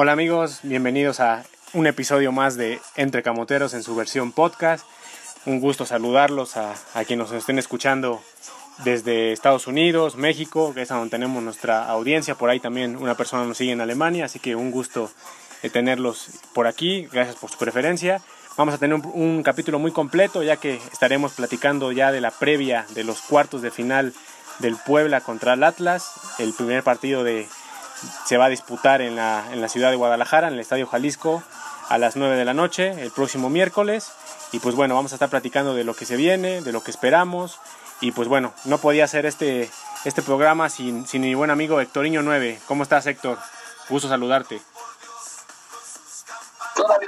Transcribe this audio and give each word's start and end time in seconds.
Hola 0.00 0.12
amigos, 0.12 0.60
bienvenidos 0.62 1.18
a 1.18 1.42
un 1.72 1.88
episodio 1.88 2.30
más 2.30 2.56
de 2.56 2.78
Entre 2.94 3.24
Camoteros 3.24 3.74
en 3.74 3.82
su 3.82 3.96
versión 3.96 4.30
podcast. 4.30 4.86
Un 5.44 5.58
gusto 5.58 5.86
saludarlos 5.86 6.56
a, 6.56 6.76
quienes 7.04 7.26
nos 7.26 7.32
estén 7.32 7.58
escuchando 7.58 8.22
desde 8.84 9.32
Estados 9.32 9.66
Unidos, 9.66 10.14
México, 10.14 10.72
que 10.72 10.82
es 10.82 10.88
donde 10.88 11.10
tenemos 11.10 11.42
nuestra 11.42 11.88
audiencia. 11.88 12.36
Por 12.36 12.48
ahí 12.48 12.60
también 12.60 12.94
una 12.94 13.16
persona 13.16 13.44
nos 13.44 13.56
sigue 13.56 13.72
en 13.72 13.80
Alemania, 13.80 14.26
así 14.26 14.38
que 14.38 14.54
un 14.54 14.70
gusto 14.70 15.10
de 15.64 15.70
tenerlos 15.70 16.28
por 16.54 16.68
aquí. 16.68 17.08
Gracias 17.10 17.34
por 17.34 17.50
su 17.50 17.58
preferencia. 17.58 18.20
Vamos 18.56 18.74
a 18.74 18.78
tener 18.78 18.94
un, 18.94 19.04
un, 19.12 19.42
capítulo 19.42 19.80
muy 19.80 19.90
completo 19.90 20.44
ya 20.44 20.58
que 20.58 20.76
estaremos 20.92 21.32
platicando 21.32 21.90
ya 21.90 22.12
de 22.12 22.20
la 22.20 22.30
previa 22.30 22.86
de 22.94 23.02
los 23.02 23.20
cuartos 23.20 23.62
de 23.62 23.72
final 23.72 24.14
del 24.60 24.76
Puebla 24.76 25.22
contra 25.22 25.54
el 25.54 25.64
Atlas. 25.64 26.12
El 26.38 26.52
primer 26.52 26.84
partido 26.84 27.24
de, 27.24 27.48
se 28.24 28.36
va 28.36 28.46
a 28.46 28.48
disputar 28.48 29.00
en 29.00 29.16
la, 29.16 29.44
en 29.52 29.60
la 29.60 29.68
ciudad 29.68 29.90
de 29.90 29.96
Guadalajara, 29.96 30.48
en 30.48 30.54
el 30.54 30.60
Estadio 30.60 30.86
Jalisco, 30.86 31.42
a 31.88 31.98
las 31.98 32.16
9 32.16 32.36
de 32.36 32.44
la 32.44 32.54
noche, 32.54 33.02
el 33.02 33.10
próximo 33.10 33.50
miércoles. 33.50 34.12
Y 34.52 34.60
pues 34.60 34.74
bueno, 34.74 34.94
vamos 34.94 35.12
a 35.12 35.16
estar 35.16 35.28
platicando 35.28 35.74
de 35.74 35.84
lo 35.84 35.94
que 35.94 36.06
se 36.06 36.16
viene, 36.16 36.60
de 36.62 36.72
lo 36.72 36.82
que 36.82 36.90
esperamos. 36.90 37.58
Y 38.00 38.12
pues 38.12 38.28
bueno, 38.28 38.52
no 38.64 38.78
podía 38.78 39.04
hacer 39.04 39.26
este, 39.26 39.70
este 40.04 40.22
programa 40.22 40.68
sin, 40.68 41.06
sin 41.06 41.22
mi 41.22 41.34
buen 41.34 41.50
amigo 41.50 41.80
Hectoriño 41.80 42.22
9. 42.22 42.60
¿Cómo 42.66 42.82
estás, 42.82 43.06
Héctor? 43.06 43.38
Gusto 43.88 44.08
saludarte. 44.08 44.60
¿Qué 46.74 46.82
onda, 46.82 46.98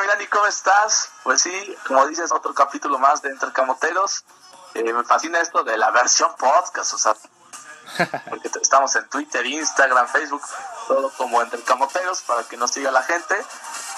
Milani? 0.00 0.26
¿Cómo 0.26 0.46
estás? 0.46 1.10
Pues 1.22 1.40
sí, 1.40 1.76
como 1.86 2.06
dices, 2.06 2.32
otro 2.32 2.52
capítulo 2.52 2.98
más 2.98 3.22
de 3.22 3.30
Entre 3.30 3.50
Camoteros. 3.52 4.24
Eh, 4.74 4.92
me 4.92 5.04
fascina 5.04 5.40
esto 5.40 5.64
de 5.64 5.76
la 5.78 5.90
versión 5.90 6.30
podcast, 6.36 6.94
o 6.94 6.98
sea, 6.98 7.14
porque 8.28 8.50
estamos 8.60 8.94
en 8.96 9.08
Twitter, 9.08 9.44
Instagram, 9.46 10.08
Facebook, 10.08 10.42
todo 10.88 11.10
como 11.16 11.42
Entre 11.42 11.60
Camoteros 11.62 12.22
para 12.22 12.44
que 12.44 12.56
nos 12.56 12.70
siga 12.70 12.90
la 12.90 13.02
gente. 13.02 13.34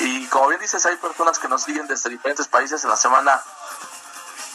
Y 0.00 0.27
como 0.28 0.48
bien 0.48 0.61
dices, 0.61 0.84
hay 0.86 0.97
personas 0.97 1.39
que 1.39 1.48
nos 1.48 1.62
siguen 1.62 1.86
desde 1.86 2.11
diferentes 2.11 2.48
países 2.48 2.83
en 2.84 2.91
la 2.91 2.97
semana, 2.97 3.42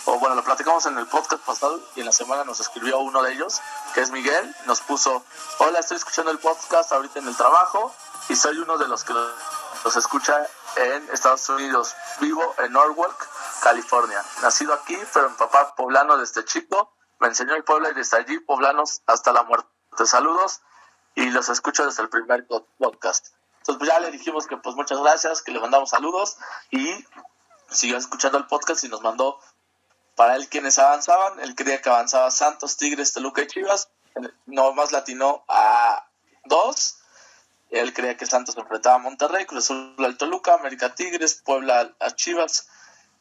o 0.06 0.20
bueno, 0.20 0.36
lo 0.36 0.44
platicamos 0.44 0.86
en 0.86 0.98
el 0.98 1.06
podcast 1.08 1.44
pasado 1.44 1.82
y 1.96 2.00
en 2.00 2.06
la 2.06 2.14
semana 2.14 2.46
nos 2.46 2.62
escribió 2.62 3.00
uno 3.00 3.22
de 3.24 3.34
ellos, 3.34 3.62
que 3.94 4.02
es 4.02 4.10
Miguel, 4.10 4.56
nos 4.66 4.80
puso, 4.82 5.24
hola, 5.60 5.80
estoy 5.80 5.98
escuchando 5.98 6.32
el 6.32 6.40
podcast 6.40 6.92
ahorita 6.94 7.20
en 7.20 7.28
el 7.28 7.36
trabajo 7.36 7.94
y 8.30 8.36
soy 8.36 8.58
uno 8.58 8.78
de 8.78 8.88
los 8.88 9.04
que 9.04 9.14
los 9.14 9.96
escucha 9.96 10.48
en 10.78 11.10
Estados 11.12 11.50
Unidos, 11.50 11.94
vivo 12.20 12.56
en 12.60 12.72
Norwalk, 12.72 13.28
California. 13.62 14.24
Nacido 14.42 14.74
aquí, 14.74 14.98
pero 15.14 15.28
en 15.28 15.36
papá 15.36 15.76
poblano 15.76 16.18
desde 16.18 16.46
chico, 16.46 16.97
me 17.20 17.28
enseñó 17.28 17.56
el 17.56 17.64
pueblo 17.64 17.90
y 17.90 17.94
desde 17.94 18.18
allí 18.18 18.40
poblanos 18.40 19.02
hasta 19.06 19.32
la 19.32 19.44
muerte. 19.44 19.70
Saludos 20.06 20.62
y 21.16 21.30
los 21.32 21.50
escucho 21.50 21.86
desde 21.86 22.04
el 22.04 22.10
primer 22.10 22.46
podcast. 22.48 23.28
Entonces 23.60 23.80
pues 23.80 23.90
ya 23.90 24.00
le 24.00 24.12
dijimos 24.12 24.48
que 24.48 24.58
pues 24.58 24.76
muchas 24.76 25.00
gracias, 25.00 25.42
que 25.42 25.52
le 25.52 25.60
mandamos 25.60 25.90
saludos 25.90 26.38
y 26.72 27.06
siguió 27.70 27.98
escuchando 27.98 28.38
el 28.38 28.46
podcast 28.46 28.84
y 28.84 28.90
nos 28.90 29.02
mandó 29.02 29.40
para 30.16 30.36
él 30.36 30.48
quienes 30.48 30.80
avanzaban. 30.80 31.40
Él 31.40 31.56
creía 31.56 31.82
que 31.82 31.90
avanzaba 31.90 32.32
Santos, 32.32 32.78
Tigres, 32.78 33.14
Toluca 33.14 33.42
y 33.42 33.48
Chivas. 33.48 33.90
No 34.46 34.74
más 34.74 34.92
latinó 34.92 35.44
a 35.48 36.08
dos. 36.46 36.98
Él 37.70 37.94
creía 37.94 38.16
que 38.16 38.26
Santos 38.26 38.58
enfrentaba 38.58 38.96
a 38.96 39.00
Monterrey, 39.00 39.46
Cruz 39.46 39.66
Azul 39.66 39.96
al 40.00 40.18
Toluca, 40.18 40.54
América 40.54 40.96
Tigres, 40.96 41.42
Puebla 41.44 41.94
a 42.00 42.12
Chivas. 42.12 42.70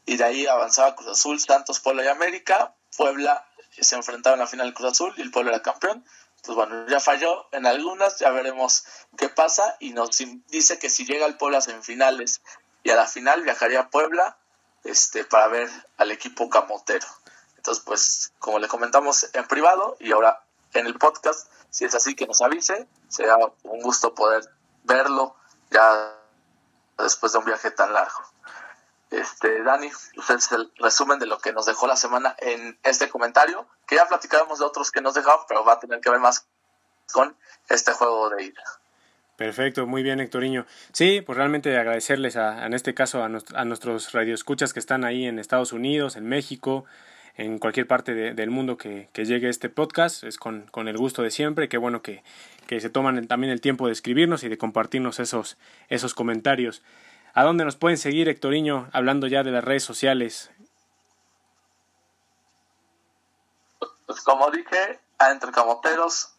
Y 0.05 0.17
de 0.17 0.25
ahí 0.25 0.47
avanzaba 0.47 0.95
Cruz 0.95 1.11
Azul, 1.11 1.41
Santos, 1.41 1.81
Puebla 1.81 2.05
y 2.05 2.09
América. 2.09 2.75
Puebla 2.97 3.45
se 3.85 3.97
enfrentaba 3.97 4.35
en 4.35 4.41
la 4.41 4.47
final 4.47 4.75
Cruz 4.75 4.93
Azul 4.93 5.15
y 5.17 5.23
el 5.23 5.31
Puebla 5.31 5.53
era 5.53 5.63
campeón. 5.63 6.05
Pues 6.43 6.55
bueno, 6.55 6.87
ya 6.89 7.01
falló 7.01 7.47
en 7.53 7.67
algunas, 7.67 8.19
ya 8.19 8.31
veremos 8.31 8.85
qué 9.17 9.29
pasa. 9.29 9.77
Y 9.81 9.93
nos 9.93 10.17
dice 10.49 10.79
que 10.79 10.89
si 10.91 11.05
llega 11.05 11.27
el 11.27 11.37
Puebla 11.37 11.59
a 11.59 11.63
semifinales 11.63 12.41
y 12.83 12.91
a 12.91 12.97
la 12.97 13.07
final 13.07 13.43
viajaría 13.43 13.81
a 13.81 13.91
Puebla 13.91 14.39
este, 14.85 15.25
para 15.25 15.49
ver 15.49 15.69
al 15.97 16.11
equipo 16.13 16.49
camotero. 16.49 17.07
Entonces, 17.57 17.83
pues, 17.85 18.33
como 18.39 18.59
le 18.59 18.69
comentamos 18.69 19.29
en 19.35 19.47
privado 19.49 19.97
y 19.99 20.13
ahora 20.13 20.45
en 20.73 20.87
el 20.87 20.97
podcast, 20.99 21.51
si 21.71 21.85
es 21.85 21.95
así 21.95 22.15
que 22.15 22.27
nos 22.27 22.41
avise, 22.43 22.87
será 23.09 23.37
un 23.65 23.81
gusto 23.81 24.15
poder 24.15 24.49
verlo 24.85 25.35
ya 25.71 26.15
después 26.99 27.33
de 27.33 27.39
un 27.39 27.45
viaje 27.45 27.71
tan 27.71 27.93
largo. 27.93 28.21
Este, 29.11 29.63
Dani, 29.63 29.89
usted 30.17 30.37
es 30.37 30.53
el 30.53 30.71
resumen 30.77 31.19
de 31.19 31.27
lo 31.27 31.39
que 31.39 31.53
nos 31.53 31.67
dejó 31.67 31.87
la 31.87 31.97
semana 31.97 32.35
en 32.39 32.79
este 32.83 33.09
comentario, 33.09 33.67
que 33.87 33.97
ya 33.97 34.07
platicábamos 34.07 34.59
de 34.59 34.65
otros 34.65 34.91
que 34.91 35.01
nos 35.01 35.15
dejaron, 35.15 35.41
pero 35.49 35.65
va 35.65 35.75
a 35.75 35.81
tener 35.81 36.01
que 36.01 36.11
ver 36.11 36.21
más 36.21 36.47
con 37.13 37.37
este 37.69 37.93
juego 37.93 38.31
de 38.31 38.45
ida. 38.45 38.63
Perfecto, 39.37 39.87
muy 39.87 40.03
bien, 40.03 40.19
Hectoriño. 40.19 40.67
Sí, 40.93 41.21
pues 41.21 41.37
realmente 41.37 41.77
agradecerles 41.77 42.37
a, 42.37 42.67
en 42.67 42.73
este 42.73 42.95
caso 42.95 43.23
a, 43.23 43.27
a 43.27 43.65
nuestros 43.65 44.13
radioescuchas 44.13 44.73
que 44.73 44.81
están 44.81 45.05
ahí 45.05 45.27
en 45.27 45.39
Estados 45.39 45.73
Unidos, 45.73 46.17
en 46.17 46.27
México, 46.27 46.87
en 47.37 47.59
cualquier 47.59 47.87
parte 47.87 48.15
de, 48.15 48.33
del 48.33 48.51
mundo 48.51 48.79
que, 48.79 49.09
que, 49.13 49.27
llegue 49.27 49.51
este 49.51 49.69
podcast. 49.69 50.25
Es 50.25 50.39
con, 50.39 50.63
con, 50.71 50.89
el 50.89 50.97
gusto 50.97 51.23
de 51.23 51.31
siempre. 51.31 51.69
Qué 51.69 51.77
bueno 51.77 52.01
que, 52.01 52.23
que 52.67 52.81
se 52.81 52.89
toman 52.89 53.27
también 53.27 53.53
el 53.53 53.61
tiempo 53.61 53.87
de 53.87 53.93
escribirnos 53.93 54.43
y 54.43 54.49
de 54.49 54.57
compartirnos 54.57 55.21
esos, 55.21 55.59
esos 55.91 56.15
comentarios. 56.15 56.83
¿A 57.37 57.45
dónde 57.45 57.67
nos 57.67 57.77
pueden 57.77 57.99
seguir, 57.99 58.31
Hectoriño, 58.31 58.89
hablando 58.95 59.27
ya 59.27 59.43
de 59.43 59.51
las 59.51 59.63
redes 59.63 59.85
sociales? 59.85 60.51
Pues 64.07 64.23
como 64.23 64.51
dije, 64.51 65.01
a 65.19 65.33
Entre 65.33 65.53
Camoteros, 65.53 66.31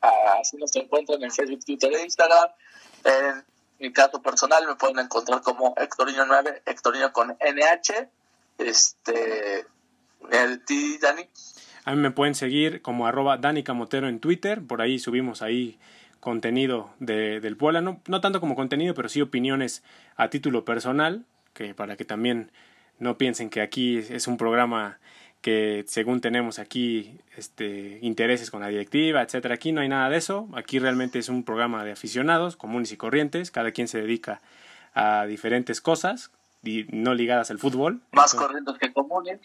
así 0.00 0.56
nos 0.56 0.76
encuentran 0.76 1.20
en 1.24 1.32
Facebook, 1.32 1.64
Twitter 1.64 1.92
e 1.92 2.04
Instagram. 2.04 2.48
En 3.02 3.44
mi 3.80 3.92
caso 3.92 4.22
personal 4.22 4.68
me 4.68 4.76
pueden 4.76 5.00
encontrar 5.00 5.42
como 5.42 5.74
Hectoriño9, 5.74 6.62
Hectoriño 6.64 7.12
con 7.12 7.30
NH. 7.30 8.08
Este, 8.58 9.66
el 10.30 10.64
ti, 10.64 10.98
Dani. 10.98 11.28
A 11.84 11.90
mí 11.90 11.96
me 11.96 12.12
pueden 12.12 12.36
seguir 12.36 12.82
como 12.82 13.08
arroba 13.08 13.36
Dani 13.36 13.64
Camotero 13.64 14.08
en 14.08 14.20
Twitter, 14.20 14.64
por 14.64 14.80
ahí 14.80 15.00
subimos 15.00 15.42
ahí 15.42 15.76
contenido 16.20 16.90
de, 16.98 17.40
del 17.40 17.56
Puebla, 17.56 17.80
no, 17.80 18.00
no 18.06 18.20
tanto 18.20 18.40
como 18.40 18.54
contenido, 18.54 18.94
pero 18.94 19.08
sí 19.08 19.20
opiniones 19.20 19.82
a 20.16 20.28
título 20.30 20.64
personal, 20.64 21.24
que 21.52 21.74
para 21.74 21.96
que 21.96 22.04
también 22.04 22.50
no 22.98 23.18
piensen 23.18 23.50
que 23.50 23.60
aquí 23.60 23.98
es 23.98 24.26
un 24.26 24.36
programa 24.36 24.98
que 25.40 25.84
según 25.86 26.20
tenemos 26.20 26.58
aquí 26.58 27.20
este 27.36 27.98
intereses 28.02 28.50
con 28.50 28.60
la 28.60 28.68
directiva, 28.68 29.22
etcétera, 29.22 29.54
aquí 29.54 29.72
no 29.72 29.80
hay 29.80 29.88
nada 29.88 30.10
de 30.10 30.16
eso, 30.16 30.48
aquí 30.54 30.78
realmente 30.78 31.18
es 31.18 31.28
un 31.28 31.44
programa 31.44 31.84
de 31.84 31.92
aficionados 31.92 32.56
comunes 32.56 32.90
y 32.92 32.96
corrientes, 32.96 33.50
cada 33.50 33.70
quien 33.70 33.86
se 33.86 34.00
dedica 34.00 34.40
a 34.94 35.26
diferentes 35.26 35.80
cosas 35.80 36.32
y 36.64 36.86
no 36.90 37.14
ligadas 37.14 37.50
al 37.52 37.58
fútbol. 37.58 38.00
Más 38.12 38.34
corrientes 38.34 38.74
que 38.78 38.92
comunes. 38.92 39.40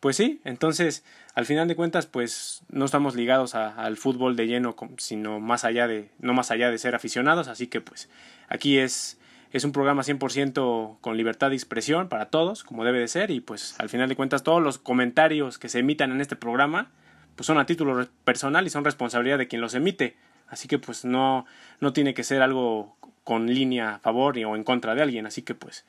Pues 0.00 0.16
sí, 0.16 0.40
entonces 0.44 1.04
al 1.34 1.44
final 1.44 1.66
de 1.66 1.74
cuentas 1.74 2.06
pues 2.06 2.62
no 2.68 2.84
estamos 2.84 3.16
ligados 3.16 3.54
a, 3.54 3.74
al 3.74 3.96
fútbol 3.96 4.36
de 4.36 4.46
lleno, 4.46 4.76
sino 4.98 5.40
más 5.40 5.64
allá 5.64 5.88
de 5.88 6.10
no 6.20 6.34
más 6.34 6.50
allá 6.50 6.70
de 6.70 6.78
ser 6.78 6.94
aficionados, 6.94 7.48
así 7.48 7.66
que 7.66 7.80
pues 7.80 8.08
aquí 8.48 8.78
es 8.78 9.18
es 9.50 9.64
un 9.64 9.72
programa 9.72 10.02
100% 10.02 10.98
con 11.00 11.16
libertad 11.16 11.48
de 11.48 11.56
expresión 11.56 12.10
para 12.10 12.26
todos, 12.26 12.64
como 12.64 12.84
debe 12.84 13.00
de 13.00 13.08
ser 13.08 13.30
y 13.30 13.40
pues 13.40 13.74
al 13.80 13.88
final 13.88 14.08
de 14.08 14.14
cuentas 14.14 14.42
todos 14.42 14.62
los 14.62 14.78
comentarios 14.78 15.58
que 15.58 15.70
se 15.70 15.80
emitan 15.80 16.12
en 16.12 16.20
este 16.20 16.36
programa 16.36 16.90
pues 17.34 17.46
son 17.46 17.58
a 17.58 17.66
título 17.66 18.06
personal 18.24 18.66
y 18.66 18.70
son 18.70 18.84
responsabilidad 18.84 19.38
de 19.38 19.48
quien 19.48 19.60
los 19.60 19.74
emite, 19.74 20.16
así 20.46 20.68
que 20.68 20.78
pues 20.78 21.04
no 21.04 21.44
no 21.80 21.92
tiene 21.92 22.14
que 22.14 22.22
ser 22.22 22.42
algo 22.42 22.96
con 23.24 23.46
línea 23.46 23.96
a 23.96 23.98
favor 23.98 24.38
o 24.38 24.54
en 24.54 24.64
contra 24.64 24.94
de 24.94 25.02
alguien, 25.02 25.26
así 25.26 25.42
que 25.42 25.54
pues 25.54 25.84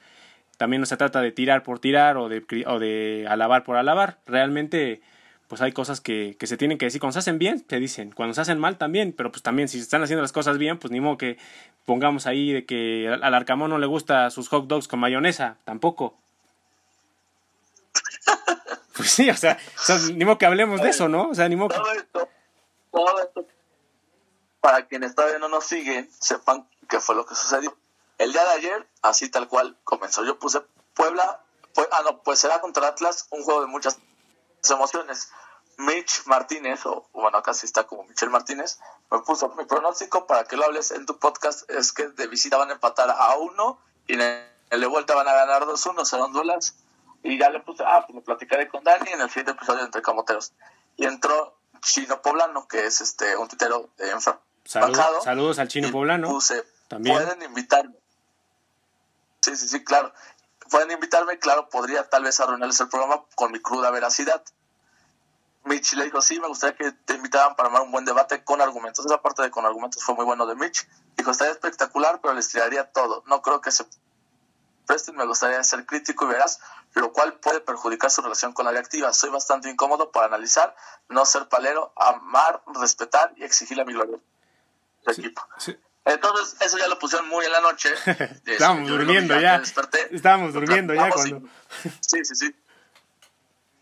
también 0.59 0.81
no 0.81 0.85
se 0.85 0.97
trata 0.97 1.21
de 1.21 1.31
tirar 1.31 1.63
por 1.63 1.79
tirar 1.79 2.17
o 2.17 2.27
de, 2.27 2.43
o 2.67 2.79
de 2.79 3.25
alabar 3.29 3.63
por 3.63 3.77
alabar. 3.77 4.17
Realmente, 4.25 5.01
pues 5.47 5.61
hay 5.61 5.71
cosas 5.71 6.01
que, 6.01 6.35
que, 6.37 6.47
se 6.47 6.57
tienen 6.57 6.77
que 6.77 6.83
decir. 6.83 6.99
Cuando 6.99 7.13
se 7.13 7.19
hacen 7.19 7.39
bien, 7.39 7.63
se 7.65 7.79
dicen. 7.79 8.11
Cuando 8.11 8.33
se 8.33 8.41
hacen 8.41 8.59
mal, 8.59 8.77
también. 8.77 9.13
Pero 9.13 9.31
pues 9.31 9.41
también, 9.41 9.69
si 9.69 9.77
se 9.77 9.83
están 9.83 10.03
haciendo 10.03 10.21
las 10.21 10.33
cosas 10.33 10.57
bien, 10.57 10.77
pues 10.77 10.91
ni 10.91 10.99
modo 10.99 11.17
que 11.17 11.37
pongamos 11.85 12.27
ahí 12.27 12.51
de 12.51 12.65
que 12.65 13.07
al 13.07 13.33
Arcamón 13.33 13.69
no 13.69 13.77
le 13.77 13.87
gusta 13.87 14.29
sus 14.31 14.49
hot 14.49 14.67
dogs 14.67 14.89
con 14.89 14.99
mayonesa. 14.99 15.55
Tampoco. 15.63 16.17
Pues 18.97 19.11
sí, 19.11 19.29
o 19.29 19.37
sea, 19.37 19.57
o 19.77 19.81
sea 19.81 19.95
ni 20.13 20.25
modo 20.25 20.37
que 20.37 20.45
hablemos 20.45 20.81
de 20.81 20.89
eso, 20.89 21.07
¿no? 21.07 21.29
O 21.29 21.33
sea, 21.33 21.47
ni 21.47 21.55
modo 21.55 21.69
que... 21.69 21.75
Todo 21.75 21.93
esto, 21.93 22.29
todo 22.91 23.23
esto, 23.23 23.47
para 24.59 24.87
quienes 24.87 25.15
todavía 25.15 25.39
no 25.39 25.47
nos 25.47 25.63
siguen, 25.63 26.09
sepan 26.19 26.67
qué 26.89 26.99
fue 26.99 27.15
lo 27.15 27.25
que 27.25 27.33
sucedió. 27.33 27.77
El 28.19 28.33
día 28.33 28.43
de 28.43 28.51
ayer, 28.51 28.87
así 29.01 29.29
tal 29.29 29.47
cual 29.47 29.77
comenzó. 29.83 30.23
Yo 30.25 30.37
puse 30.37 30.61
Puebla, 30.93 31.41
ah, 31.91 32.01
no, 32.03 32.21
pues 32.21 32.39
será 32.39 32.59
contra 32.59 32.87
Atlas 32.87 33.27
un 33.31 33.43
juego 33.43 33.61
de 33.61 33.67
muchas 33.67 33.97
emociones. 34.69 35.31
Mitch 35.77 36.25
Martínez, 36.25 36.85
o 36.85 37.07
bueno, 37.13 37.37
acá 37.37 37.53
sí 37.53 37.65
está 37.65 37.85
como 37.85 38.03
Michel 38.03 38.29
Martínez, 38.29 38.79
me 39.09 39.19
puso 39.19 39.47
mi 39.55 39.63
pronóstico 39.63 40.27
para 40.27 40.43
que 40.43 40.57
lo 40.57 40.65
hables 40.65 40.91
en 40.91 41.05
tu 41.05 41.17
podcast 41.17 41.69
es 41.71 41.93
que 41.93 42.09
de 42.09 42.27
visita 42.27 42.57
van 42.57 42.69
a 42.69 42.73
empatar 42.73 43.09
a 43.09 43.37
uno 43.37 43.79
y 44.05 44.15
en 44.15 44.21
el 44.69 44.81
de 44.81 44.87
vuelta 44.87 45.15
van 45.15 45.29
a 45.29 45.33
ganar 45.33 45.63
2-1, 45.63 46.03
serán 46.03 46.33
duelas. 46.33 46.75
Y 47.23 47.37
ya 47.37 47.49
le 47.49 47.61
puse, 47.61 47.83
ah, 47.85 48.03
pues 48.05 48.15
me 48.15 48.21
platicaré 48.21 48.67
con 48.67 48.83
Dani 48.83 49.11
en 49.11 49.21
el 49.21 49.29
siguiente 49.29 49.51
episodio 49.51 49.79
de 49.79 49.85
Entre 49.85 50.01
Camoteros. 50.01 50.53
Y 50.97 51.05
entró 51.05 51.57
Chino 51.81 52.21
Poblano, 52.21 52.67
que 52.67 52.85
es 52.85 52.99
este 52.99 53.37
un 53.37 53.47
titero 53.47 53.89
eh, 53.97 54.11
Salud, 54.65 54.97
Saludos 55.23 55.59
al 55.59 55.69
Chino 55.69 55.91
Poblano. 55.91 56.27
Puse 56.27 56.65
también. 56.89 57.15
Pueden 57.15 57.41
invitarme. 57.41 57.98
Sí, 59.49 59.57
sí, 59.57 59.67
sí, 59.67 59.83
claro. 59.83 60.13
Pueden 60.69 60.91
invitarme, 60.91 61.39
claro, 61.39 61.69
podría 61.69 62.07
tal 62.07 62.23
vez 62.23 62.39
arruinarles 62.39 62.79
el 62.79 62.89
programa 62.89 63.23
con 63.35 63.51
mi 63.51 63.59
cruda 63.59 63.89
veracidad. 63.89 64.43
Mitch 65.63 65.93
le 65.93 66.05
dijo, 66.05 66.21
sí, 66.21 66.39
me 66.39 66.47
gustaría 66.47 66.75
que 66.75 66.91
te 66.91 67.15
invitaran 67.15 67.55
para 67.55 67.67
armar 67.67 67.81
un 67.81 67.91
buen 67.91 68.05
debate 68.05 68.43
con 68.43 68.61
argumentos. 68.61 69.05
Esa 69.05 69.21
parte 69.21 69.41
de 69.41 69.51
con 69.51 69.65
argumentos 69.65 70.03
fue 70.03 70.15
muy 70.15 70.25
bueno 70.25 70.45
de 70.45 70.55
Mitch. 70.55 70.87
Dijo, 71.17 71.31
estaría 71.31 71.51
espectacular, 71.51 72.21
pero 72.21 72.33
les 72.33 72.47
tiraría 72.49 72.91
todo. 72.91 73.23
No 73.25 73.41
creo 73.41 73.59
que 73.59 73.71
se 73.71 73.85
presten, 74.85 75.15
me 75.15 75.25
gustaría 75.25 75.63
ser 75.63 75.85
crítico 75.85 76.25
y 76.25 76.29
verás, 76.29 76.59
lo 76.93 77.11
cual 77.11 77.39
puede 77.39 77.61
perjudicar 77.61 78.09
su 78.11 78.21
relación 78.21 78.53
con 78.53 78.65
la 78.65 78.71
reactiva. 78.71 79.11
Soy 79.13 79.31
bastante 79.31 79.69
incómodo 79.69 80.11
para 80.11 80.27
analizar, 80.27 80.75
no 81.09 81.25
ser 81.25 81.47
palero, 81.47 81.91
amar, 81.95 82.63
respetar 82.79 83.33
y 83.35 83.43
exigirle 83.43 83.83
a 83.83 83.85
mi 83.85 83.93
gloria. 83.93 84.17
Sí, 85.07 85.21
equipo. 85.21 85.41
Sí. 85.57 85.77
Entonces, 86.05 86.55
eso 86.61 86.77
ya 86.77 86.87
lo 86.87 86.97
pusieron 86.97 87.27
muy 87.27 87.45
en 87.45 87.51
la 87.51 87.61
noche. 87.61 87.89
Estábamos 88.45 88.89
durmiendo 88.89 89.39
ya. 89.39 89.61
Estábamos 90.11 90.53
durmiendo 90.53 90.93
ya 90.93 91.09
cuando... 91.09 91.41
Sí, 92.01 92.23
sí, 92.23 92.35
sí. 92.35 92.55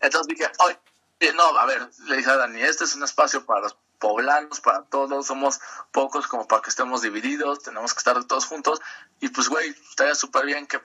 Entonces 0.00 0.28
dije, 0.28 0.50
oye, 0.58 1.32
no, 1.34 1.58
a 1.58 1.66
ver, 1.66 1.88
le 2.06 2.16
dije 2.16 2.30
a 2.30 2.36
Dani, 2.36 2.60
este 2.62 2.84
es 2.84 2.94
un 2.94 3.02
espacio 3.02 3.44
para 3.44 3.62
los 3.62 3.76
poblanos, 3.98 4.60
para 4.60 4.82
todos, 4.82 5.26
somos 5.26 5.60
pocos 5.90 6.28
como 6.28 6.46
para 6.46 6.62
que 6.62 6.70
estemos 6.70 7.02
divididos, 7.02 7.62
tenemos 7.62 7.94
que 7.94 7.98
estar 7.98 8.22
todos 8.24 8.46
juntos. 8.46 8.80
Y 9.20 9.28
pues, 9.28 9.48
güey, 9.48 9.70
estaría 9.90 10.14
súper 10.14 10.46
bien 10.46 10.66
que 10.66 10.80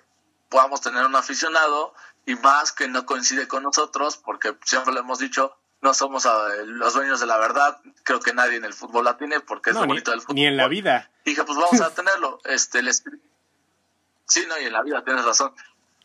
podamos 0.49 0.81
tener 0.81 1.05
un 1.05 1.15
aficionado 1.15 1.93
y 2.25 2.35
más 2.35 2.71
que 2.71 2.87
no 2.87 3.05
coincide 3.05 3.47
con 3.47 3.63
nosotros, 3.63 4.17
porque 4.17 4.55
siempre 4.65 4.93
lo 4.93 5.01
hemos 5.01 5.19
dicho, 5.19 5.55
no 5.83 5.93
somos 5.93 6.25
eh, 6.25 6.29
los 6.65 6.93
dueños 6.93 7.19
de 7.19 7.27
la 7.27 7.37
verdad, 7.37 7.77
creo 8.03 8.21
que 8.21 8.33
nadie 8.33 8.55
en 8.55 8.63
el 8.63 8.73
fútbol 8.73 9.03
la 9.03 9.17
tiene 9.17 9.41
porque 9.41 9.71
es 9.71 9.75
lo 9.75 9.85
bonito 9.85 10.11
del 10.11 10.21
fútbol. 10.21 10.35
Ni 10.35 10.47
en 10.47 10.55
la 10.55 10.67
vida. 10.69 11.11
dije, 11.25 11.43
pues 11.43 11.57
vamos 11.57 11.81
a 11.81 11.89
tenerlo. 11.93 12.39
Este, 12.45 12.81
les... 12.81 13.03
Sí, 14.25 14.45
no, 14.47 14.57
y 14.59 14.65
en 14.65 14.73
la 14.73 14.81
vida 14.81 15.03
tienes 15.03 15.25
razón. 15.25 15.53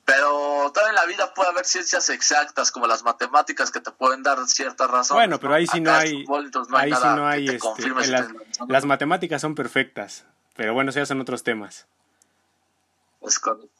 Pero 0.05 0.73
todavía 0.73 0.91
en 0.91 0.95
la 0.97 1.05
vida 1.05 1.33
puede 1.33 1.51
haber 1.51 1.65
ciencias 1.65 2.09
exactas 2.11 2.73
como 2.73 2.87
las 2.87 3.05
matemáticas 3.05 3.71
que 3.71 3.81
te 3.81 3.93
pueden 3.93 4.23
dar 4.23 4.45
cierta 4.49 4.89
razón. 4.89 5.17
Bueno, 5.17 5.39
pero 5.39 5.55
ahí 5.55 5.67
sí 5.67 5.81
no 5.81 5.93
hay, 5.93 6.27
ahí 6.73 6.93
sí 6.93 7.09
no 7.15 7.29
hay, 7.29 7.47
este, 7.47 7.89
las, 8.09 8.29
las, 8.67 8.85
matemáticas 8.85 9.41
son 9.43 9.55
perfectas, 9.55 10.25
pero 10.57 10.75
bueno, 10.75 10.91
ya 10.91 11.07
son 11.07 11.21
otros 11.21 11.45
temas. 11.45 11.87
Es 13.21 13.39
correcto. 13.39 13.79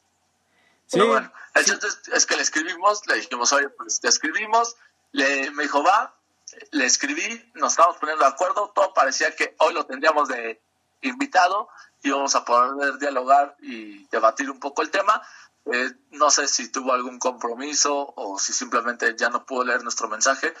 Sí, 0.85 0.99
bueno, 1.01 1.31
el 1.53 1.65
sí. 1.65 1.73
es, 2.13 2.25
que 2.25 2.35
le 2.35 2.41
escribimos, 2.41 3.05
le 3.07 3.15
dijimos, 3.15 3.53
oye, 3.53 3.69
pues 3.69 3.99
te 3.99 4.07
escribimos, 4.07 4.75
le, 5.11 5.51
me 5.51 5.63
dijo, 5.63 5.83
va, 5.83 6.15
le 6.71 6.85
escribí, 6.85 7.51
nos 7.55 7.73
estábamos 7.73 7.97
poniendo 7.97 8.23
de 8.23 8.31
acuerdo, 8.31 8.71
todo 8.73 8.93
parecía 8.93 9.35
que 9.35 9.55
hoy 9.59 9.73
lo 9.73 9.85
tendríamos 9.85 10.27
de 10.27 10.61
invitado 11.01 11.69
y 12.03 12.11
vamos 12.11 12.35
a 12.35 12.45
poder 12.45 12.97
dialogar 12.97 13.55
y 13.61 14.05
debatir 14.07 14.49
un 14.49 14.59
poco 14.59 14.81
el 14.81 14.91
tema, 14.91 15.21
eh, 15.65 15.91
no 16.11 16.29
sé 16.29 16.47
si 16.47 16.71
tuvo 16.71 16.93
algún 16.93 17.19
compromiso 17.19 18.13
o 18.15 18.39
si 18.39 18.53
simplemente 18.53 19.15
ya 19.15 19.29
no 19.29 19.45
pudo 19.45 19.65
leer 19.65 19.83
nuestro 19.83 20.07
mensaje, 20.07 20.53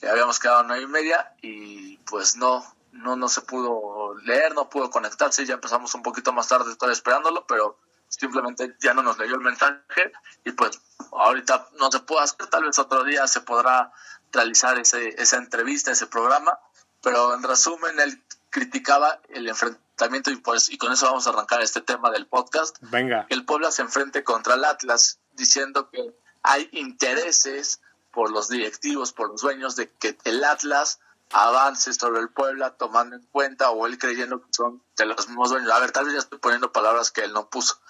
que 0.00 0.08
habíamos 0.08 0.38
quedado 0.38 0.60
a 0.60 0.62
nueve 0.64 0.82
y 0.82 0.86
media 0.86 1.34
y 1.42 1.96
pues 1.98 2.36
no, 2.36 2.64
no, 2.92 3.16
no 3.16 3.28
se 3.28 3.42
pudo 3.42 4.14
leer, 4.24 4.54
no 4.54 4.68
pudo 4.68 4.90
conectarse, 4.90 5.44
ya 5.44 5.54
empezamos 5.54 5.94
un 5.94 6.02
poquito 6.02 6.32
más 6.32 6.48
tarde, 6.48 6.72
estoy 6.72 6.92
esperándolo, 6.92 7.46
pero 7.46 7.78
simplemente 8.10 8.76
ya 8.80 8.92
no 8.92 9.02
nos 9.02 9.18
leyó 9.18 9.36
el 9.36 9.40
mensaje 9.40 10.12
y 10.44 10.52
pues 10.52 10.78
ahorita 11.12 11.68
no 11.78 11.90
se 11.90 12.00
puede 12.00 12.24
hacer, 12.24 12.46
tal 12.48 12.64
vez 12.64 12.78
otro 12.78 13.04
día 13.04 13.26
se 13.26 13.40
podrá 13.40 13.92
realizar 14.32 14.78
ese, 14.78 15.20
esa 15.20 15.38
entrevista, 15.38 15.90
ese 15.90 16.06
programa, 16.06 16.58
pero 17.02 17.34
en 17.34 17.42
resumen 17.42 17.98
él 18.00 18.22
criticaba 18.50 19.20
el 19.28 19.48
enfrentamiento 19.48 20.30
y, 20.30 20.36
pues, 20.36 20.70
y 20.70 20.76
con 20.76 20.92
eso 20.92 21.06
vamos 21.06 21.26
a 21.26 21.30
arrancar 21.30 21.62
este 21.62 21.80
tema 21.80 22.10
del 22.10 22.26
podcast. 22.26 22.76
Venga. 22.80 23.26
El 23.30 23.44
Puebla 23.44 23.70
se 23.70 23.82
enfrente 23.82 24.24
contra 24.24 24.54
el 24.54 24.64
Atlas 24.64 25.20
diciendo 25.32 25.88
que 25.90 26.14
hay 26.42 26.68
intereses 26.72 27.80
por 28.12 28.30
los 28.30 28.48
directivos, 28.48 29.12
por 29.12 29.28
los 29.28 29.40
dueños 29.40 29.76
de 29.76 29.88
que 29.88 30.18
el 30.24 30.42
Atlas 30.42 30.98
avance 31.30 31.92
sobre 31.94 32.20
el 32.20 32.30
Puebla 32.30 32.76
tomando 32.76 33.16
en 33.16 33.22
cuenta 33.26 33.70
o 33.70 33.86
él 33.86 33.98
creyendo 33.98 34.40
que 34.40 34.52
son 34.52 34.82
de 34.96 35.06
los 35.06 35.28
mismos 35.28 35.50
dueños. 35.50 35.70
A 35.70 35.78
ver, 35.78 35.92
tal 35.92 36.04
vez 36.04 36.14
ya 36.14 36.20
estoy 36.20 36.38
poniendo 36.38 36.72
palabras 36.72 37.10
que 37.10 37.22
él 37.22 37.32
no 37.32 37.48
puso, 37.48 37.80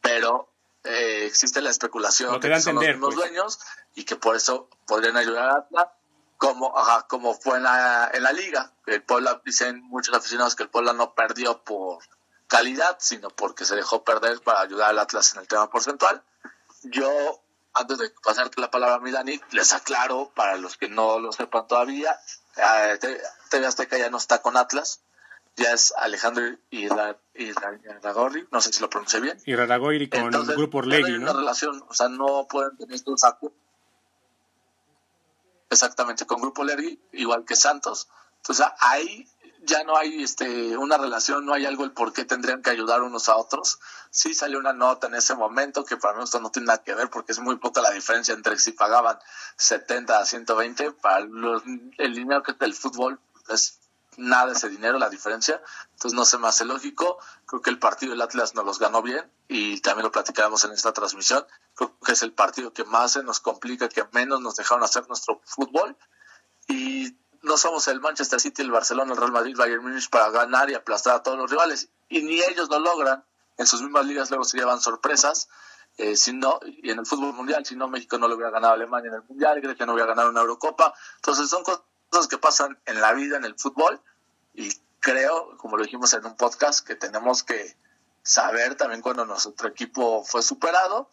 pero 0.00 0.50
eh, 0.84 1.24
existe 1.26 1.60
la 1.60 1.70
especulación 1.70 2.40
de 2.40 2.48
que 2.48 2.60
son 2.60 2.76
los 2.76 2.84
mismos 2.84 3.14
pues. 3.14 3.16
dueños 3.16 3.58
y 3.94 4.04
que 4.04 4.16
por 4.16 4.36
eso 4.36 4.68
podrían 4.86 5.16
ayudar 5.16 5.50
al 5.50 5.56
Atlas 5.56 5.88
como, 6.38 6.72
como 7.08 7.34
fue 7.34 7.58
en 7.58 7.64
la, 7.64 8.10
en 8.14 8.22
la 8.22 8.32
liga. 8.32 8.72
El 8.86 9.02
Puebla, 9.02 9.42
dicen 9.44 9.82
muchos 9.82 10.14
aficionados 10.14 10.54
que 10.54 10.62
el 10.62 10.70
Puebla 10.70 10.92
no 10.92 11.14
perdió 11.14 11.62
por 11.64 11.98
calidad, 12.46 12.96
sino 13.00 13.28
porque 13.28 13.64
se 13.64 13.76
dejó 13.76 14.04
perder 14.04 14.40
para 14.40 14.60
ayudar 14.60 14.90
al 14.90 14.98
Atlas 15.00 15.34
en 15.34 15.40
el 15.40 15.48
tema 15.48 15.68
porcentual. 15.68 16.22
Yo, 16.84 17.42
antes 17.74 17.98
de 17.98 18.10
pasarte 18.22 18.60
la 18.60 18.70
palabra 18.70 18.96
a 18.96 19.00
mi 19.00 19.10
Dani, 19.10 19.40
les 19.50 19.72
aclaro, 19.72 20.32
para 20.34 20.56
los 20.56 20.76
que 20.76 20.88
no 20.88 21.18
lo 21.18 21.32
sepan 21.32 21.66
todavía, 21.66 22.18
eh, 22.58 22.98
TV 23.50 23.66
Azteca 23.66 23.98
ya 23.98 24.10
no 24.10 24.18
está 24.18 24.42
con 24.42 24.56
Atlas, 24.56 25.00
ya 25.56 25.72
es 25.72 25.92
Alejandro 25.96 26.44
Iraragorri, 26.70 28.46
no 28.50 28.60
sé 28.60 28.72
si 28.72 28.80
lo 28.80 28.90
pronuncié 28.90 29.20
bien. 29.20 29.38
Iraragorri 29.46 30.08
con 30.08 30.34
el 30.34 30.46
Grupo 30.46 30.78
Orlegui, 30.78 31.18
¿no? 31.18 31.30
Una 31.30 31.32
relación, 31.32 31.84
o 31.88 31.94
sea, 31.94 32.08
no 32.08 32.46
pueden 32.48 32.76
tener 32.76 32.94
estos 32.94 33.24
acuerdos 33.24 33.58
exactamente 35.70 36.26
con 36.26 36.40
Grupo 36.40 36.64
Lergui, 36.64 37.00
igual 37.12 37.44
que 37.44 37.56
Santos. 37.56 38.08
Entonces 38.38 38.66
ahí 38.80 39.28
ya 39.68 39.84
no 39.84 39.96
hay 39.96 40.22
este 40.22 40.76
una 40.76 40.96
relación, 40.98 41.44
no 41.46 41.52
hay 41.52 41.66
algo 41.66 41.84
el 41.84 41.92
por 41.92 42.12
qué 42.12 42.24
tendrían 42.24 42.62
que 42.62 42.70
ayudar 42.70 43.02
unos 43.02 43.28
a 43.28 43.36
otros. 43.36 43.78
Sí 44.10 44.34
salió 44.34 44.58
una 44.58 44.72
nota 44.72 45.06
en 45.06 45.14
ese 45.14 45.34
momento 45.34 45.84
que 45.84 45.96
para 45.96 46.16
mí 46.16 46.24
esto 46.24 46.40
no 46.40 46.50
tiene 46.50 46.66
nada 46.66 46.82
que 46.82 46.94
ver 46.94 47.10
porque 47.10 47.32
es 47.32 47.38
muy 47.38 47.56
poca 47.56 47.82
la 47.82 47.90
diferencia 47.90 48.34
entre 48.34 48.58
si 48.58 48.72
pagaban 48.72 49.18
70 49.56 50.18
a 50.18 50.24
120 50.24 50.92
para 50.92 51.18
el 51.18 52.14
dinero 52.14 52.42
que 52.42 52.54
del 52.54 52.74
fútbol 52.74 53.20
es 53.48 53.78
nada 54.16 54.52
ese 54.52 54.68
dinero, 54.68 54.98
la 54.98 55.10
diferencia. 55.10 55.62
Entonces 55.92 56.14
no 56.14 56.24
se 56.24 56.38
me 56.38 56.48
hace 56.48 56.64
lógico. 56.64 57.18
Creo 57.46 57.62
que 57.62 57.70
el 57.70 57.78
partido 57.78 58.12
del 58.12 58.22
Atlas 58.22 58.54
nos 58.54 58.64
los 58.64 58.78
ganó 58.78 59.02
bien 59.02 59.30
y 59.46 59.80
también 59.80 60.04
lo 60.04 60.12
platicamos 60.12 60.64
en 60.64 60.72
esta 60.72 60.92
transmisión. 60.92 61.46
Creo 61.74 61.96
que 62.04 62.12
es 62.12 62.22
el 62.22 62.32
partido 62.32 62.72
que 62.72 62.84
más 62.84 63.12
se 63.12 63.22
nos 63.22 63.40
complica, 63.40 63.88
que 63.88 64.04
menos 64.12 64.40
nos 64.40 64.56
dejaron 64.56 64.82
hacer 64.82 65.06
nuestro 65.08 65.40
fútbol. 65.44 65.96
Y 66.66 67.16
no 67.42 67.56
somos 67.56 67.88
el 67.88 68.00
Manchester 68.00 68.40
City, 68.40 68.62
el 68.62 68.70
Barcelona, 68.70 69.12
el 69.12 69.18
Real 69.18 69.32
Madrid, 69.32 69.56
Bayern 69.56 69.82
Munich 69.82 70.08
para 70.10 70.30
ganar 70.30 70.70
y 70.70 70.74
aplastar 70.74 71.16
a 71.16 71.22
todos 71.22 71.38
los 71.38 71.50
rivales. 71.50 71.88
Y 72.08 72.22
ni 72.22 72.40
ellos 72.40 72.68
lo 72.68 72.78
logran. 72.78 73.24
En 73.56 73.66
sus 73.66 73.82
mismas 73.82 74.06
ligas 74.06 74.30
luego 74.30 74.44
se 74.44 74.56
llevan 74.56 74.80
sorpresas. 74.80 75.48
Eh, 75.96 76.16
si 76.16 76.32
no, 76.32 76.60
y 76.64 76.90
en 76.90 77.00
el 77.00 77.06
fútbol 77.06 77.34
mundial, 77.34 77.66
si 77.66 77.74
no, 77.74 77.88
México 77.88 78.18
no 78.18 78.28
lo 78.28 78.36
hubiera 78.36 78.50
ganado 78.50 78.72
a 78.72 78.76
Alemania 78.76 79.08
en 79.08 79.14
el 79.16 79.22
mundial, 79.22 79.60
Grecia 79.60 79.84
no 79.84 79.94
hubiera 79.94 80.08
ganado 80.08 80.30
una 80.30 80.40
Eurocopa. 80.40 80.94
Entonces 81.16 81.50
son 81.50 81.64
cosas 81.64 82.28
que 82.28 82.38
pasan 82.38 82.78
en 82.86 83.00
la 83.00 83.12
vida, 83.14 83.36
en 83.36 83.44
el 83.44 83.56
fútbol, 83.56 84.00
y 84.54 84.72
creo, 85.00 85.56
como 85.56 85.76
lo 85.76 85.82
dijimos 85.82 86.12
en 86.14 86.24
un 86.24 86.36
podcast, 86.36 86.86
que 86.86 86.94
tenemos 86.94 87.42
que 87.42 87.76
saber 88.22 88.76
también 88.76 89.02
cuando 89.02 89.24
nuestro 89.24 89.68
equipo 89.68 90.24
fue 90.24 90.42
superado. 90.42 91.08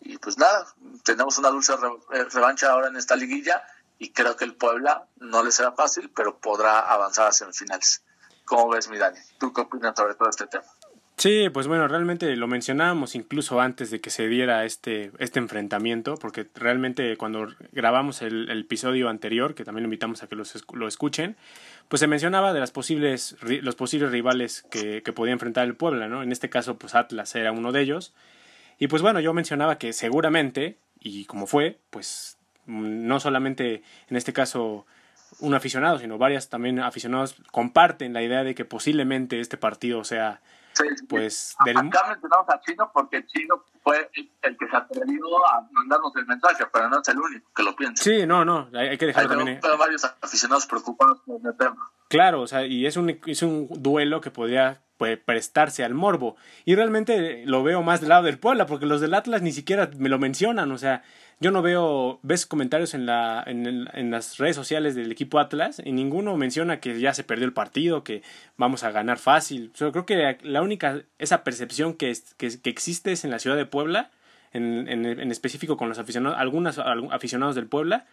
Y 0.00 0.18
pues 0.18 0.38
nada, 0.38 0.66
tenemos 1.04 1.38
una 1.38 1.50
dulce 1.50 1.74
revancha 2.32 2.70
ahora 2.70 2.88
en 2.88 2.96
esta 2.96 3.16
liguilla 3.16 3.62
y 4.00 4.12
creo 4.12 4.34
que 4.34 4.46
el 4.46 4.54
Puebla 4.54 5.06
no 5.18 5.44
le 5.44 5.52
será 5.52 5.72
fácil, 5.72 6.10
pero 6.16 6.38
podrá 6.38 6.80
avanzar 6.80 7.28
a 7.28 7.32
semifinales. 7.32 8.02
¿Cómo 8.46 8.70
ves, 8.70 8.88
mi 8.88 8.96
Dani? 8.96 9.18
¿Tú 9.38 9.52
qué 9.52 9.60
opinas 9.60 9.94
sobre 9.94 10.14
todo 10.14 10.30
este 10.30 10.46
tema? 10.46 10.64
Sí, 11.18 11.50
pues 11.50 11.66
bueno, 11.66 11.86
realmente 11.86 12.34
lo 12.34 12.46
mencionábamos 12.46 13.14
incluso 13.14 13.60
antes 13.60 13.90
de 13.90 14.00
que 14.00 14.08
se 14.08 14.26
diera 14.26 14.64
este, 14.64 15.12
este 15.18 15.38
enfrentamiento, 15.38 16.14
porque 16.14 16.48
realmente 16.54 17.18
cuando 17.18 17.46
grabamos 17.72 18.22
el, 18.22 18.48
episodio 18.48 19.10
anterior, 19.10 19.54
que 19.54 19.66
también 19.66 19.82
lo 19.82 19.88
invitamos 19.88 20.22
a 20.22 20.28
que 20.28 20.34
los, 20.34 20.64
lo 20.72 20.88
escuchen, 20.88 21.36
pues 21.88 22.00
se 22.00 22.06
mencionaba 22.06 22.54
de 22.54 22.60
las 22.60 22.70
posibles, 22.70 23.36
los 23.42 23.74
posibles 23.74 24.10
rivales 24.10 24.64
que, 24.70 25.02
que 25.02 25.12
podía 25.12 25.34
enfrentar 25.34 25.66
el 25.66 25.76
Puebla, 25.76 26.08
¿no? 26.08 26.22
En 26.22 26.32
este 26.32 26.48
caso, 26.48 26.78
pues 26.78 26.94
Atlas 26.94 27.34
era 27.34 27.52
uno 27.52 27.70
de 27.70 27.82
ellos. 27.82 28.14
Y 28.78 28.88
pues 28.88 29.02
bueno, 29.02 29.20
yo 29.20 29.34
mencionaba 29.34 29.76
que 29.76 29.92
seguramente, 29.92 30.78
y 31.00 31.26
como 31.26 31.46
fue, 31.46 31.80
pues 31.90 32.38
no 32.70 33.20
solamente 33.20 33.82
en 34.08 34.16
este 34.16 34.32
caso 34.32 34.86
un 35.40 35.54
aficionado, 35.54 35.98
sino 35.98 36.18
varias 36.18 36.48
también 36.48 36.80
aficionados 36.80 37.36
comparten 37.50 38.12
la 38.12 38.22
idea 38.22 38.44
de 38.44 38.54
que 38.54 38.64
posiblemente 38.64 39.40
este 39.40 39.56
partido 39.56 40.04
sea 40.04 40.40
pues 41.08 41.56
del... 41.64 41.76
Acá 41.76 42.06
mencionamos 42.08 42.48
a 42.48 42.60
Chino 42.60 42.90
porque 42.92 43.26
Chino 43.26 43.64
fue 43.82 44.10
el 44.42 44.56
que 44.56 44.68
se 44.68 44.76
atrevió 44.76 45.24
a 45.46 45.68
mandarnos 45.72 46.14
el 46.16 46.26
mensaje, 46.26 46.64
pero 46.72 46.88
no 46.88 47.00
es 47.00 47.08
el 47.08 47.18
único 47.18 47.50
que 47.54 47.62
lo 47.62 47.74
piensa. 47.76 48.02
Sí, 48.02 48.26
no, 48.26 48.44
no, 48.44 48.68
hay, 48.74 48.96
que 48.96 49.06
dejarlo 49.06 49.36
también. 49.36 49.60
Hay 49.62 49.78
varios 49.78 50.04
aficionados 50.04 50.66
preocupados 50.66 51.20
por 51.26 51.40
el 51.44 51.56
tema. 51.56 51.90
Claro, 52.10 52.40
o 52.42 52.46
sea, 52.48 52.66
y 52.66 52.86
es 52.86 52.96
un, 52.96 53.20
es 53.26 53.40
un 53.44 53.68
duelo 53.70 54.20
que 54.20 54.32
podría 54.32 54.80
prestarse 55.24 55.84
al 55.84 55.94
morbo. 55.94 56.34
Y 56.64 56.74
realmente 56.74 57.44
lo 57.46 57.62
veo 57.62 57.82
más 57.82 58.00
del 58.00 58.08
lado 58.08 58.24
del 58.24 58.36
Puebla, 58.40 58.66
porque 58.66 58.84
los 58.84 59.00
del 59.00 59.14
Atlas 59.14 59.42
ni 59.42 59.52
siquiera 59.52 59.88
me 59.96 60.08
lo 60.08 60.18
mencionan. 60.18 60.72
O 60.72 60.76
sea, 60.76 61.04
yo 61.38 61.52
no 61.52 61.62
veo, 61.62 62.18
ves 62.24 62.46
comentarios 62.46 62.94
en, 62.94 63.06
la, 63.06 63.44
en, 63.46 63.88
en 63.94 64.10
las 64.10 64.38
redes 64.38 64.56
sociales 64.56 64.96
del 64.96 65.12
equipo 65.12 65.38
Atlas 65.38 65.80
y 65.84 65.92
ninguno 65.92 66.36
menciona 66.36 66.80
que 66.80 66.98
ya 66.98 67.14
se 67.14 67.22
perdió 67.22 67.46
el 67.46 67.52
partido, 67.52 68.02
que 68.02 68.24
vamos 68.56 68.82
a 68.82 68.90
ganar 68.90 69.18
fácil. 69.18 69.70
Yo 69.76 69.92
creo 69.92 70.04
que 70.04 70.36
la 70.42 70.62
única, 70.62 71.02
esa 71.20 71.44
percepción 71.44 71.94
que, 71.94 72.12
que, 72.38 72.60
que 72.60 72.70
existe 72.70 73.12
es 73.12 73.24
en 73.24 73.30
la 73.30 73.38
ciudad 73.38 73.56
de 73.56 73.66
Puebla, 73.66 74.10
en, 74.52 74.88
en, 74.88 75.06
en 75.06 75.30
específico 75.30 75.76
con 75.76 75.88
los 75.88 76.00
aficionados, 76.00 76.36
algunos 76.40 76.76
aficionados 76.76 77.54
del 77.54 77.66
Puebla, 77.68 78.06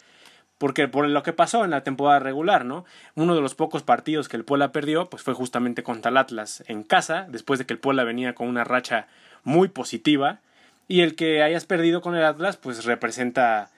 porque 0.58 0.88
por 0.88 1.08
lo 1.08 1.24
que 1.24 1.34
pasó 1.34 1.64
en 1.64 1.72
la 1.72 1.84
temporada 1.84 2.20
regular, 2.20 2.66
¿no? 2.66 2.86
Uno 3.16 3.36
de 3.36 3.42
los 3.42 3.56
pocos 3.56 3.84
partidos 3.84 4.28
que 4.28 4.38
el 4.38 4.46
Puebla 4.46 4.72
perdió, 4.72 5.10
pues 5.10 5.24
fue 5.24 5.34
justamente 5.34 5.84
contra 5.84 6.10
el 6.12 6.18
Atlas 6.18 6.64
en 6.68 6.84
casa, 6.84 7.28
después 7.30 7.60
de 7.60 7.66
que 7.66 7.74
el 7.74 7.80
Puebla 7.80 8.04
venía 8.04 8.34
con 8.34 8.48
una 8.48 8.64
racha 8.64 9.08
muy 9.44 9.68
positiva, 9.68 10.40
y 10.88 11.02
el 11.02 11.16
que 11.16 11.44
hayas 11.44 11.66
perdido 11.66 12.02
con 12.02 12.16
el 12.16 12.24
Atlas, 12.24 12.58
pues 12.58 12.86
representa 12.86 13.70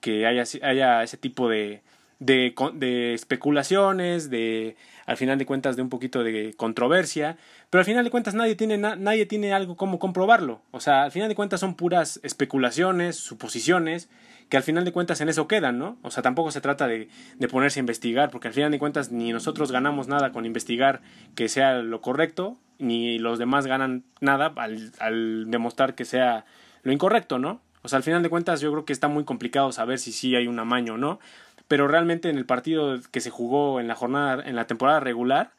que 0.00 0.26
haya, 0.26 0.44
haya 0.62 1.02
ese 1.02 1.16
tipo 1.16 1.48
de, 1.48 1.82
de, 2.18 3.14
especulaciones, 3.14 4.30
de 4.30 4.76
al 5.06 5.16
final 5.16 5.38
de 5.38 5.46
cuentas 5.46 5.76
de 5.76 5.82
un 5.82 5.88
poquito 5.88 6.22
de 6.22 6.54
controversia, 6.56 7.36
pero 7.70 7.80
al 7.80 7.84
final 7.84 8.04
de 8.04 8.10
cuentas 8.10 8.34
nadie 8.34 8.54
tiene, 8.54 8.78
nadie 8.78 9.26
tiene 9.26 9.52
algo 9.52 9.76
como 9.76 9.98
comprobarlo, 9.98 10.62
o 10.70 10.80
sea, 10.80 11.04
al 11.04 11.12
final 11.12 11.28
de 11.28 11.34
cuentas 11.34 11.60
son 11.60 11.74
puras 11.74 12.20
especulaciones, 12.22 13.16
suposiciones, 13.16 14.08
que 14.48 14.56
al 14.56 14.62
final 14.62 14.84
de 14.84 14.92
cuentas 14.92 15.20
en 15.20 15.28
eso 15.28 15.48
quedan, 15.48 15.78
¿no? 15.78 15.96
O 16.02 16.10
sea, 16.10 16.22
tampoco 16.22 16.50
se 16.50 16.60
trata 16.60 16.86
de, 16.86 17.08
de, 17.36 17.48
ponerse 17.48 17.80
a 17.80 17.82
investigar, 17.82 18.30
porque 18.30 18.48
al 18.48 18.54
final 18.54 18.70
de 18.70 18.78
cuentas 18.78 19.10
ni 19.10 19.32
nosotros 19.32 19.72
ganamos 19.72 20.08
nada 20.08 20.30
con 20.32 20.46
investigar 20.46 21.00
que 21.34 21.48
sea 21.48 21.78
lo 21.82 22.00
correcto, 22.00 22.56
ni 22.78 23.18
los 23.18 23.38
demás 23.38 23.66
ganan 23.66 24.04
nada 24.20 24.52
al, 24.56 25.50
demostrar 25.50 25.94
que 25.94 26.04
sea 26.04 26.44
lo 26.82 26.92
incorrecto, 26.92 27.38
¿no? 27.38 27.60
O 27.82 27.88
sea, 27.88 27.98
al 27.98 28.02
final 28.02 28.22
de 28.22 28.30
cuentas 28.30 28.60
yo 28.60 28.70
creo 28.72 28.84
que 28.84 28.92
está 28.92 29.08
muy 29.08 29.24
complicado 29.24 29.72
saber 29.72 29.98
si 29.98 30.12
sí 30.12 30.34
hay 30.34 30.46
un 30.46 30.58
amaño 30.58 30.94
o 30.94 30.98
no, 30.98 31.20
pero 31.68 31.88
realmente 31.88 32.28
en 32.28 32.38
el 32.38 32.46
partido 32.46 33.00
que 33.10 33.20
se 33.20 33.30
jugó 33.30 33.80
en 33.80 33.88
la 33.88 33.94
jornada, 33.94 34.42
en 34.44 34.56
la 34.56 34.66
temporada 34.66 35.00
regular, 35.00 35.52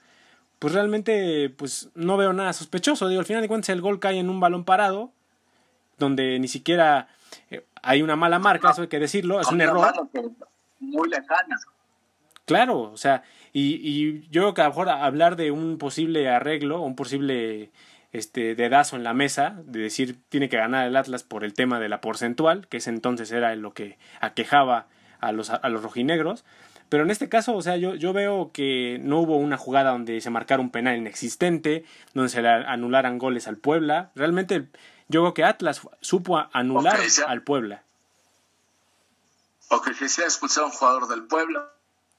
pues 0.59 0.73
realmente 0.73 1.49
pues 1.49 1.89
no 1.95 2.17
veo 2.17 2.33
nada 2.33 2.53
sospechoso, 2.53 3.07
digo, 3.07 3.19
al 3.19 3.25
final 3.25 3.41
de 3.41 3.47
cuentas 3.47 3.69
el 3.69 3.81
gol 3.81 3.99
cae 3.99 4.19
en 4.19 4.29
un 4.29 4.39
balón 4.39 4.63
parado, 4.63 5.11
donde 5.97 6.39
ni 6.39 6.47
siquiera 6.47 7.07
hay 7.81 8.01
una 8.01 8.15
mala 8.15 8.39
marca, 8.39 8.71
eso 8.71 8.83
hay 8.83 8.87
que 8.87 8.99
decirlo, 8.99 9.39
es 9.39 9.47
un 9.47 9.61
error. 9.61 9.93
Muy 10.79 11.09
lejana. 11.09 11.57
Claro, 12.45 12.81
o 12.81 12.97
sea, 12.97 13.23
y, 13.51 13.75
y 13.83 14.27
yo 14.29 14.41
creo 14.41 14.53
que 14.53 14.61
a 14.61 14.65
lo 14.65 14.69
mejor 14.69 14.89
hablar 14.89 15.35
de 15.35 15.51
un 15.51 15.77
posible 15.77 16.29
arreglo, 16.29 16.81
un 16.81 16.95
posible 16.95 17.71
este 18.13 18.55
dedazo 18.55 18.95
en 18.95 19.03
la 19.03 19.13
mesa, 19.13 19.61
de 19.65 19.79
decir 19.79 20.17
tiene 20.29 20.49
que 20.49 20.57
ganar 20.57 20.87
el 20.87 20.95
Atlas 20.95 21.23
por 21.23 21.43
el 21.43 21.53
tema 21.53 21.79
de 21.79 21.89
la 21.89 22.01
porcentual, 22.01 22.67
que 22.67 22.77
ese 22.77 22.89
entonces 22.89 23.31
era 23.31 23.55
lo 23.55 23.73
que 23.73 23.97
aquejaba 24.21 24.87
a 25.19 25.31
los, 25.31 25.49
a 25.49 25.69
los 25.69 25.83
rojinegros. 25.83 26.45
Pero 26.89 27.03
en 27.03 27.11
este 27.11 27.27
caso, 27.27 27.53
o 27.55 27.61
sea, 27.61 27.75
yo, 27.75 27.95
yo 27.95 28.13
veo 28.13 28.51
que 28.53 28.99
no 29.03 29.19
hubo 29.19 29.35
una 29.35 29.57
jugada 29.57 29.91
donde 29.91 30.21
se 30.21 30.29
marcara 30.29 30.61
un 30.61 30.69
penal 30.69 30.95
inexistente, 30.95 31.83
donde 32.13 32.29
se 32.29 32.41
le 32.41 32.47
anularan 32.47 33.17
goles 33.17 33.47
al 33.47 33.57
Puebla. 33.57 34.11
Realmente 34.15 34.67
yo 35.09 35.21
creo 35.21 35.33
que 35.33 35.43
Atlas 35.43 35.81
supo 36.01 36.37
anular 36.53 36.99
al 37.27 37.41
Puebla. 37.41 37.83
O 39.69 39.81
que 39.81 39.93
se 39.93 40.23
expulsar 40.23 40.63
a 40.63 40.67
un 40.67 40.73
jugador 40.73 41.07
del 41.07 41.23
Puebla. 41.23 41.69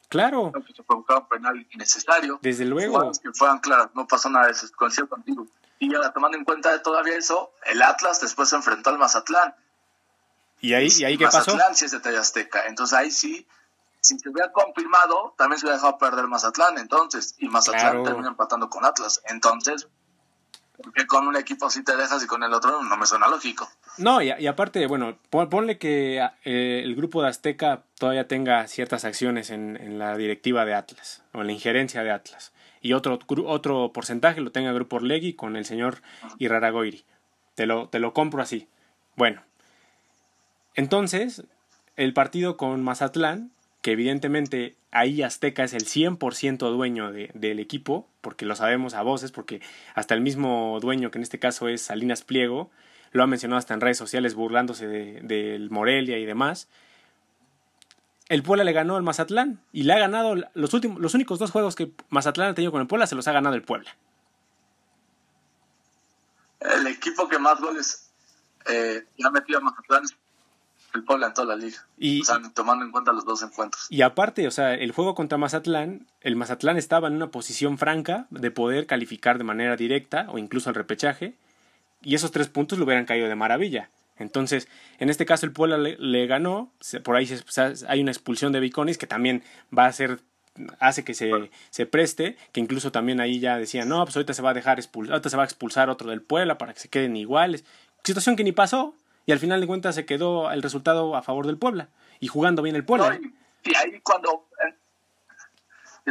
Claro. 0.09 0.53
Que 0.67 0.73
se 0.73 0.83
provocara 0.83 1.21
un 1.21 1.29
penal 1.29 1.67
innecesario. 1.71 2.39
Desde 2.43 2.65
luego. 2.65 3.13
Que 3.23 3.33
fueran 3.33 3.59
claras, 3.59 3.91
no 3.95 4.07
pasó 4.07 4.31
nada 4.31 4.47
de 4.47 4.53
eso, 4.53 4.67
contigo. 5.09 5.47
Y 5.79 5.95
ahora 5.95 6.13
tomando 6.13 6.37
en 6.37 6.45
cuenta 6.45 6.73
de 6.73 6.81
todavía 6.81 7.17
eso, 7.17 7.53
el 7.67 7.83
Atlas 7.83 8.21
después 8.21 8.49
se 8.49 8.57
enfrentó 8.57 8.91
al 8.91 8.99
Mazatlán. 8.99 9.55
¿Y 10.61 10.75
ahí, 10.75 10.89
¿y 10.99 11.05
ahí 11.05 11.17
qué 11.17 11.25
Mazatlán 11.25 11.59
pasó? 11.59 11.75
sí 11.75 11.85
es 11.85 12.03
de 12.03 12.19
Azteca. 12.19 12.67
Entonces 12.67 12.99
ahí 12.99 13.11
sí, 13.11 13.47
si 14.01 14.19
se 14.19 14.29
hubiera 14.29 14.51
confirmado, 14.51 15.35
también 15.37 15.59
se 15.61 15.67
hubiera 15.67 15.77
dejado 15.77 15.99
perder 15.99 16.27
Mazatlán 16.27 16.79
entonces. 16.79 17.35
Y 17.39 17.49
Mazatlán 17.49 17.81
Claro. 17.83 18.03
termina 18.03 18.29
empatando 18.29 18.69
con 18.69 18.85
Atlas. 18.85 19.23
Entonces, 19.27 19.87
porque 20.83 21.07
con 21.07 21.27
un 21.27 21.37
equipo 21.37 21.67
así 21.67 21.83
te 21.85 21.97
dejas 21.97 22.23
y 22.23 22.27
con 22.27 22.43
el 22.43 22.53
otro 22.53 22.83
no 22.83 22.97
me 22.97 23.07
suena 23.07 23.29
lógico. 23.29 23.69
No, 23.99 24.23
y, 24.23 24.31
aparte, 24.47 24.87
bueno, 24.87 25.19
pon- 25.31 25.51
ponle 25.51 25.77
que 25.79 26.19
eh, 26.45 26.83
el 26.85 26.95
grupo 26.95 27.21
de 27.23 27.29
Azteca 27.29 27.83
todavía 27.99 28.29
tenga 28.29 28.67
ciertas 28.69 29.05
acciones 29.05 29.51
en, 29.51 29.77
en 29.77 29.99
la 29.99 30.17
directiva 30.17 30.65
de 30.65 30.75
Atlas, 30.75 31.23
o 31.33 31.41
en 31.41 31.49
la 31.49 31.53
injerencia 31.53 32.03
de 32.05 32.13
Atlas, 32.13 32.53
y 32.81 32.93
otro, 32.93 33.19
otro 33.47 33.93
porcentaje 33.93 34.41
lo 34.41 34.53
tenga 34.53 34.69
el 34.71 34.75
grupo 34.77 34.97
Orlegui 34.97 35.35
con 35.35 35.57
el 35.57 35.65
señor 35.65 36.01
Iraragoiri. 36.39 37.05
Te 37.57 37.67
lo, 37.67 37.89
te 37.89 37.99
lo 37.99 38.13
compro 38.15 38.41
así. 38.41 38.69
Bueno, 39.17 39.43
entonces, 40.75 41.43
el 41.97 42.15
partido 42.15 42.57
con 42.57 42.83
Mazatlán, 42.85 43.51
que 43.83 43.93
evidentemente 43.93 44.77
ahí 44.91 45.23
Azteca 45.23 45.65
es 45.65 45.73
el 45.75 45.87
100% 45.87 46.71
dueño 46.71 47.13
de- 47.13 47.31
del 47.35 47.59
equipo, 47.61 48.09
porque 48.21 48.47
lo 48.47 48.57
sabemos 48.57 48.95
a 48.95 49.03
voces, 49.03 49.33
porque 49.33 49.61
hasta 49.95 50.15
el 50.15 50.21
mismo 50.21 50.79
dueño, 50.81 51.11
que 51.11 51.19
en 51.19 51.23
este 51.23 51.39
caso 51.39 51.69
es 51.69 51.83
Salinas 51.83 52.23
Pliego, 52.23 52.71
lo 53.13 53.23
ha 53.23 53.27
mencionado 53.27 53.59
hasta 53.59 53.75
en 53.75 53.81
redes 53.81 53.99
sociales 53.99 54.35
burlándose 54.35 54.87
de- 54.87 55.21
del 55.23 55.71
Morelia 55.71 56.19
y 56.19 56.25
demás. 56.27 56.69
El 58.29 58.43
Puebla 58.43 58.65
le 58.65 58.73
ganó 58.75 58.97
al 58.97 59.03
Mazatlán 59.03 59.59
y 59.73 59.85
le 59.85 59.95
ha 59.95 59.99
ganado 59.99 60.35
los 60.55 60.75
últimos, 60.75 61.01
los 61.01 61.15
únicos 61.15 61.39
dos 61.39 61.51
juegos 61.51 61.75
que 61.75 61.91
Mazatlán 62.11 62.51
ha 62.51 62.55
tenido 62.55 62.73
con 62.73 62.83
el 62.83 62.87
Puebla 62.87 63.07
se 63.07 63.15
los 63.15 63.27
ha 63.29 63.33
ganado 63.33 63.55
el 63.55 63.63
Puebla. 63.63 63.97
El 66.61 66.87
equipo 66.89 67.29
que 67.29 67.39
más 67.39 67.61
goles 67.61 68.11
eh, 68.67 69.07
ha 69.25 69.31
metido 69.31 69.59
a 69.61 69.63
Mazatlán 69.63 70.05
es 70.05 70.15
el 70.95 71.05
Puebla 71.05 71.29
en 71.29 71.35
toda 71.35 71.57
la 71.57 71.57
liga. 71.57 71.79
Y, 71.99 72.23
O 72.23 72.25
sea, 72.25 72.41
tomando 72.55 72.85
en 72.85 72.91
cuenta 72.91 73.13
los 73.13 73.25
dos 73.25 73.43
encuentros. 73.43 73.87
Y 73.91 74.03
aparte, 74.03 74.47
o 74.47 74.51
sea, 74.51 74.75
el 74.75 74.93
juego 74.93 75.15
contra 75.15 75.37
Mazatlán, 75.39 76.07
el 76.23 76.37
Mazatlán 76.37 76.77
estaba 76.77 77.09
en 77.09 77.15
una 77.15 77.31
posición 77.31 77.79
franca 77.79 78.27
de 78.31 78.51
poder 78.51 78.87
calificar 78.87 79.39
de 79.39 79.45
manera 79.45 79.77
directa 79.77 80.27
o 80.31 80.39
incluso 80.39 80.69
al 80.71 80.75
repechaje, 80.75 81.35
y 82.03 82.15
esos 82.15 82.31
tres 82.31 82.49
puntos 82.49 82.79
le 82.79 82.85
hubieran 82.85 83.05
caído 83.07 83.29
de 83.29 83.35
maravilla. 83.35 83.91
Entonces, 84.19 84.67
en 84.99 85.11
este 85.11 85.27
caso 85.27 85.47
el 85.47 85.53
Puebla 85.53 85.79
le, 85.79 85.97
le 85.99 86.27
ganó, 86.27 86.73
se- 86.81 87.01
por 87.01 87.17
ahí 87.17 87.27
se- 87.27 87.43
se- 87.47 87.87
hay 87.87 88.01
una 88.01 88.11
expulsión 88.11 88.53
de 88.53 88.61
Viconis 88.61 88.99
que 88.99 89.07
también 89.07 89.43
va 89.77 89.87
a 89.87 89.93
ser 89.93 90.21
hace 90.81 91.05
que 91.05 91.15
se, 91.15 91.31
se 91.71 91.87
preste, 91.87 92.37
que 92.51 92.59
incluso 92.59 92.91
también 92.91 93.21
ahí 93.21 93.39
ya 93.39 93.59
decían, 93.59 93.89
no, 93.89 94.05
pues 94.05 94.17
ahorita 94.17 94.35
se 94.35 94.43
va 94.43 94.51
a 94.51 94.55
dejar 94.55 94.79
expulsar, 94.81 95.13
ahorita 95.13 95.31
se 95.31 95.37
va 95.37 95.45
a 95.45 95.47
expulsar 95.47 95.89
otro 95.89 96.11
del 96.11 96.21
Puebla 96.21 96.59
para 96.59 96.75
que 96.75 96.81
se 96.81 96.89
queden 96.89 97.17
iguales. 97.17 97.65
Situación 98.03 98.35
que 98.35 98.43
ni 98.43 98.51
pasó, 98.51 98.95
y 99.29 99.33
al 99.33 99.39
final 99.39 99.61
de 99.61 99.67
cuentas 99.67 99.95
se 99.95 100.07
quedó 100.07 100.51
el 100.51 100.63
resultado 100.63 101.15
a 101.15 101.21
favor 101.21 101.47
del 101.47 101.59
Puebla, 101.59 101.91
y 102.19 102.29
jugando 102.29 102.63
bien 102.63 102.75
el 102.77 102.87
Puebla. 102.87 103.21
Y, 103.63 103.77
ahí 103.77 104.01
cuando. 104.01 104.49
eh, 104.67 104.75
y, 106.07 106.11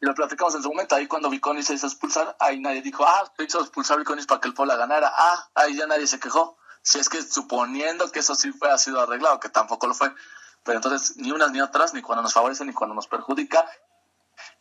lo 0.00 0.14
platicamos 0.14 0.54
en 0.54 0.62
su 0.62 0.68
momento, 0.68 0.94
ahí 0.94 1.08
cuando 1.08 1.30
Viconis 1.30 1.66
se 1.66 1.74
hizo 1.74 1.88
expulsar, 1.88 2.36
ahí 2.38 2.60
nadie 2.60 2.80
dijo, 2.80 3.04
ah, 3.04 3.32
se 3.36 3.42
hizo 3.42 3.60
expulsar 3.60 3.98
Viconis 3.98 4.26
para 4.26 4.40
que 4.40 4.46
el 4.46 4.54
Puebla 4.54 4.76
ganara. 4.76 5.10
Ah, 5.12 5.48
ahí 5.56 5.76
ya 5.76 5.88
nadie 5.88 6.06
se 6.06 6.20
quejó. 6.20 6.56
Si 6.80 7.00
es 7.00 7.08
que 7.08 7.20
suponiendo 7.22 8.08
que 8.12 8.20
eso 8.20 8.36
sí 8.36 8.52
fue, 8.52 8.70
ha 8.70 8.78
sido 8.78 9.00
arreglado, 9.00 9.40
que 9.40 9.48
tampoco 9.48 9.88
lo 9.88 9.94
fue. 9.94 10.14
Pero 10.62 10.78
entonces, 10.78 11.16
ni 11.16 11.32
unas 11.32 11.50
ni 11.50 11.60
otras, 11.60 11.92
ni 11.92 12.02
cuando 12.02 12.22
nos 12.22 12.34
favorece 12.34 12.64
ni 12.64 12.72
cuando 12.72 12.94
nos 12.94 13.08
perjudica. 13.08 13.66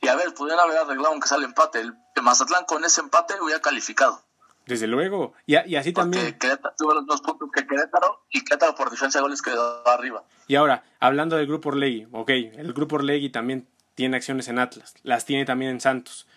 Y 0.01 0.07
a 0.07 0.15
ver, 0.15 0.33
pudieron 0.33 0.63
haber 0.63 0.79
arreglado 0.79 1.09
aunque 1.09 1.27
sale 1.27 1.45
empate. 1.45 1.81
El 1.81 1.93
Mazatlán 2.23 2.65
con 2.65 2.83
ese 2.83 3.01
empate 3.01 3.39
hubiera 3.39 3.61
calificado. 3.61 4.25
Desde 4.67 4.85
luego. 4.87 5.33
Y, 5.45 5.55
así 5.55 5.91
Porque 5.91 5.93
también. 5.93 6.37
Querétaro 6.39 6.75
tuvo 6.77 6.93
los 6.93 7.05
dos 7.05 7.21
puntos 7.21 7.49
que 7.53 7.65
Querétaro 7.65 8.25
y 8.29 8.43
Querétaro 8.43 8.75
por 8.75 8.91
diferencia 8.91 9.19
de 9.19 9.23
goles 9.23 9.41
quedó 9.41 9.87
arriba. 9.87 10.23
Y 10.47 10.55
ahora, 10.55 10.83
hablando 10.99 11.37
del 11.37 11.47
grupo 11.47 11.69
Orlegui, 11.69 12.07
ok, 12.11 12.29
el 12.29 12.73
grupo 12.73 12.97
Orlegui 12.97 13.29
también 13.29 13.67
tiene 13.95 14.17
acciones 14.17 14.47
en 14.47 14.59
Atlas, 14.59 14.93
las 15.03 15.25
tiene 15.25 15.45
también 15.45 15.71
en 15.71 15.81
Santos. 15.81 16.27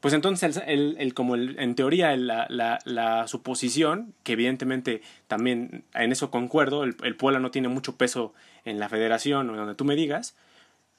Pues 0.00 0.14
entonces, 0.14 0.56
el, 0.56 0.62
el- 0.68 0.96
el- 1.00 1.14
como 1.14 1.34
el- 1.34 1.58
en 1.58 1.74
teoría 1.74 2.12
el- 2.14 2.26
la, 2.28 2.46
la, 2.48 2.78
la 2.84 3.26
suposición, 3.26 4.14
que 4.22 4.32
evidentemente 4.34 5.02
también 5.26 5.84
en 5.94 6.12
eso 6.12 6.30
concuerdo, 6.30 6.84
el, 6.84 6.96
el 7.02 7.16
Puebla 7.16 7.40
no 7.40 7.50
tiene 7.50 7.68
mucho 7.68 7.96
peso 7.96 8.32
en 8.64 8.78
la 8.78 8.88
federación 8.88 9.50
o 9.50 9.56
donde 9.56 9.74
tú 9.74 9.84
me 9.84 9.96
digas, 9.96 10.36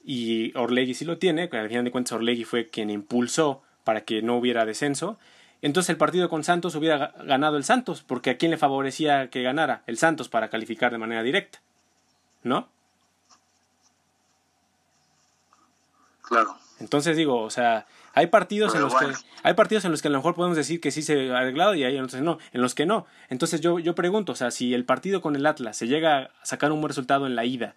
y 0.04 0.56
Orlegui 0.56 0.94
sí 0.94 1.04
lo 1.04 1.18
tiene, 1.18 1.48
que 1.48 1.56
al 1.56 1.68
final 1.68 1.84
de 1.84 1.90
cuentas 1.90 2.12
Orlegui 2.12 2.44
fue 2.44 2.68
quien 2.68 2.90
impulsó 2.90 3.62
para 3.84 4.02
que 4.02 4.20
no 4.22 4.36
hubiera 4.36 4.66
descenso. 4.66 5.18
Entonces 5.62 5.90
el 5.90 5.96
partido 5.96 6.28
con 6.28 6.42
Santos 6.44 6.74
hubiera 6.74 6.98
ga- 7.14 7.24
ganado 7.26 7.56
el 7.56 7.64
Santos, 7.64 8.02
porque 8.02 8.30
a 8.30 8.36
quién 8.38 8.50
le 8.50 8.56
favorecía 8.56 9.28
que 9.28 9.42
ganara 9.42 9.82
el 9.86 9.98
Santos 9.98 10.28
para 10.28 10.48
calificar 10.48 10.90
de 10.92 10.98
manera 10.98 11.22
directa, 11.22 11.60
¿no? 12.42 12.68
Claro. 16.22 16.56
Entonces 16.78 17.16
digo, 17.16 17.42
o 17.42 17.50
sea, 17.50 17.86
hay 18.14 18.28
partidos 18.28 18.74
en 18.74 18.80
los 18.80 18.92
bueno. 18.92 19.08
que 19.08 19.14
hay 19.42 19.54
partidos 19.54 19.84
en 19.84 19.90
los 19.90 20.00
que 20.00 20.08
a 20.08 20.10
lo 20.10 20.18
mejor 20.18 20.34
podemos 20.34 20.56
decir 20.56 20.80
que 20.80 20.90
sí 20.90 21.02
se 21.02 21.30
ha 21.30 21.38
arreglado 21.38 21.74
y 21.74 21.84
hay 21.84 21.98
otros 21.98 22.22
no, 22.22 22.38
en 22.52 22.62
los 22.62 22.74
que 22.74 22.86
no. 22.86 23.06
Entonces 23.28 23.60
yo 23.60 23.78
yo 23.78 23.94
pregunto, 23.94 24.32
o 24.32 24.36
sea, 24.36 24.50
si 24.50 24.72
el 24.74 24.84
partido 24.84 25.20
con 25.20 25.36
el 25.36 25.44
Atlas 25.44 25.76
se 25.76 25.88
llega 25.88 26.18
a 26.18 26.30
sacar 26.44 26.72
un 26.72 26.80
buen 26.80 26.88
resultado 26.88 27.26
en 27.26 27.36
la 27.36 27.44
ida, 27.44 27.74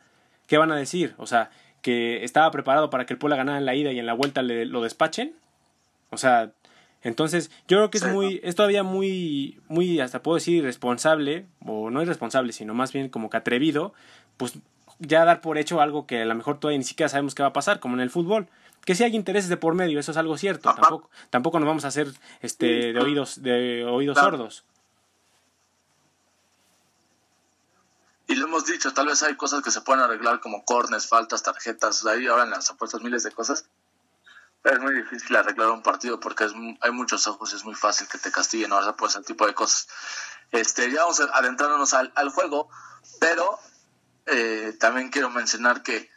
¿qué 0.48 0.58
van 0.58 0.72
a 0.72 0.76
decir? 0.76 1.16
O 1.18 1.28
sea, 1.28 1.50
que 1.82 2.24
estaba 2.24 2.50
preparado 2.52 2.90
para 2.90 3.06
que 3.06 3.14
el 3.14 3.20
Puebla 3.20 3.36
ganara 3.36 3.58
en 3.58 3.66
la 3.66 3.76
ida 3.76 3.92
y 3.92 4.00
en 4.00 4.06
la 4.06 4.14
vuelta 4.14 4.42
le, 4.42 4.66
lo 4.66 4.82
despachen. 4.82 5.36
O 6.12 6.18
sea, 6.18 6.52
Entonces, 7.04 7.52
yo 7.68 7.78
creo 7.78 7.92
que 7.92 7.98
es 7.98 8.08
muy, 8.08 8.40
es 8.44 8.56
todavía 8.56 8.84
muy, 8.84 9.60
muy, 9.68 10.00
hasta 10.00 10.24
puedo 10.24 10.36
decir 10.36 10.56
irresponsable, 10.56 11.46
o 11.66 11.90
no 11.90 12.02
irresponsable, 12.02 12.54
sino 12.54 12.74
más 12.74 12.94
bien 12.94 13.10
como 13.10 13.30
que 13.30 13.38
atrevido, 13.38 13.94
pues 14.38 14.54
ya 15.00 15.26
dar 15.26 15.42
por 15.42 15.58
hecho 15.58 15.82
algo 15.82 16.08
que 16.08 16.22
a 16.22 16.26
lo 16.26 16.34
mejor 16.34 16.60
todavía 16.60 16.78
ni 16.78 16.86
siquiera 16.86 17.10
sabemos 17.10 17.36
qué 17.36 17.44
va 17.44 17.50
a 17.50 17.54
pasar, 17.54 17.82
como 17.82 17.96
en 17.96 18.02
el 18.02 18.10
fútbol. 18.10 18.48
Que 18.86 18.96
si 18.96 19.04
hay 19.04 19.16
intereses 19.16 19.50
de 19.50 19.58
por 19.58 19.76
medio, 19.76 20.00
eso 20.00 20.12
es 20.12 20.18
algo 20.18 20.38
cierto. 20.38 20.74
Tampoco, 20.74 21.10
tampoco 21.30 21.60
nos 21.60 21.68
vamos 21.68 21.86
a 21.86 21.90
hacer 21.90 22.08
este 22.42 22.94
de 22.94 23.00
oídos, 23.00 23.42
de 23.42 23.86
oídos 23.86 24.18
sordos. 24.18 24.66
Y 28.28 28.36
lo 28.36 28.46
hemos 28.48 28.66
dicho, 28.66 28.94
tal 28.94 29.08
vez 29.08 29.22
hay 29.24 29.36
cosas 29.36 29.62
que 29.62 29.72
se 29.72 29.82
pueden 29.82 30.02
arreglar 30.02 30.40
como 30.40 30.64
cornes, 30.64 31.08
faltas, 31.08 31.44
tarjetas, 31.44 32.06
ahí 32.06 32.28
ahora 32.28 32.44
en 32.44 32.52
las 32.52 32.70
apuestas 32.72 33.02
miles 33.02 33.24
de 33.24 33.32
cosas. 33.32 33.66
Es 34.64 34.80
muy 34.80 34.96
difícil 34.96 35.36
arreglar 35.36 35.70
un 35.72 35.84
partido 35.84 36.20
porque 36.20 36.48
hay 36.80 36.92
muchos 36.92 37.28
ojos 37.28 37.52
y 37.52 37.58
es 37.58 37.66
muy 37.66 37.76
fácil 37.76 38.08
que 38.08 38.18
te 38.18 38.32
castiguen 38.32 38.72
ahora 38.72 38.96
pues 38.96 39.16
ese 39.16 39.24
tipo 39.24 39.46
de 39.46 39.54
cosas. 39.54 39.88
Este, 40.52 40.90
ya 40.92 41.02
vamos 41.02 41.20
adentrándonos 41.20 41.94
al, 41.94 42.12
al 42.16 42.30
juego, 42.30 42.70
pero 43.20 43.60
eh, 44.26 44.76
también 44.80 45.10
quiero 45.10 45.30
mencionar 45.30 45.84
que 45.84 46.10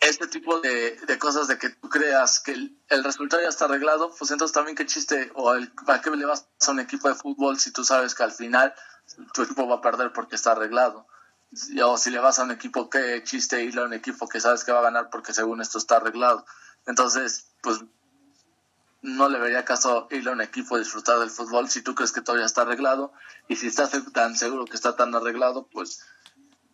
este 0.00 0.26
tipo 0.28 0.60
de, 0.60 1.18
cosas 1.18 1.48
de 1.48 1.58
que 1.58 1.70
tú 1.70 1.88
creas 1.88 2.40
que 2.40 2.52
el, 2.52 3.04
resultado 3.04 3.42
ya 3.42 3.48
está 3.48 3.64
arreglado, 3.64 4.14
pues 4.16 4.30
entonces 4.30 4.54
también 4.54 4.76
qué 4.76 4.86
chiste, 4.86 5.32
o 5.34 5.54
el, 5.54 5.72
¿para 5.72 6.00
qué 6.00 6.10
le 6.10 6.26
vas 6.26 6.46
a 6.66 6.70
un 6.70 6.80
equipo 6.80 7.08
de 7.08 7.14
fútbol 7.14 7.58
si 7.58 7.72
tú 7.72 7.82
sabes 7.82 8.14
que 8.14 8.22
al 8.22 8.32
final 8.32 8.74
tu 9.32 9.42
equipo 9.42 9.66
va 9.66 9.76
a 9.76 9.80
perder 9.80 10.12
porque 10.12 10.36
está 10.36 10.52
arreglado? 10.52 11.06
O 11.84 11.96
si 11.96 12.10
le 12.10 12.18
vas 12.18 12.38
a 12.38 12.44
un 12.44 12.50
equipo, 12.50 12.90
qué 12.90 13.22
chiste 13.24 13.62
irle 13.62 13.80
a 13.80 13.84
un 13.84 13.94
equipo 13.94 14.28
que 14.28 14.40
sabes 14.40 14.64
que 14.64 14.72
va 14.72 14.80
a 14.80 14.82
ganar 14.82 15.10
porque 15.10 15.32
según 15.32 15.60
esto 15.60 15.78
está 15.78 15.96
arreglado. 15.96 16.44
Entonces, 16.86 17.46
pues 17.62 17.80
no 19.02 19.28
le 19.28 19.38
vería 19.38 19.64
caso 19.64 20.08
irle 20.10 20.30
a 20.30 20.34
un 20.34 20.40
equipo 20.40 20.76
a 20.76 20.78
disfrutar 20.78 21.18
del 21.18 21.30
fútbol 21.30 21.68
si 21.68 21.82
tú 21.82 21.94
crees 21.94 22.12
que 22.12 22.22
todavía 22.22 22.46
está 22.46 22.62
arreglado 22.62 23.12
y 23.48 23.56
si 23.56 23.68
estás 23.68 23.90
tan 24.12 24.36
seguro 24.36 24.64
que 24.64 24.74
está 24.74 24.96
tan 24.96 25.14
arreglado, 25.14 25.66
pues 25.66 26.04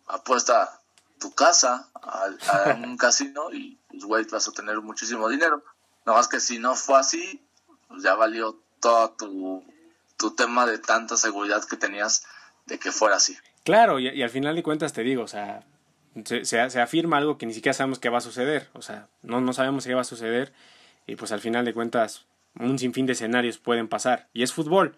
apuesta 0.07 0.79
tu 1.19 1.31
casa 1.31 1.89
a, 1.95 2.73
un 2.83 2.97
casino 2.97 3.51
y 3.51 3.77
pues 3.87 4.03
güey 4.03 4.25
vas 4.25 4.47
a 4.47 4.51
tener 4.51 4.81
muchísimo 4.81 5.29
dinero. 5.29 5.63
Nada 6.05 6.17
más 6.17 6.27
que 6.27 6.39
si 6.39 6.59
no 6.59 6.75
fue 6.75 6.99
así, 6.99 7.41
pues 7.87 8.03
ya 8.03 8.15
valió 8.15 8.59
todo 8.79 9.11
tu, 9.11 9.63
tu 10.17 10.35
tema 10.35 10.65
de 10.65 10.79
tanta 10.79 11.17
seguridad 11.17 11.63
que 11.63 11.77
tenías 11.77 12.25
de 12.65 12.79
que 12.79 12.91
fuera 12.91 13.17
así. 13.17 13.37
Claro, 13.63 13.99
y, 13.99 14.21
al 14.21 14.29
final 14.29 14.55
de 14.55 14.63
cuentas 14.63 14.91
te 14.91 15.03
digo, 15.03 15.23
o 15.23 15.27
sea, 15.27 15.65
se, 16.25 16.45
se, 16.45 16.81
afirma 16.81 17.17
algo 17.17 17.37
que 17.37 17.45
ni 17.45 17.53
siquiera 17.53 17.73
sabemos 17.73 17.99
que 17.99 18.09
va 18.09 18.19
a 18.19 18.21
suceder, 18.21 18.67
o 18.73 18.81
sea, 18.81 19.07
no, 19.21 19.41
no 19.41 19.53
sabemos 19.53 19.85
qué 19.85 19.93
va 19.93 20.01
a 20.01 20.05
suceder 20.05 20.53
y 21.07 21.15
pues 21.15 21.31
al 21.31 21.39
final 21.41 21.65
de 21.65 21.73
cuentas 21.73 22.25
un 22.59 22.77
sinfín 22.77 23.05
de 23.05 23.13
escenarios 23.13 23.57
pueden 23.57 23.87
pasar 23.87 24.27
y 24.33 24.43
es 24.43 24.53
fútbol. 24.53 24.95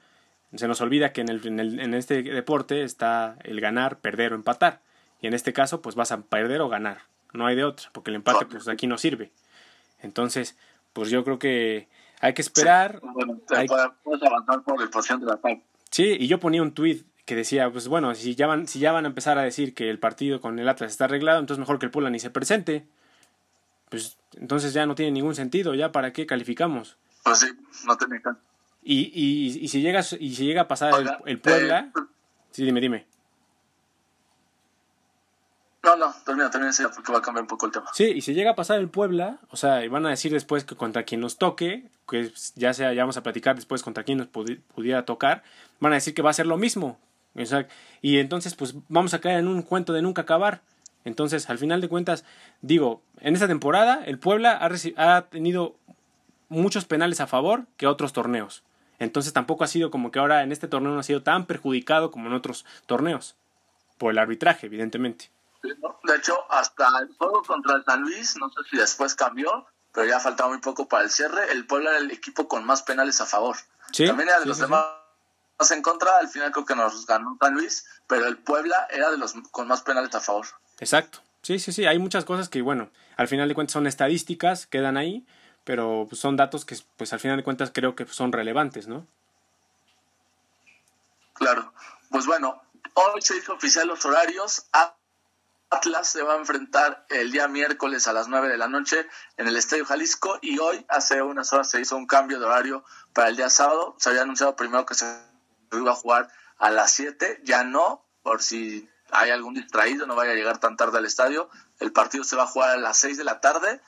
Se 0.55 0.67
nos 0.67 0.79
olvida 0.79 1.11
que 1.11 1.21
en, 1.21 1.29
el, 1.29 1.45
en, 1.45 1.59
el, 1.59 1.79
en 1.79 1.93
este 1.93 2.21
deporte 2.23 2.83
está 2.83 3.37
el 3.43 3.59
ganar, 3.59 3.99
perder 3.99 4.31
o 4.31 4.35
empatar. 4.35 4.81
Y 5.21 5.27
en 5.27 5.33
este 5.33 5.53
caso, 5.53 5.81
pues 5.81 5.95
vas 5.95 6.11
a 6.11 6.21
perder 6.21 6.61
o 6.61 6.69
ganar. 6.69 6.99
No 7.33 7.45
hay 7.45 7.55
de 7.55 7.65
otra, 7.65 7.89
porque 7.91 8.11
el 8.11 8.15
empate, 8.15 8.45
pues 8.45 8.67
aquí 8.67 8.87
no 8.87 8.97
sirve. 8.97 9.31
Entonces, 10.01 10.57
pues 10.93 11.09
yo 11.09 11.23
creo 11.23 11.39
que 11.39 11.89
hay 12.21 12.33
que 12.33 12.41
esperar. 12.41 13.01
Sí, 13.01 13.65
puedes 14.03 14.23
avanzar 14.23 14.63
por 14.63 14.81
el 14.81 14.89
de 14.89 15.25
la 15.25 15.39
Sí, 15.89 16.15
y 16.19 16.27
yo 16.27 16.39
ponía 16.39 16.61
un 16.61 16.73
tweet 16.73 17.03
que 17.25 17.35
decía, 17.35 17.69
pues 17.71 17.87
bueno, 17.87 18.13
si 18.15 18.35
ya 18.35 18.47
van, 18.47 18.67
si 18.67 18.79
ya 18.79 18.91
van 18.91 19.05
a 19.05 19.07
empezar 19.07 19.37
a 19.37 19.43
decir 19.43 19.73
que 19.73 19.89
el 19.89 19.99
partido 19.99 20.41
con 20.41 20.59
el 20.59 20.69
Atlas 20.69 20.91
está 20.91 21.05
arreglado, 21.05 21.39
entonces 21.39 21.59
mejor 21.59 21.79
que 21.79 21.87
el 21.87 21.91
Puebla 21.91 22.09
ni 22.09 22.19
se 22.19 22.29
presente. 22.29 22.87
Pues 23.89 24.17
entonces 24.33 24.73
ya 24.73 24.85
no 24.85 24.95
tiene 24.95 25.11
ningún 25.11 25.35
sentido, 25.35 25.73
ya 25.75 25.91
para 25.91 26.13
qué 26.13 26.25
calificamos. 26.25 26.97
Pues 27.23 27.39
sí, 27.39 27.47
no 27.85 27.97
tiene 27.97 28.21
y, 28.87 29.11
y, 29.15 29.63
y 29.63 29.67
si 29.67 29.81
llega 29.81 30.01
y 30.19 30.35
si 30.35 30.45
llega 30.45 30.61
a 30.61 30.67
pasar 30.67 30.93
el, 31.01 31.09
el, 31.25 31.39
Puebla, 31.39 31.91
eh, 31.95 32.01
sí, 32.51 32.63
dime, 32.63 32.79
dime. 32.79 33.07
No, 35.83 35.95
no, 35.95 36.13
termina, 36.23 36.51
termina 36.51 36.71
porque 36.93 37.11
va 37.11 37.17
a 37.17 37.21
cambiar 37.21 37.41
un 37.41 37.47
poco 37.47 37.65
el 37.65 37.71
tema. 37.71 37.87
Sí, 37.93 38.05
y 38.05 38.21
si 38.21 38.35
llega 38.35 38.51
a 38.51 38.55
pasar 38.55 38.79
el 38.79 38.89
Puebla, 38.89 39.39
o 39.49 39.57
sea, 39.57 39.83
y 39.83 39.87
van 39.87 40.05
a 40.05 40.09
decir 40.09 40.31
después 40.31 40.65
que 40.65 40.75
contra 40.75 41.03
quien 41.03 41.19
nos 41.19 41.39
toque, 41.39 41.89
que 42.07 42.31
ya 42.55 42.75
sea, 42.75 42.93
ya 42.93 43.01
vamos 43.01 43.17
a 43.17 43.23
platicar 43.23 43.55
después 43.55 43.81
contra 43.81 44.03
quien 44.03 44.19
nos 44.19 44.27
pudiera 44.27 45.03
tocar, 45.05 45.43
van 45.79 45.93
a 45.93 45.95
decir 45.95 46.13
que 46.13 46.21
va 46.21 46.29
a 46.29 46.33
ser 46.33 46.45
lo 46.45 46.57
mismo. 46.57 46.99
O 47.35 47.45
sea, 47.45 47.67
y 48.01 48.19
entonces, 48.19 48.55
pues 48.55 48.75
vamos 48.87 49.13
a 49.13 49.19
caer 49.19 49.39
en 49.39 49.47
un 49.47 49.61
cuento 49.61 49.93
de 49.93 50.01
nunca 50.01 50.23
acabar. 50.23 50.61
Entonces, 51.03 51.49
al 51.49 51.57
final 51.57 51.81
de 51.81 51.89
cuentas, 51.89 52.25
digo, 52.61 53.01
en 53.19 53.35
esta 53.35 53.47
temporada 53.47 54.03
el 54.05 54.17
Puebla 54.17 54.57
ha, 54.57 55.15
ha 55.17 55.21
tenido 55.23 55.75
muchos 56.49 56.85
penales 56.85 57.19
a 57.21 57.27
favor 57.27 57.65
que 57.77 57.87
otros 57.87 58.13
torneos. 58.13 58.63
Entonces 58.99 59.33
tampoco 59.33 59.63
ha 59.63 59.67
sido 59.67 59.91
como 59.91 60.11
que 60.11 60.19
ahora 60.19 60.43
en 60.43 60.51
este 60.51 60.67
torneo 60.67 60.91
no 60.91 60.99
ha 60.99 61.03
sido 61.03 61.21
tan 61.21 61.45
perjudicado 61.45 62.11
como 62.11 62.27
en 62.27 62.33
otros 62.33 62.65
torneos. 62.85 63.35
Por 63.97 64.11
el 64.11 64.17
arbitraje, 64.17 64.67
evidentemente. 64.67 65.31
De 65.63 66.15
hecho, 66.15 66.37
hasta 66.49 66.87
el 66.99 67.13
juego 67.17 67.41
contra 67.43 67.75
el 67.75 67.83
San 67.83 68.01
Luis, 68.01 68.35
no 68.37 68.49
sé 68.49 68.59
si 68.69 68.77
después 68.77 69.15
cambió, 69.15 69.65
pero 69.93 70.07
ya 70.07 70.19
faltaba 70.19 70.49
muy 70.49 70.59
poco 70.59 70.87
para 70.87 71.03
el 71.03 71.09
cierre. 71.09 71.51
El 71.51 71.65
Puebla 71.65 71.91
era 71.91 71.99
el 71.99 72.11
equipo 72.11 72.47
con 72.47 72.65
más 72.65 72.83
penales 72.83 73.19
a 73.21 73.25
favor. 73.25 73.55
También 73.97 74.29
era 74.29 74.39
de 74.39 74.45
los 74.45 74.59
demás 74.59 74.85
en 75.71 75.81
contra. 75.81 76.17
Al 76.17 76.27
final 76.27 76.51
creo 76.51 76.65
que 76.65 76.75
nos 76.75 77.05
ganó 77.05 77.37
San 77.39 77.53
Luis, 77.53 77.85
pero 78.07 78.25
el 78.25 78.37
Puebla 78.37 78.87
era 78.89 79.11
de 79.11 79.17
los 79.17 79.33
con 79.51 79.67
más 79.67 79.81
penales 79.81 80.13
a 80.15 80.19
favor. 80.19 80.45
Exacto. 80.79 81.19
Sí, 81.41 81.59
sí, 81.59 81.71
sí. 81.71 81.85
Hay 81.85 81.99
muchas 81.99 82.25
cosas 82.25 82.49
que, 82.49 82.61
bueno, 82.61 82.89
al 83.17 83.27
final 83.27 83.47
de 83.47 83.55
cuentas 83.55 83.73
son 83.73 83.87
estadísticas, 83.87 84.65
quedan 84.65 84.97
ahí, 84.97 85.25
pero 85.63 86.07
pues, 86.09 86.19
son 86.19 86.35
datos 86.35 86.65
que, 86.65 86.75
pues 86.97 87.13
al 87.13 87.19
final 87.19 87.37
de 87.37 87.43
cuentas 87.43 87.71
creo 87.73 87.95
que 87.95 88.07
son 88.07 88.31
relevantes, 88.31 88.87
¿no? 88.87 89.05
Claro. 91.33 91.71
Pues 92.09 92.25
bueno, 92.25 92.61
hoy 92.93 93.21
se 93.21 93.37
hizo 93.37 93.53
oficial 93.53 93.87
los 93.87 94.03
horarios. 94.05 94.65
Atlas 95.69 96.09
se 96.09 96.23
va 96.23 96.33
a 96.33 96.37
enfrentar 96.37 97.05
el 97.09 97.31
día 97.31 97.47
miércoles 97.47 98.07
a 98.07 98.13
las 98.13 98.27
9 98.27 98.47
de 98.47 98.57
la 98.57 98.67
noche 98.67 99.07
en 99.37 99.47
el 99.47 99.57
Estadio 99.57 99.85
Jalisco 99.85 100.39
y 100.41 100.57
hoy, 100.59 100.85
hace 100.89 101.21
unas 101.21 101.51
horas, 101.53 101.69
se 101.69 101.81
hizo 101.81 101.95
un 101.95 102.07
cambio 102.07 102.39
de 102.39 102.45
horario 102.45 102.85
para 103.13 103.27
el 103.27 103.35
día 103.35 103.49
sábado. 103.49 103.95
Se 103.99 104.09
había 104.09 104.21
anunciado 104.21 104.55
primero 104.55 104.85
que 104.85 104.95
se 104.95 105.05
iba 105.77 105.91
a 105.91 105.95
jugar 105.95 106.29
a 106.57 106.69
las 106.69 106.91
7, 106.91 107.41
ya 107.43 107.63
no, 107.63 108.05
por 108.23 108.41
si 108.41 108.89
hay 109.11 109.29
algún 109.29 109.53
distraído, 109.53 110.05
no 110.05 110.15
vaya 110.15 110.31
a 110.31 110.35
llegar 110.35 110.59
tan 110.59 110.77
tarde 110.77 110.97
al 110.97 111.05
estadio. 111.05 111.49
El 111.79 111.91
partido 111.91 112.23
se 112.23 112.35
va 112.35 112.43
a 112.43 112.47
jugar 112.47 112.71
a 112.71 112.77
las 112.77 112.97
6 112.97 113.17
de 113.17 113.23
la 113.23 113.39
tarde. 113.41 113.81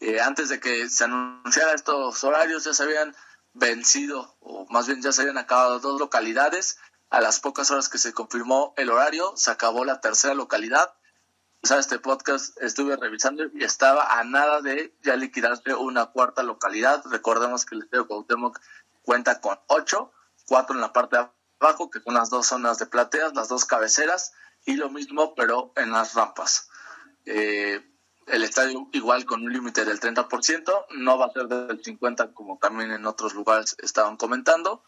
Eh, 0.00 0.20
antes 0.20 0.48
de 0.48 0.60
que 0.60 0.88
se 0.88 1.04
anunciara 1.04 1.72
estos 1.72 2.22
horarios, 2.24 2.64
ya 2.64 2.74
se 2.74 2.82
habían 2.82 3.14
vencido, 3.52 4.36
o 4.40 4.66
más 4.70 4.86
bien 4.86 5.00
ya 5.00 5.12
se 5.12 5.22
habían 5.22 5.38
acabado 5.38 5.78
dos 5.80 6.00
localidades. 6.00 6.78
A 7.10 7.20
las 7.20 7.38
pocas 7.38 7.70
horas 7.70 7.88
que 7.88 7.98
se 7.98 8.12
confirmó 8.12 8.74
el 8.76 8.90
horario, 8.90 9.34
se 9.36 9.50
acabó 9.50 9.84
la 9.84 10.00
tercera 10.00 10.34
localidad 10.34 10.92
este 11.72 11.98
podcast 11.98 12.60
estuve 12.60 12.94
revisando 12.96 13.44
y 13.54 13.64
estaba 13.64 14.18
a 14.18 14.24
nada 14.24 14.60
de 14.60 14.94
ya 15.02 15.16
liquidarse 15.16 15.74
una 15.74 16.06
cuarta 16.06 16.42
localidad. 16.42 17.02
Recordemos 17.10 17.64
que 17.64 17.74
el 17.74 17.82
Estadio 17.82 18.06
Cuauhtémoc 18.06 18.60
cuenta 19.02 19.40
con 19.40 19.58
ocho, 19.68 20.12
cuatro 20.46 20.74
en 20.74 20.80
la 20.80 20.92
parte 20.92 21.16
de 21.16 21.28
abajo, 21.60 21.90
que 21.90 22.00
son 22.00 22.14
las 22.14 22.30
dos 22.30 22.46
zonas 22.46 22.78
de 22.78 22.86
plateas, 22.86 23.34
las 23.34 23.48
dos 23.48 23.64
cabeceras, 23.64 24.32
y 24.66 24.76
lo 24.76 24.90
mismo, 24.90 25.34
pero 25.34 25.72
en 25.76 25.90
las 25.90 26.14
rampas. 26.14 26.68
Eh, 27.26 27.82
el 28.26 28.42
estadio 28.42 28.88
igual 28.92 29.24
con 29.26 29.42
un 29.42 29.52
límite 29.52 29.84
del 29.84 30.00
30%, 30.00 30.86
no 30.96 31.18
va 31.18 31.26
a 31.26 31.32
ser 31.32 31.46
del 31.46 31.82
50% 31.82 32.32
como 32.32 32.58
también 32.58 32.90
en 32.90 33.06
otros 33.06 33.34
lugares 33.34 33.76
estaban 33.82 34.16
comentando. 34.16 34.82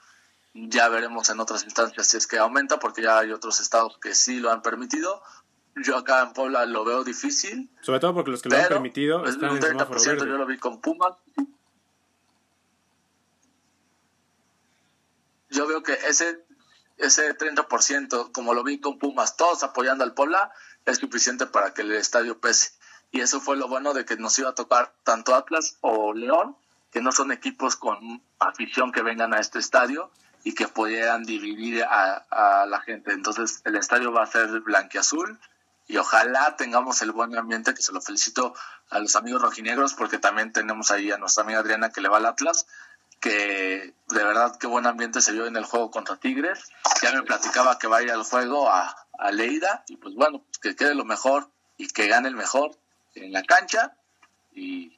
Ya 0.54 0.88
veremos 0.88 1.28
en 1.28 1.40
otras 1.40 1.64
instancias 1.64 2.06
si 2.06 2.16
es 2.16 2.26
que 2.26 2.38
aumenta, 2.38 2.78
porque 2.78 3.02
ya 3.02 3.18
hay 3.18 3.32
otros 3.32 3.60
estados 3.60 3.98
que 3.98 4.14
sí 4.14 4.40
lo 4.40 4.50
han 4.50 4.62
permitido, 4.62 5.22
yo 5.84 5.96
acá 5.96 6.22
en 6.22 6.32
Puebla 6.32 6.64
lo 6.64 6.84
veo 6.84 7.04
difícil. 7.04 7.70
Sobre 7.82 8.00
todo 8.00 8.14
porque 8.14 8.30
los 8.30 8.40
que 8.40 8.48
lo 8.48 8.56
han 8.56 8.68
permitido 8.68 9.26
están 9.26 9.50
un 9.50 9.60
30% 9.60 10.18
yo 10.18 10.24
lo 10.24 10.46
vi 10.46 10.58
con 10.58 10.80
Pumas. 10.80 11.14
Yo 15.56 15.66
veo 15.66 15.82
que 15.82 15.94
ese 16.06 16.46
ese 16.98 17.36
30%, 17.36 18.32
como 18.32 18.54
lo 18.54 18.64
vi 18.64 18.80
con 18.80 18.98
Pumas, 18.98 19.36
todos 19.36 19.62
apoyando 19.62 20.04
al 20.04 20.14
Puebla, 20.14 20.52
es 20.84 20.98
suficiente 20.98 21.46
para 21.46 21.74
que 21.74 21.82
el 21.82 21.92
estadio 21.92 22.40
pese. 22.40 22.70
Y 23.10 23.20
eso 23.20 23.40
fue 23.40 23.56
lo 23.56 23.68
bueno 23.68 23.92
de 23.94 24.04
que 24.04 24.16
nos 24.16 24.38
iba 24.38 24.50
a 24.50 24.54
tocar 24.54 24.94
tanto 25.02 25.34
Atlas 25.34 25.76
o 25.80 26.14
León, 26.14 26.56
que 26.90 27.00
no 27.00 27.12
son 27.12 27.32
equipos 27.32 27.76
con 27.76 28.22
afición 28.38 28.92
que 28.92 29.02
vengan 29.02 29.34
a 29.34 29.40
este 29.40 29.58
estadio 29.58 30.10
y 30.42 30.54
que 30.54 30.68
pudieran 30.68 31.24
dividir 31.24 31.84
a, 31.84 32.24
a 32.30 32.66
la 32.66 32.80
gente. 32.80 33.12
Entonces 33.12 33.60
el 33.64 33.76
estadio 33.76 34.12
va 34.12 34.22
a 34.22 34.26
ser 34.26 34.48
blanquiazul 34.60 35.38
y 35.88 35.98
ojalá 35.98 36.56
tengamos 36.56 37.02
el 37.02 37.12
buen 37.12 37.36
ambiente, 37.36 37.74
que 37.74 37.82
se 37.82 37.92
lo 37.92 38.00
felicito 38.00 38.54
a 38.90 38.98
los 38.98 39.14
amigos 39.16 39.42
rojinegros, 39.42 39.94
porque 39.94 40.18
también 40.18 40.52
tenemos 40.52 40.90
ahí 40.90 41.10
a 41.10 41.18
nuestra 41.18 41.44
amiga 41.44 41.60
Adriana 41.60 41.90
que 41.90 42.00
le 42.00 42.08
va 42.08 42.16
al 42.16 42.26
Atlas, 42.26 42.66
que 43.20 43.94
de 44.08 44.24
verdad 44.24 44.56
qué 44.58 44.66
buen 44.66 44.86
ambiente 44.86 45.20
se 45.20 45.32
vio 45.32 45.46
en 45.46 45.56
el 45.56 45.64
juego 45.64 45.90
contra 45.90 46.16
Tigres. 46.16 46.70
Ya 47.02 47.12
me 47.12 47.22
platicaba 47.22 47.78
que 47.78 47.86
va 47.86 47.98
a 47.98 48.02
ir 48.02 48.10
al 48.10 48.22
juego 48.22 48.68
a, 48.68 48.94
a 49.18 49.30
Leida, 49.32 49.84
y 49.88 49.96
pues 49.96 50.14
bueno, 50.14 50.44
que 50.60 50.76
quede 50.76 50.94
lo 50.94 51.04
mejor 51.04 51.50
y 51.76 51.88
que 51.88 52.06
gane 52.06 52.28
el 52.28 52.36
mejor 52.36 52.76
en 53.14 53.32
la 53.32 53.42
cancha, 53.42 53.96
y 54.54 54.96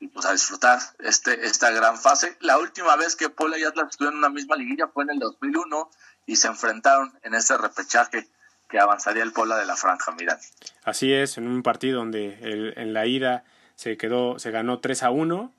y 0.00 0.08
pues 0.08 0.24
a 0.26 0.32
disfrutar 0.32 0.78
este, 0.98 1.46
esta 1.46 1.70
gran 1.70 1.98
fase. 1.98 2.36
La 2.40 2.58
última 2.58 2.96
vez 2.96 3.14
que 3.16 3.28
Puebla 3.28 3.58
y 3.58 3.64
Atlas 3.64 3.88
estuvieron 3.90 4.14
en 4.14 4.24
una 4.24 4.30
misma 4.30 4.56
liguilla 4.56 4.88
fue 4.88 5.04
en 5.04 5.10
el 5.10 5.18
2001 5.18 5.90
y 6.26 6.36
se 6.36 6.48
enfrentaron 6.48 7.12
en 7.22 7.34
ese 7.34 7.56
repechaje 7.58 8.26
que 8.68 8.78
avanzaría 8.78 9.22
el 9.22 9.32
Puebla 9.32 9.58
de 9.58 9.66
la 9.66 9.76
Franja, 9.76 10.12
miran. 10.12 10.38
Así 10.84 11.12
es, 11.12 11.36
en 11.36 11.46
un 11.46 11.62
partido 11.62 11.98
donde 11.98 12.38
en 12.76 12.94
la 12.94 13.06
ida 13.06 13.44
se 13.74 13.98
quedó, 13.98 14.38
se 14.38 14.50
ganó 14.50 14.80
3 14.80 15.02
a 15.02 15.10
1 15.10 15.52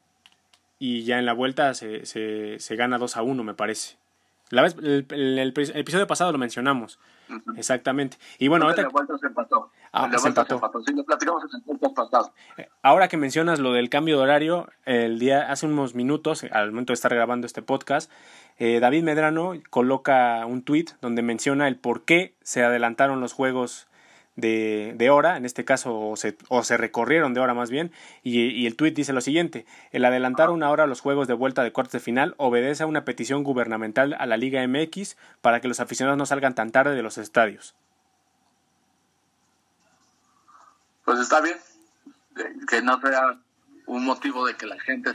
y 0.82 1.04
ya 1.04 1.20
en 1.20 1.28
la 1.28 1.34
vuelta 1.34 1.76
se, 1.76 2.08
se, 2.08 2.58
se 2.58 2.76
gana 2.76 2.98
2 2.98 3.16
a 3.16 3.22
1, 3.22 3.44
me 3.44 3.54
parece. 3.54 3.98
La 4.50 4.64
vez, 4.64 4.76
el, 4.82 5.06
el, 5.10 5.54
episodio 5.76 6.08
pasado 6.08 6.32
lo 6.32 6.40
mencionamos. 6.40 7.00
Exactamente. 7.56 8.18
Y 8.40 8.48
bueno, 8.48 8.66
ahorita... 8.66 8.90
se 9.20 9.28
empató. 9.28 9.70
Ah, 9.92 10.10
se 10.18 10.28
empató. 10.30 10.60
Sí, 10.84 10.96
lo 10.96 11.04
platicamos 11.04 11.44
en 11.44 11.62
el 11.72 11.94
pasado. 11.94 12.34
Eh, 12.58 12.68
ahora 12.82 13.10
que 13.10 13.16
mencionas 13.16 13.60
lo 13.60 13.74
del 13.74 13.90
cambio 13.92 14.18
de 14.18 14.24
horario, 14.24 14.70
el 14.86 15.20
día 15.20 15.52
hace 15.52 15.68
unos 15.68 15.94
minutos, 15.94 16.44
al 16.52 16.72
momento 16.72 16.94
de 16.94 16.96
estar 16.96 17.14
grabando 17.14 17.46
este 17.46 17.62
podcast, 17.62 18.12
eh, 18.58 18.80
David 18.80 19.04
Medrano 19.04 19.54
coloca 19.70 20.44
un 20.48 20.64
tweet 20.64 20.86
donde 21.00 21.22
menciona 21.22 21.68
el 21.68 21.76
por 21.76 22.06
qué 22.06 22.34
se 22.42 22.64
adelantaron 22.64 23.22
los 23.22 23.34
juegos 23.34 23.88
de, 24.42 24.94
de 24.98 25.10
hora, 25.10 25.38
en 25.38 25.46
este 25.46 25.64
caso, 25.64 25.98
o 25.98 26.16
se, 26.18 26.38
o 26.50 26.64
se 26.64 26.76
recorrieron 26.76 27.34
de 27.34 27.40
hora 27.40 27.54
más 27.54 27.70
bien, 27.70 27.92
y, 28.24 28.66
el 28.66 28.76
tuit 28.76 28.96
dice 28.96 29.14
lo 29.14 29.22
siguiente, 29.22 29.66
el 29.92 30.04
adelantar 30.04 30.50
una 30.50 30.70
hora 30.70 30.88
los 30.88 31.00
juegos 31.00 31.28
de 31.28 31.34
vuelta 31.34 31.64
de 31.64 31.72
cuartos 31.72 31.94
de 31.94 32.00
final 32.00 32.36
obedece 32.38 32.84
a 32.84 32.88
una 32.88 33.06
petición 33.06 33.44
gubernamental 33.44 34.16
a 34.20 34.26
la 34.26 34.38
Liga 34.38 34.66
MX 34.68 35.16
para 35.42 35.62
que 35.62 35.68
los 35.68 35.80
aficionados 35.80 36.18
no 36.18 36.26
salgan 36.26 36.56
tan 36.56 36.72
tarde 36.72 36.96
de 36.96 37.04
los 37.04 37.18
estadios. 37.18 37.76
Pues 41.06 41.20
está 41.20 41.42
bien, 41.42 41.58
que 42.68 42.82
no 42.82 43.00
sea 43.00 43.38
un 43.86 44.06
motivo 44.06 44.46
de 44.46 44.56
que 44.56 44.66
la 44.66 44.80
gente 44.80 45.14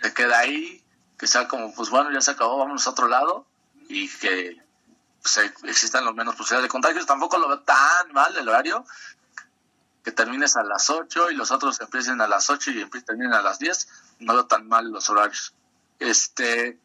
se 0.00 0.14
quede 0.14 0.34
ahí, 0.34 0.82
que 1.18 1.26
sea 1.26 1.48
como, 1.48 1.74
pues 1.74 1.90
bueno, 1.90 2.10
ya 2.12 2.20
se 2.20 2.32
acabó, 2.32 2.58
vamos 2.58 2.86
a 2.86 2.90
otro 2.90 3.08
lado, 3.08 3.46
y 3.88 4.08
que 4.08 4.63
existan 5.64 6.04
los 6.04 6.14
menos 6.14 6.34
posibilidades 6.34 6.64
de 6.64 6.68
contagios. 6.68 7.06
Tampoco 7.06 7.38
lo 7.38 7.48
veo 7.48 7.60
tan 7.60 8.12
mal 8.12 8.36
el 8.36 8.48
horario, 8.48 8.84
que 10.02 10.12
termines 10.12 10.56
a 10.56 10.62
las 10.62 10.90
8 10.90 11.30
y 11.30 11.34
los 11.34 11.50
otros 11.50 11.80
empiecen 11.80 12.20
a 12.20 12.28
las 12.28 12.50
8 12.50 12.70
y 12.70 13.00
terminen 13.02 13.32
a 13.32 13.42
las 13.42 13.58
10. 13.58 13.88
No 14.20 14.34
veo 14.34 14.46
tan 14.46 14.68
mal 14.68 14.90
los 14.90 15.08
horarios. 15.08 15.54
Este, 15.98 16.78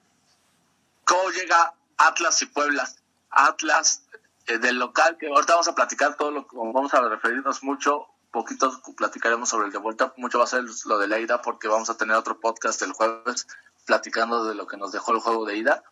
¿Cómo 1.03 1.29
llega 1.31 1.73
Atlas 1.97 2.41
y 2.41 2.45
Puebla? 2.45 2.87
Atlas 3.31 4.03
eh, 4.47 4.57
del 4.57 4.79
local, 4.79 5.17
que 5.17 5.27
ahorita 5.27 5.53
vamos 5.53 5.67
a 5.67 5.75
platicar 5.75 6.15
todo 6.15 6.31
lo 6.31 6.47
que 6.47 6.55
vamos 6.55 6.93
a 6.93 7.01
referirnos 7.01 7.63
mucho, 7.63 8.07
poquito 8.31 8.81
platicaremos 8.95 9.49
sobre 9.49 9.67
el 9.67 9.71
de 9.71 9.79
vuelta, 9.79 10.13
mucho 10.17 10.37
va 10.37 10.45
a 10.45 10.47
ser 10.47 10.63
lo 10.85 10.97
de 10.97 11.07
la 11.07 11.19
ida 11.19 11.41
porque 11.41 11.67
vamos 11.67 11.89
a 11.89 11.97
tener 11.97 12.15
otro 12.15 12.39
podcast 12.39 12.81
el 12.83 12.93
jueves 12.93 13.47
platicando 13.85 14.45
de 14.45 14.55
lo 14.55 14.67
que 14.67 14.77
nos 14.77 14.91
dejó 14.91 15.13
el 15.13 15.19
juego 15.19 15.45
de 15.45 15.57
ida. 15.57 15.83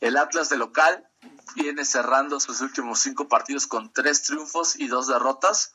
El 0.00 0.16
Atlas 0.16 0.48
de 0.48 0.56
local 0.56 1.06
viene 1.54 1.84
cerrando 1.84 2.40
sus 2.40 2.60
últimos 2.60 3.00
cinco 3.00 3.28
partidos 3.28 3.66
con 3.66 3.92
tres 3.92 4.22
triunfos 4.22 4.76
y 4.76 4.88
dos 4.88 5.06
derrotas. 5.06 5.74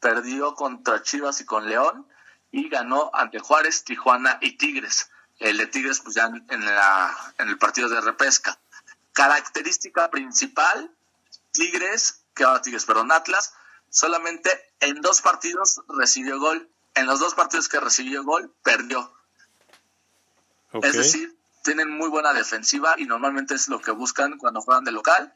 Perdió 0.00 0.54
contra 0.54 1.02
Chivas 1.02 1.40
y 1.40 1.44
con 1.44 1.68
León 1.68 2.06
y 2.50 2.68
ganó 2.68 3.10
ante 3.14 3.38
Juárez, 3.38 3.84
Tijuana 3.84 4.38
y 4.40 4.56
Tigres. 4.56 5.10
El 5.38 5.56
de 5.56 5.66
Tigres, 5.66 6.00
pues 6.00 6.14
ya 6.14 6.26
en, 6.26 6.64
la, 6.64 7.34
en 7.38 7.48
el 7.48 7.58
partido 7.58 7.88
de 7.88 8.00
repesca. 8.00 8.58
Característica 9.12 10.10
principal, 10.10 10.90
Tigres, 11.52 12.22
que 12.34 12.44
ahora 12.44 12.62
Tigres, 12.62 12.84
perdón, 12.84 13.12
Atlas, 13.12 13.54
solamente 13.88 14.50
en 14.80 15.00
dos 15.00 15.20
partidos 15.20 15.82
recibió 15.88 16.38
gol. 16.38 16.68
En 16.94 17.06
los 17.06 17.20
dos 17.20 17.34
partidos 17.34 17.68
que 17.68 17.80
recibió 17.80 18.24
gol, 18.24 18.52
perdió. 18.62 19.12
Es 20.72 20.92
decir, 20.92 21.36
tienen 21.62 21.90
muy 21.90 22.08
buena 22.08 22.32
defensiva 22.32 22.94
y 22.96 23.04
normalmente 23.04 23.54
es 23.54 23.68
lo 23.68 23.80
que 23.80 23.90
buscan 23.90 24.38
cuando 24.38 24.60
juegan 24.60 24.84
de 24.84 24.92
local. 24.92 25.34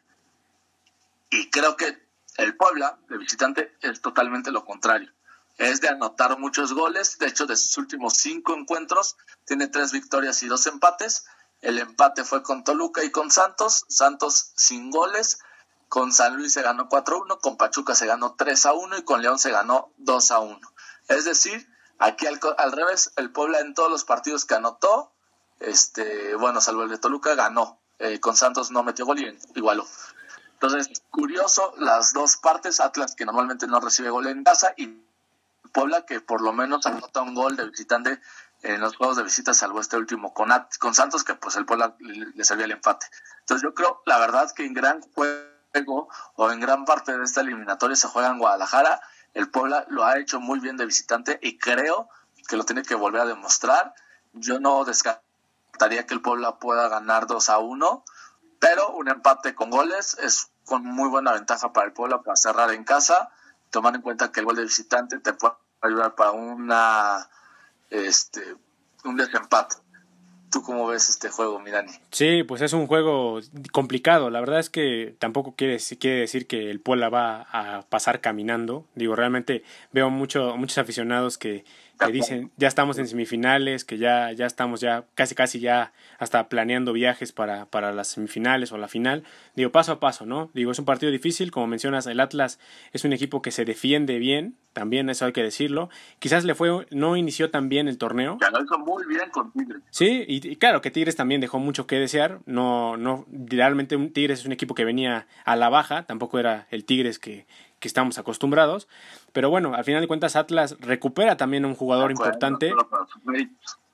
Y 1.30 1.50
creo 1.50 1.76
que 1.76 2.02
el 2.36 2.56
Puebla, 2.56 2.98
de 3.08 3.18
visitante, 3.18 3.76
es 3.80 4.00
totalmente 4.00 4.50
lo 4.50 4.64
contrario. 4.64 5.12
Es 5.56 5.80
de 5.80 5.88
anotar 5.88 6.38
muchos 6.38 6.72
goles. 6.72 7.18
De 7.18 7.26
hecho, 7.26 7.46
de 7.46 7.56
sus 7.56 7.76
últimos 7.78 8.14
cinco 8.14 8.54
encuentros, 8.54 9.16
tiene 9.44 9.68
tres 9.68 9.92
victorias 9.92 10.42
y 10.42 10.48
dos 10.48 10.66
empates. 10.66 11.26
El 11.60 11.78
empate 11.78 12.24
fue 12.24 12.42
con 12.42 12.64
Toluca 12.64 13.04
y 13.04 13.10
con 13.10 13.30
Santos. 13.30 13.84
Santos 13.88 14.52
sin 14.56 14.90
goles. 14.90 15.40
Con 15.88 16.12
San 16.12 16.36
Luis 16.36 16.52
se 16.52 16.62
ganó 16.62 16.88
4-1, 16.88 17.40
con 17.40 17.56
Pachuca 17.56 17.94
se 17.94 18.06
ganó 18.06 18.36
3-1 18.36 18.98
y 18.98 19.02
con 19.04 19.22
León 19.22 19.38
se 19.38 19.52
ganó 19.52 19.92
2-1. 20.00 20.58
Es 21.06 21.24
decir, 21.24 21.70
aquí 21.98 22.26
al, 22.26 22.40
al 22.58 22.72
revés, 22.72 23.12
el 23.14 23.30
Puebla 23.30 23.60
en 23.60 23.74
todos 23.74 23.92
los 23.92 24.04
partidos 24.04 24.44
que 24.44 24.56
anotó 24.56 25.13
este, 25.60 26.34
bueno, 26.36 26.60
salvo 26.60 26.82
el 26.82 26.90
de 26.90 26.98
Toluca, 26.98 27.34
ganó. 27.34 27.78
Eh, 27.98 28.20
con 28.20 28.36
Santos 28.36 28.70
no 28.70 28.82
metió 28.82 29.06
gol 29.06 29.20
y 29.20 29.38
igualó. 29.54 29.86
Entonces, 30.54 31.02
curioso, 31.10 31.74
las 31.78 32.12
dos 32.12 32.36
partes, 32.36 32.80
Atlas 32.80 33.14
que 33.14 33.24
normalmente 33.24 33.66
no 33.66 33.80
recibe 33.80 34.10
gol 34.10 34.26
en 34.26 34.44
casa 34.44 34.74
y 34.76 35.00
Puebla 35.72 36.06
que 36.06 36.20
por 36.20 36.40
lo 36.40 36.52
menos 36.52 36.86
anota 36.86 37.22
un 37.22 37.34
gol 37.34 37.56
de 37.56 37.68
visitante 37.68 38.20
en 38.62 38.80
los 38.80 38.96
juegos 38.96 39.16
de 39.16 39.24
visita, 39.24 39.52
salvo 39.52 39.80
este 39.80 39.96
último 39.96 40.32
con, 40.32 40.48
con 40.78 40.94
Santos, 40.94 41.24
que 41.24 41.34
pues 41.34 41.56
el 41.56 41.66
Puebla 41.66 41.96
le, 41.98 42.44
servía 42.44 42.64
el 42.64 42.70
empate. 42.70 43.06
Entonces 43.40 43.62
yo 43.62 43.74
creo, 43.74 44.00
la 44.06 44.18
verdad, 44.18 44.50
que 44.54 44.64
en 44.64 44.72
gran 44.72 45.02
juego 45.02 46.08
o 46.36 46.50
en 46.50 46.60
gran 46.60 46.84
parte 46.84 47.16
de 47.16 47.24
esta 47.24 47.42
eliminatoria 47.42 47.96
se 47.96 48.08
juega 48.08 48.28
en 48.28 48.38
Guadalajara. 48.38 49.00
El 49.34 49.50
Puebla 49.50 49.84
lo 49.88 50.04
ha 50.04 50.18
hecho 50.18 50.40
muy 50.40 50.60
bien 50.60 50.76
de 50.76 50.86
visitante 50.86 51.38
y 51.42 51.58
creo 51.58 52.08
que 52.48 52.56
lo 52.56 52.64
tiene 52.64 52.82
que 52.82 52.94
volver 52.94 53.22
a 53.22 53.26
demostrar. 53.26 53.94
Yo 54.32 54.60
no 54.60 54.84
descarto 54.84 55.23
gustaría 55.74 56.06
que 56.06 56.14
el 56.14 56.22
Puebla 56.22 56.58
pueda 56.60 56.88
ganar 56.88 57.26
2 57.26 57.48
a 57.48 57.58
1, 57.58 58.04
pero 58.60 58.94
un 58.94 59.08
empate 59.08 59.54
con 59.54 59.70
goles 59.70 60.16
es 60.22 60.50
con 60.64 60.84
muy 60.84 61.08
buena 61.08 61.32
ventaja 61.32 61.72
para 61.72 61.86
el 61.86 61.92
Puebla 61.92 62.22
para 62.22 62.36
cerrar 62.36 62.70
en 62.70 62.84
casa, 62.84 63.30
tomar 63.70 63.96
en 63.96 64.02
cuenta 64.02 64.30
que 64.30 64.40
el 64.40 64.46
gol 64.46 64.56
de 64.56 64.62
visitante 64.62 65.18
te 65.18 65.32
puede 65.32 65.54
ayudar 65.80 66.14
para 66.14 66.30
una 66.30 67.28
este 67.90 68.40
un 69.04 69.16
desempate. 69.16 69.76
¿Tú 70.52 70.62
cómo 70.62 70.86
ves 70.86 71.08
este 71.08 71.28
juego, 71.28 71.58
Mirani? 71.58 71.90
Sí, 72.12 72.44
pues 72.44 72.62
es 72.62 72.72
un 72.72 72.86
juego 72.86 73.40
complicado. 73.72 74.30
La 74.30 74.38
verdad 74.38 74.60
es 74.60 74.70
que 74.70 75.16
tampoco 75.18 75.56
quiere, 75.56 75.78
quiere 75.98 76.20
decir 76.20 76.46
que 76.46 76.70
el 76.70 76.80
Puebla 76.80 77.08
va 77.08 77.48
a 77.50 77.82
pasar 77.82 78.20
caminando. 78.20 78.86
Digo, 78.94 79.16
realmente 79.16 79.64
veo 79.90 80.10
mucho, 80.10 80.56
muchos 80.56 80.78
aficionados 80.78 81.38
que, 81.38 81.64
que 81.98 82.12
dicen 82.12 82.50
ya 82.56 82.68
estamos 82.68 82.98
en 82.98 83.06
semifinales, 83.06 83.84
que 83.84 83.98
ya, 83.98 84.32
ya 84.32 84.46
estamos 84.46 84.80
ya 84.80 85.04
casi 85.14 85.34
casi 85.34 85.60
ya 85.60 85.92
hasta 86.18 86.48
planeando 86.48 86.92
viajes 86.92 87.32
para, 87.32 87.66
para 87.66 87.92
las 87.92 88.08
semifinales 88.08 88.72
o 88.72 88.78
la 88.78 88.88
final. 88.88 89.24
Digo, 89.54 89.70
paso 89.70 89.92
a 89.92 90.00
paso, 90.00 90.26
¿no? 90.26 90.50
Digo, 90.54 90.72
es 90.72 90.78
un 90.78 90.84
partido 90.84 91.12
difícil, 91.12 91.50
como 91.50 91.66
mencionas, 91.66 92.06
el 92.06 92.20
Atlas 92.20 92.58
es 92.92 93.04
un 93.04 93.12
equipo 93.12 93.42
que 93.42 93.50
se 93.50 93.64
defiende 93.64 94.18
bien, 94.18 94.56
también 94.72 95.08
eso 95.08 95.24
hay 95.24 95.32
que 95.32 95.42
decirlo. 95.42 95.88
Quizás 96.18 96.44
le 96.44 96.54
fue, 96.54 96.86
no 96.90 97.16
inició 97.16 97.50
tan 97.50 97.68
bien 97.68 97.88
el 97.88 97.96
torneo. 97.96 98.38
Ya 98.40 98.50
lo 98.50 98.62
hizo 98.62 98.78
muy 98.78 99.06
bien 99.06 99.30
con 99.30 99.52
Tigres. 99.52 99.82
Sí, 99.90 100.24
y, 100.26 100.56
claro 100.56 100.80
que 100.80 100.90
Tigres 100.90 101.16
también 101.16 101.40
dejó 101.40 101.58
mucho 101.58 101.86
que 101.86 101.98
desear. 101.98 102.40
No, 102.46 102.96
no, 102.96 103.24
realmente 103.30 103.96
Tigres 104.08 104.40
es 104.40 104.46
un 104.46 104.52
equipo 104.52 104.74
que 104.74 104.84
venía 104.84 105.26
a 105.44 105.56
la 105.56 105.68
baja, 105.68 106.04
tampoco 106.04 106.38
era 106.38 106.66
el 106.70 106.84
Tigres 106.84 107.18
que, 107.18 107.46
que 107.80 107.88
estamos 107.88 108.18
acostumbrados. 108.18 108.88
Pero 109.32 109.50
bueno, 109.50 109.74
al 109.74 109.84
final 109.84 110.00
de 110.00 110.08
cuentas 110.08 110.36
Atlas 110.36 110.76
recupera 110.80 111.36
también 111.36 111.64
un 111.64 111.74
jugador 111.74 112.10
importante. 112.10 112.72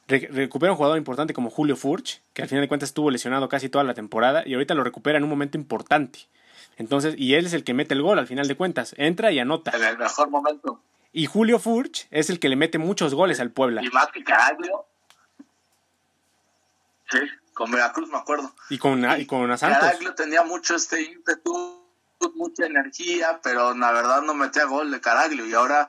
recupera 0.06 0.72
un 0.72 0.76
jugador 0.76 0.98
importante 0.98 1.34
como 1.34 1.50
Julio 1.50 1.76
Furch, 1.76 2.22
que 2.32 2.42
al 2.42 2.48
final 2.48 2.62
de 2.62 2.68
cuentas 2.68 2.90
estuvo 2.90 3.10
lesionado 3.10 3.48
casi 3.48 3.68
toda 3.68 3.84
la 3.84 3.94
temporada 3.94 4.42
y 4.46 4.54
ahorita 4.54 4.74
lo 4.74 4.84
recupera 4.84 5.18
en 5.18 5.24
un 5.24 5.30
momento 5.30 5.58
importante. 5.58 6.20
Entonces, 6.76 7.14
y 7.18 7.34
él 7.34 7.46
es 7.46 7.52
el 7.52 7.64
que 7.64 7.74
mete 7.74 7.94
el 7.94 8.02
gol 8.02 8.18
al 8.18 8.26
final 8.26 8.48
de 8.48 8.56
cuentas. 8.56 8.94
Entra 8.96 9.32
y 9.32 9.38
anota. 9.38 9.70
En 9.74 9.84
el 9.84 9.98
mejor 9.98 10.30
momento. 10.30 10.80
Y 11.12 11.26
Julio 11.26 11.58
Furch 11.58 12.06
es 12.10 12.30
el 12.30 12.38
que 12.38 12.48
le 12.48 12.56
mete 12.56 12.78
muchos 12.78 13.14
goles 13.14 13.40
al 13.40 13.50
Puebla. 13.50 13.82
Y 13.84 13.88
más 13.88 14.06
que 14.12 14.22
Caraglio. 14.22 14.86
Sí, 17.10 17.18
con 17.52 17.70
Veracruz 17.70 18.08
me 18.08 18.18
acuerdo. 18.18 18.54
Y 18.70 18.78
con, 18.78 19.04
y, 19.20 19.26
con 19.26 19.58
Santos. 19.58 19.80
Caraglio 19.80 20.14
tenía 20.14 20.44
mucho 20.44 20.76
este 20.76 21.02
ímpetu 21.02 21.79
mucha 22.34 22.66
energía, 22.66 23.40
pero 23.42 23.74
la 23.74 23.92
verdad 23.92 24.22
no 24.22 24.34
metía 24.34 24.64
gol 24.64 24.90
de 24.90 25.00
Caraglio 25.00 25.46
y 25.46 25.54
ahora 25.54 25.88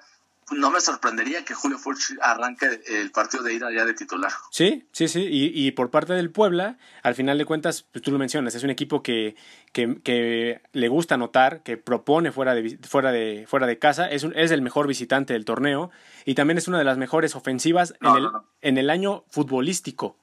no 0.52 0.70
me 0.70 0.82
sorprendería 0.82 1.46
que 1.46 1.54
Julio 1.54 1.78
Furch 1.78 2.18
arranque 2.22 2.82
el 2.88 3.12
partido 3.12 3.44
de 3.44 3.54
ida 3.54 3.72
ya 3.72 3.86
de 3.86 3.94
titular. 3.94 4.32
Sí, 4.52 4.86
sí, 4.92 5.08
sí. 5.08 5.22
Y, 5.22 5.68
y, 5.68 5.72
por 5.72 5.92
parte 5.92 6.14
del 6.14 6.30
Puebla, 6.30 6.78
al 7.04 7.16
final 7.16 7.38
de 7.38 7.46
cuentas, 7.46 7.86
pues 7.92 8.02
tú 8.02 8.12
lo 8.12 8.18
mencionas, 8.18 8.56
es 8.56 8.64
un 8.64 8.70
equipo 8.70 9.02
que, 9.02 9.36
que, 9.72 10.02
que 10.04 10.62
le 10.74 10.88
gusta 10.90 11.16
anotar, 11.16 11.64
que 11.64 11.78
propone 11.78 12.32
fuera 12.32 12.54
de, 12.54 12.78
fuera 12.80 13.12
de, 13.12 13.46
fuera 13.48 13.68
de 13.68 13.80
casa, 13.80 14.10
es, 14.10 14.24
un, 14.24 14.38
es 14.38 14.52
el 14.52 14.62
mejor 14.62 14.88
visitante 14.88 15.34
del 15.34 15.46
torneo 15.46 15.90
y 16.26 16.36
también 16.36 16.58
es 16.58 16.68
una 16.68 16.78
de 16.78 16.86
las 16.86 16.98
mejores 16.98 17.36
ofensivas 17.36 17.94
en, 18.02 18.16
el, 18.16 18.30
en 18.62 18.78
el 18.78 18.90
año 18.90 19.24
futbolístico. 19.30 20.18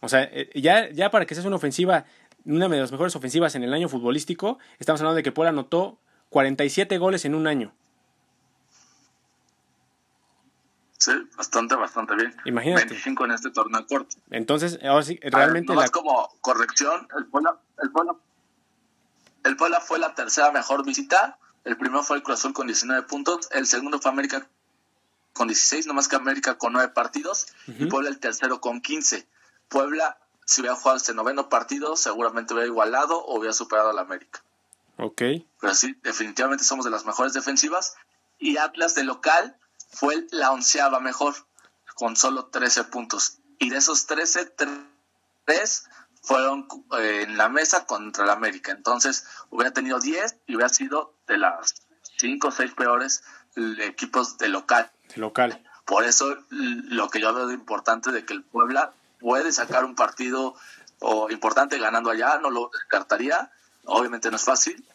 O 0.00 0.08
sea, 0.08 0.22
eh, 0.24 0.50
ya, 0.54 0.90
ya 0.90 1.10
para 1.10 1.24
que 1.24 1.34
seas 1.34 1.46
una 1.46 1.56
ofensiva 1.56 2.04
una 2.44 2.68
de 2.68 2.80
las 2.80 2.92
mejores 2.92 3.16
ofensivas 3.16 3.54
en 3.54 3.62
el 3.62 3.72
año 3.72 3.88
futbolístico. 3.88 4.58
Estamos 4.78 5.00
hablando 5.00 5.16
de 5.16 5.22
que 5.22 5.32
Puebla 5.32 5.50
anotó 5.50 5.98
47 6.30 6.98
goles 6.98 7.24
en 7.24 7.34
un 7.34 7.46
año. 7.46 7.72
Sí, 10.98 11.12
bastante, 11.36 11.74
bastante 11.74 12.14
bien. 12.14 12.34
Imagínate. 12.44 12.86
25 12.86 13.24
en 13.26 13.30
este 13.32 13.50
torneo 13.50 13.86
corto. 13.86 14.16
Entonces, 14.30 14.78
ahora 14.82 15.02
sí, 15.02 15.18
realmente... 15.22 15.72
Ver, 15.72 15.82
la... 15.82 15.88
como 15.88 16.34
corrección, 16.40 17.06
el 17.16 17.26
Puebla, 17.26 17.58
el, 17.82 17.90
Puebla, 17.90 18.16
el 19.44 19.56
Puebla 19.56 19.80
fue 19.80 19.98
la 19.98 20.14
tercera 20.14 20.50
mejor 20.50 20.84
visita. 20.84 21.38
El 21.64 21.76
primero 21.76 22.02
fue 22.02 22.16
el 22.16 22.22
Cruz 22.22 22.40
Azul 22.40 22.54
con 22.54 22.66
19 22.66 23.02
puntos. 23.02 23.48
El 23.52 23.66
segundo 23.66 23.98
fue 23.98 24.10
América 24.10 24.48
con 25.34 25.48
16, 25.48 25.86
nomás 25.86 26.08
que 26.08 26.16
América 26.16 26.56
con 26.56 26.72
9 26.72 26.92
partidos. 26.94 27.48
Uh 27.66 27.72
-huh. 27.72 27.76
Y 27.80 27.86
Puebla 27.86 28.08
el 28.08 28.18
tercero 28.18 28.60
con 28.60 28.80
15. 28.80 29.26
Puebla, 29.68 30.16
si 30.44 30.60
hubiera 30.60 30.76
jugado 30.76 30.96
este 30.96 31.14
noveno 31.14 31.48
partido, 31.48 31.96
seguramente 31.96 32.54
hubiera 32.54 32.68
igualado 32.68 33.18
o 33.18 33.38
hubiera 33.38 33.52
superado 33.52 33.90
a 33.90 33.92
la 33.92 34.02
América. 34.02 34.42
Ok. 34.98 35.22
Pero 35.60 35.74
sí, 35.74 35.98
definitivamente 36.02 36.64
somos 36.64 36.84
de 36.84 36.90
las 36.90 37.04
mejores 37.04 37.32
defensivas. 37.32 37.96
Y 38.38 38.58
Atlas 38.58 38.94
de 38.94 39.04
local 39.04 39.56
fue 39.90 40.26
la 40.30 40.52
onceava 40.52 41.00
mejor, 41.00 41.34
con 41.94 42.16
solo 42.16 42.46
13 42.46 42.84
puntos. 42.84 43.38
Y 43.58 43.70
de 43.70 43.78
esos 43.78 44.06
13, 44.06 44.52
3 45.44 45.84
fueron 46.22 46.68
eh, 46.98 47.22
en 47.22 47.36
la 47.36 47.48
mesa 47.48 47.86
contra 47.86 48.24
el 48.24 48.30
América. 48.30 48.72
Entonces, 48.72 49.24
hubiera 49.50 49.72
tenido 49.72 50.00
10 50.00 50.36
y 50.46 50.56
hubiera 50.56 50.68
sido 50.68 51.14
de 51.26 51.38
las 51.38 51.74
5 52.18 52.48
o 52.48 52.50
6 52.50 52.74
peores 52.74 53.22
equipos 53.56 54.38
de 54.38 54.48
local. 54.48 54.90
De 55.08 55.20
local. 55.20 55.62
Por 55.84 56.04
eso, 56.04 56.38
lo 56.50 57.08
que 57.10 57.20
yo 57.20 57.32
veo 57.34 57.46
de 57.46 57.54
importante 57.54 58.10
de 58.10 58.24
que 58.24 58.32
el 58.32 58.42
Puebla 58.42 58.92
puede 59.24 59.52
sacar 59.52 59.86
un 59.86 59.94
partido 59.94 60.54
o 61.00 61.30
importante 61.30 61.78
ganando 61.78 62.10
allá, 62.10 62.38
no 62.42 62.50
lo 62.50 62.70
descartaría. 62.70 63.50
Obviamente 63.86 64.30
no 64.30 64.36
es 64.36 64.44
fácil, 64.44 64.86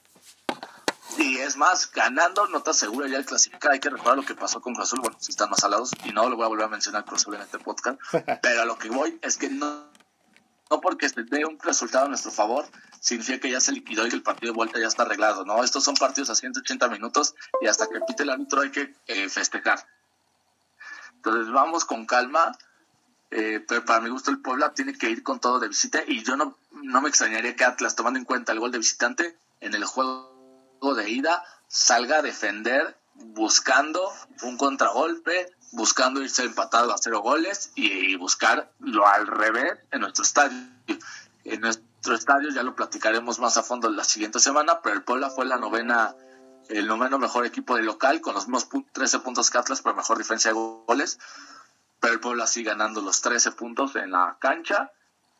y 1.17 1.39
es 1.39 1.57
más, 1.57 1.91
ganando 1.91 2.47
no 2.47 2.61
te 2.61 2.69
asegura 2.69 3.07
ya 3.07 3.17
el 3.17 3.25
clasificar. 3.25 3.71
Hay 3.71 3.79
que 3.79 3.89
recordar 3.89 4.17
lo 4.17 4.23
que 4.23 4.35
pasó 4.35 4.61
con 4.61 4.75
Cruz 4.75 4.87
Azul. 4.87 4.99
Bueno, 5.01 5.17
si 5.19 5.31
están 5.31 5.49
más 5.49 5.63
alados, 5.63 5.91
y 6.05 6.11
no 6.11 6.29
lo 6.29 6.35
voy 6.35 6.45
a 6.45 6.47
volver 6.47 6.65
a 6.65 6.69
mencionar 6.69 7.05
Cruz 7.05 7.21
Azul 7.21 7.35
en 7.35 7.41
este 7.41 7.57
podcast. 7.57 7.99
pero 8.43 8.61
a 8.61 8.65
lo 8.65 8.77
que 8.77 8.89
voy 8.89 9.17
es 9.23 9.37
que 9.37 9.49
no, 9.49 9.87
no 10.69 10.79
porque 10.79 11.09
se 11.09 11.23
dé 11.23 11.45
un 11.45 11.57
resultado 11.59 12.05
a 12.05 12.09
nuestro 12.09 12.31
favor, 12.31 12.65
significa 12.99 13.39
que 13.39 13.51
ya 13.51 13.59
se 13.59 13.71
liquidó 13.71 14.05
y 14.05 14.09
que 14.09 14.15
el 14.15 14.23
partido 14.23 14.53
de 14.53 14.57
vuelta 14.57 14.79
ya 14.79 14.87
está 14.87 15.03
arreglado. 15.03 15.43
No, 15.43 15.63
estos 15.63 15.83
son 15.83 15.95
partidos 15.95 16.29
a 16.29 16.35
180 16.35 16.87
minutos 16.89 17.33
y 17.61 17.67
hasta 17.67 17.87
que 17.87 17.99
pite 18.01 18.23
el 18.23 18.29
árbitro 18.29 18.61
hay 18.61 18.69
que 18.69 18.93
eh, 19.07 19.27
festejar. 19.27 19.87
Entonces 21.15 21.51
vamos 21.51 21.83
con 21.83 22.05
calma. 22.05 22.55
Eh, 23.31 23.63
pero 23.67 23.85
para 23.85 24.01
mi 24.01 24.09
gusto 24.09 24.31
el 24.31 24.39
Puebla 24.39 24.73
tiene 24.73 24.97
que 24.97 25.09
ir 25.09 25.21
con 25.21 25.39
todo 25.39 25.59
de 25.59 25.67
visita 25.67 26.01
y 26.07 26.23
yo 26.23 26.35
no, 26.35 26.57
no 26.71 27.01
me 27.01 27.09
extrañaría 27.09 27.55
que 27.55 27.63
Atlas, 27.63 27.95
tomando 27.95 28.17
en 28.17 28.25
cuenta 28.25 28.51
el 28.51 28.59
gol 28.59 28.71
de 28.71 28.79
visitante, 28.79 29.37
en 29.61 29.75
el 29.75 29.85
juego 29.85 30.95
de 30.95 31.09
ida 31.09 31.43
salga 31.67 32.17
a 32.17 32.21
defender 32.21 32.97
buscando 33.13 34.11
un 34.43 34.57
contragolpe, 34.57 35.53
buscando 35.71 36.21
irse 36.21 36.43
empatado 36.43 36.93
a 36.93 36.97
cero 36.97 37.21
goles 37.21 37.71
y 37.75 38.15
buscar 38.15 38.71
lo 38.79 39.07
al 39.07 39.27
revés 39.27 39.73
en 39.91 40.01
nuestro 40.01 40.23
estadio. 40.23 40.57
En 41.43 41.61
nuestro 41.61 42.15
estadio 42.15 42.49
ya 42.49 42.63
lo 42.63 42.75
platicaremos 42.75 43.39
más 43.39 43.57
a 43.57 43.63
fondo 43.63 43.89
la 43.89 44.03
siguiente 44.03 44.39
semana, 44.39 44.81
pero 44.81 44.95
el 44.95 45.03
Puebla 45.03 45.29
fue 45.29 45.45
la 45.45 45.57
novena, 45.57 46.15
el 46.69 46.87
noveno 46.87 47.19
mejor 47.19 47.45
equipo 47.45 47.75
de 47.75 47.83
local 47.83 48.21
con 48.21 48.33
los 48.33 48.47
mismos 48.47 48.67
13 48.93 49.19
puntos 49.19 49.49
que 49.49 49.57
Atlas, 49.57 49.81
pero 49.81 49.95
mejor 49.95 50.17
diferencia 50.17 50.51
de 50.51 50.55
goles. 50.55 51.19
Pero 51.99 52.13
el 52.13 52.19
Puebla 52.19 52.47
sigue 52.47 52.69
ganando 52.69 53.01
los 53.01 53.21
13 53.21 53.51
puntos 53.53 53.95
en 53.95 54.11
la 54.11 54.37
cancha 54.39 54.91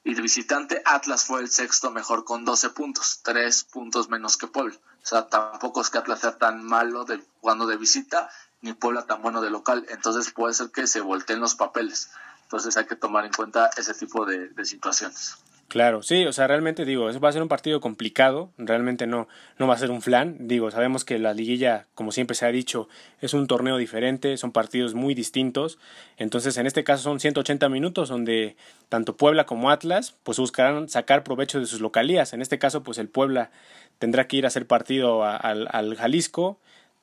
y 0.03 0.13
de 0.13 0.21
visitante 0.21 0.81
Atlas 0.85 1.25
fue 1.25 1.41
el 1.41 1.49
sexto 1.49 1.91
mejor 1.91 2.25
con 2.25 2.45
12 2.45 2.69
puntos, 2.71 3.21
3 3.23 3.63
puntos 3.65 4.09
menos 4.09 4.37
que 4.37 4.47
Puebla. 4.47 4.75
O 4.75 5.05
sea, 5.05 5.27
tampoco 5.27 5.81
es 5.81 5.89
que 5.89 5.97
Atlas 5.97 6.21
sea 6.21 6.37
tan 6.37 6.63
malo 6.63 7.05
de, 7.05 7.23
jugando 7.41 7.67
de 7.67 7.77
visita, 7.77 8.29
ni 8.61 8.73
Puebla 8.73 9.05
tan 9.05 9.21
bueno 9.21 9.41
de 9.41 9.49
local. 9.49 9.85
Entonces 9.89 10.31
puede 10.31 10.53
ser 10.53 10.71
que 10.71 10.87
se 10.87 11.01
volteen 11.01 11.39
los 11.39 11.55
papeles. 11.55 12.11
Entonces 12.43 12.75
hay 12.77 12.85
que 12.85 12.95
tomar 12.95 13.25
en 13.25 13.33
cuenta 13.33 13.69
ese 13.77 13.93
tipo 13.93 14.25
de 14.25 14.65
situaciones. 14.65 15.37
Claro, 15.69 16.01
sí, 16.01 16.25
o 16.25 16.33
sea, 16.33 16.47
realmente 16.47 16.83
digo, 16.83 17.11
eso 17.11 17.19
va 17.19 17.29
a 17.29 17.31
ser 17.31 17.43
un 17.43 17.47
partido 17.47 17.79
complicado, 17.79 18.49
realmente 18.57 19.05
no, 19.05 19.27
no 19.59 19.67
va 19.67 19.75
a 19.75 19.77
ser 19.77 19.91
un 19.91 20.01
flan, 20.01 20.47
digo, 20.47 20.71
sabemos 20.71 21.05
que 21.05 21.19
la 21.19 21.35
liguilla, 21.35 21.85
como 21.93 22.11
siempre 22.11 22.35
se 22.35 22.47
ha 22.47 22.51
dicho, 22.51 22.89
es 23.21 23.35
un 23.35 23.45
torneo 23.45 23.77
diferente, 23.77 24.35
son 24.37 24.51
partidos 24.51 24.95
muy 24.95 25.13
distintos, 25.13 25.77
entonces 26.17 26.57
en 26.57 26.65
este 26.65 26.83
caso 26.83 27.03
son 27.03 27.19
180 27.19 27.69
minutos 27.69 28.09
donde 28.09 28.55
tanto 28.89 29.15
Puebla 29.15 29.45
como 29.45 29.69
Atlas 29.69 30.15
pues 30.23 30.39
buscarán 30.39 30.89
sacar 30.89 31.23
provecho 31.23 31.59
de 31.59 31.67
sus 31.67 31.81
localías, 31.81 32.33
en 32.33 32.41
este 32.41 32.57
caso 32.57 32.81
pues 32.81 32.97
el 32.97 33.07
Puebla 33.07 33.51
tendrá 33.99 34.25
que 34.25 34.37
ir 34.37 34.45
a 34.45 34.47
hacer 34.47 34.65
partido 34.65 35.23
al 35.23 35.95
Jalisco, 35.95 36.57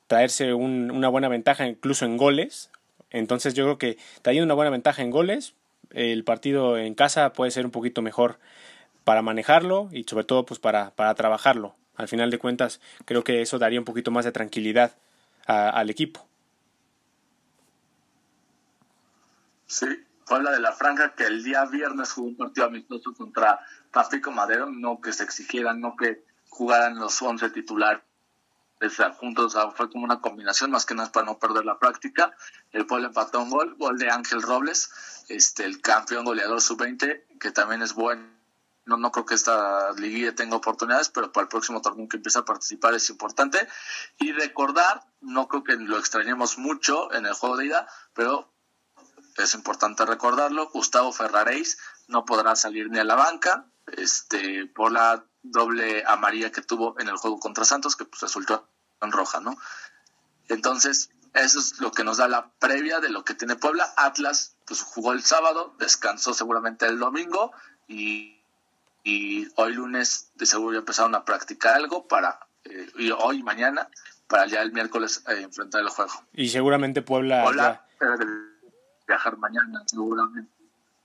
traerse 0.07 0.53
un, 0.53 0.91
una 0.91 1.07
buena 1.07 1.29
ventaja 1.29 1.65
incluso 1.67 2.03
en 2.03 2.17
goles, 2.17 2.69
entonces 3.11 3.53
yo 3.53 3.63
creo 3.63 3.77
que 3.77 3.97
trayendo 4.23 4.43
una 4.43 4.55
buena 4.55 4.71
ventaja 4.71 5.03
en 5.03 5.11
goles, 5.11 5.53
el 5.91 6.23
partido 6.23 6.77
en 6.77 6.95
casa 6.95 7.33
puede 7.33 7.51
ser 7.51 7.65
un 7.65 7.71
poquito 7.71 8.01
mejor 8.01 8.39
para 9.03 9.21
manejarlo 9.21 9.89
y 9.91 10.03
sobre 10.03 10.25
todo 10.25 10.45
pues 10.45 10.59
para, 10.59 10.91
para 10.91 11.15
trabajarlo. 11.15 11.75
Al 11.95 12.07
final 12.07 12.29
de 12.29 12.39
cuentas 12.39 12.79
creo 13.05 13.23
que 13.23 13.41
eso 13.41 13.57
daría 13.57 13.79
un 13.79 13.85
poquito 13.85 14.11
más 14.11 14.25
de 14.25 14.31
tranquilidad 14.31 14.95
al 15.45 15.89
equipo. 15.89 16.27
Sí, 19.65 19.87
habla 20.27 20.51
de 20.51 20.59
la 20.59 20.73
franja 20.73 21.13
que 21.15 21.25
el 21.25 21.43
día 21.43 21.65
viernes 21.65 22.11
jugó 22.11 22.27
un 22.27 22.37
partido 22.37 22.67
amistoso 22.67 23.13
contra 23.13 23.59
Tampico 23.91 24.31
Madero, 24.31 24.69
no 24.69 24.99
que 24.99 25.13
se 25.13 25.23
exigieran, 25.23 25.79
no 25.79 25.95
que 25.95 26.23
jugaran 26.49 26.97
los 26.99 27.21
11 27.21 27.49
titulares 27.51 28.01
sea, 28.89 29.71
fue 29.71 29.89
como 29.89 30.03
una 30.03 30.21
combinación, 30.21 30.71
más 30.71 30.85
que 30.85 30.95
nada 30.95 31.11
para 31.11 31.25
no 31.25 31.39
perder 31.39 31.65
la 31.65 31.79
práctica. 31.79 32.35
El 32.71 32.85
pueblo 32.85 33.07
empató 33.07 33.41
un 33.41 33.49
gol, 33.49 33.75
gol 33.75 33.97
de 33.97 34.09
Ángel 34.09 34.41
Robles, 34.41 34.91
este, 35.29 35.65
el 35.65 35.81
campeón 35.81 36.25
goleador 36.25 36.61
sub-20, 36.61 37.39
que 37.39 37.51
también 37.51 37.81
es 37.81 37.93
bueno. 37.93 38.27
No, 38.85 38.95
no 38.95 39.11
creo 39.11 39.25
que 39.25 39.35
esta 39.35 39.91
liguilla 39.93 40.33
tenga 40.33 40.55
oportunidades, 40.55 41.09
pero 41.09 41.31
para 41.33 41.43
el 41.43 41.49
próximo 41.49 41.81
torneo 41.81 42.07
que 42.07 42.17
empiece 42.17 42.39
a 42.39 42.45
participar 42.45 42.93
es 42.93 43.09
importante. 43.09 43.67
Y 44.17 44.31
recordar, 44.31 45.03
no 45.19 45.47
creo 45.47 45.63
que 45.63 45.75
lo 45.75 45.97
extrañemos 45.97 46.57
mucho 46.57 47.13
en 47.13 47.25
el 47.25 47.33
juego 47.33 47.57
de 47.57 47.65
ida, 47.65 47.87
pero 48.13 48.49
es 49.37 49.53
importante 49.53 50.05
recordarlo, 50.05 50.69
Gustavo 50.69 51.11
Ferraréis 51.11 51.77
no 52.07 52.25
podrá 52.25 52.55
salir 52.55 52.89
ni 52.89 52.99
a 52.99 53.03
la 53.03 53.15
banca, 53.15 53.65
este, 53.87 54.65
por 54.67 54.91
la 54.91 55.23
doble 55.51 56.03
amarilla 56.05 56.51
que 56.51 56.61
tuvo 56.61 56.99
en 56.99 57.07
el 57.07 57.17
juego 57.17 57.39
contra 57.39 57.65
Santos, 57.65 57.95
que 57.95 58.05
pues 58.05 58.21
resultó 58.21 58.67
en 59.01 59.11
roja, 59.11 59.39
¿no? 59.39 59.57
Entonces, 60.49 61.09
eso 61.33 61.59
es 61.59 61.79
lo 61.79 61.91
que 61.91 62.03
nos 62.03 62.17
da 62.17 62.27
la 62.27 62.49
previa 62.59 62.99
de 62.99 63.09
lo 63.09 63.23
que 63.23 63.33
tiene 63.33 63.55
Puebla. 63.55 63.93
Atlas, 63.97 64.55
pues 64.65 64.81
jugó 64.81 65.13
el 65.13 65.23
sábado, 65.23 65.75
descansó 65.79 66.33
seguramente 66.33 66.85
el 66.85 66.99
domingo 66.99 67.51
y, 67.87 68.41
y 69.03 69.47
hoy 69.55 69.73
lunes 69.73 70.31
de 70.35 70.45
seguro 70.45 70.73
ya 70.73 70.79
empezaron 70.79 71.15
a 71.15 71.25
practicar 71.25 71.75
algo 71.75 72.07
para, 72.07 72.39
eh, 72.63 72.89
y 72.97 73.11
hoy 73.11 73.43
mañana, 73.43 73.89
para 74.27 74.45
ya 74.47 74.61
el 74.61 74.71
miércoles 74.71 75.23
eh, 75.27 75.41
enfrentar 75.41 75.81
el 75.81 75.89
juego. 75.89 76.13
Y 76.33 76.49
seguramente 76.49 77.01
Puebla... 77.01 77.43
Puebla 77.43 77.85
de 77.99 78.25
viajar 79.07 79.37
mañana, 79.37 79.83
seguramente. 79.85 80.56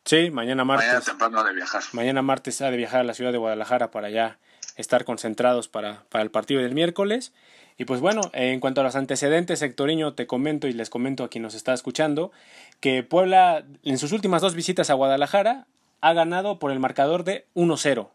Sí, 0.05 0.31
mañana 0.31 0.65
martes. 0.65 0.89
Mañana 0.89 1.05
temprano 1.05 1.45
de 1.45 1.55
viajar. 1.55 1.83
Mañana 1.93 2.23
martes 2.23 2.61
ha 2.61 2.71
de 2.71 2.77
viajar 2.77 3.01
a 3.01 3.05
la 3.05 3.15
ciudad 3.15 3.33
de 3.33 3.39
Guadalajara 3.39 3.91
para 3.91 4.11
ya 4.11 4.39
estar 4.77 5.05
concentrados 5.05 5.69
para, 5.69 6.05
para 6.09 6.23
el 6.23 6.31
partido 6.31 6.61
del 6.61 6.75
miércoles. 6.75 7.33
Y 7.79 7.85
pues 7.85 8.01
bueno, 8.01 8.23
en 8.33 8.61
cuanto 8.61 8.81
a 8.81 8.85
los 8.85 8.97
antecedentes, 8.97 9.63
Hectoriño, 9.63 10.15
te 10.15 10.27
comento 10.27 10.67
y 10.69 10.73
les 10.73 10.91
comento 10.91 11.25
a 11.25 11.29
quien 11.29 11.43
nos 11.43 11.55
está 11.55 11.73
escuchando 11.73 12.33
que 12.81 13.03
Puebla 13.03 13.65
en 13.83 13.99
sus 13.99 14.13
últimas 14.13 14.43
dos 14.43 14.55
visitas 14.55 14.91
a 14.91 14.95
Guadalajara 14.95 15.67
ha 16.01 16.13
ganado 16.13 16.59
por 16.59 16.73
el 16.73 16.81
marcador 16.81 17.25
de 17.25 17.47
1-0. 17.55 18.09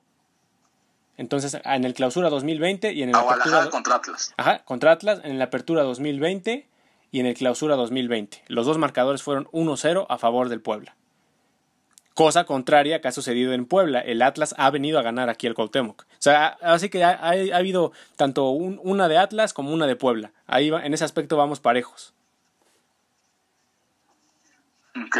Entonces, 1.17 1.57
en 1.63 1.83
el 1.83 1.93
clausura 1.95 2.29
2020 2.29 2.93
y 2.93 3.01
en 3.01 3.09
el 3.09 3.15
a 3.15 3.21
Guadalajara 3.21 3.69
contra 3.69 3.95
Atlas. 3.95 4.33
Ajá, 4.37 4.63
contra 4.65 4.91
Atlas 4.91 5.21
en 5.23 5.39
la 5.39 5.45
apertura 5.45 5.81
2020 5.83 6.67
y 7.11 7.19
en 7.19 7.25
el 7.25 7.33
clausura 7.33 7.75
2020. 7.75 8.43
Los 8.47 8.67
dos 8.67 8.77
marcadores 8.77 9.23
fueron 9.23 9.45
1-0 9.47 10.05
a 10.07 10.17
favor 10.17 10.49
del 10.49 10.61
Puebla. 10.61 10.95
Cosa 12.17 12.45
contraria 12.45 12.99
que 12.99 13.07
ha 13.07 13.11
sucedido 13.11 13.53
en 13.53 13.67
Puebla. 13.67 13.99
El 13.99 14.23
Atlas 14.23 14.55
ha 14.57 14.71
venido 14.71 14.97
a 14.97 15.03
ganar 15.03 15.29
aquí 15.29 15.45
el 15.45 15.53
Cuauhtémoc. 15.53 16.01
O 16.01 16.05
sea, 16.17 16.57
así 16.63 16.89
que 16.89 17.03
ha, 17.03 17.11
ha, 17.11 17.29
ha 17.29 17.57
habido 17.57 17.91
tanto 18.15 18.49
un, 18.49 18.79
una 18.83 19.07
de 19.07 19.19
Atlas 19.19 19.53
como 19.53 19.71
una 19.71 19.85
de 19.85 19.95
Puebla. 19.95 20.31
Ahí 20.47 20.71
va, 20.71 20.83
en 20.83 20.95
ese 20.95 21.03
aspecto 21.03 21.37
vamos 21.37 21.59
parejos. 21.59 22.15
Ok. 25.05 25.19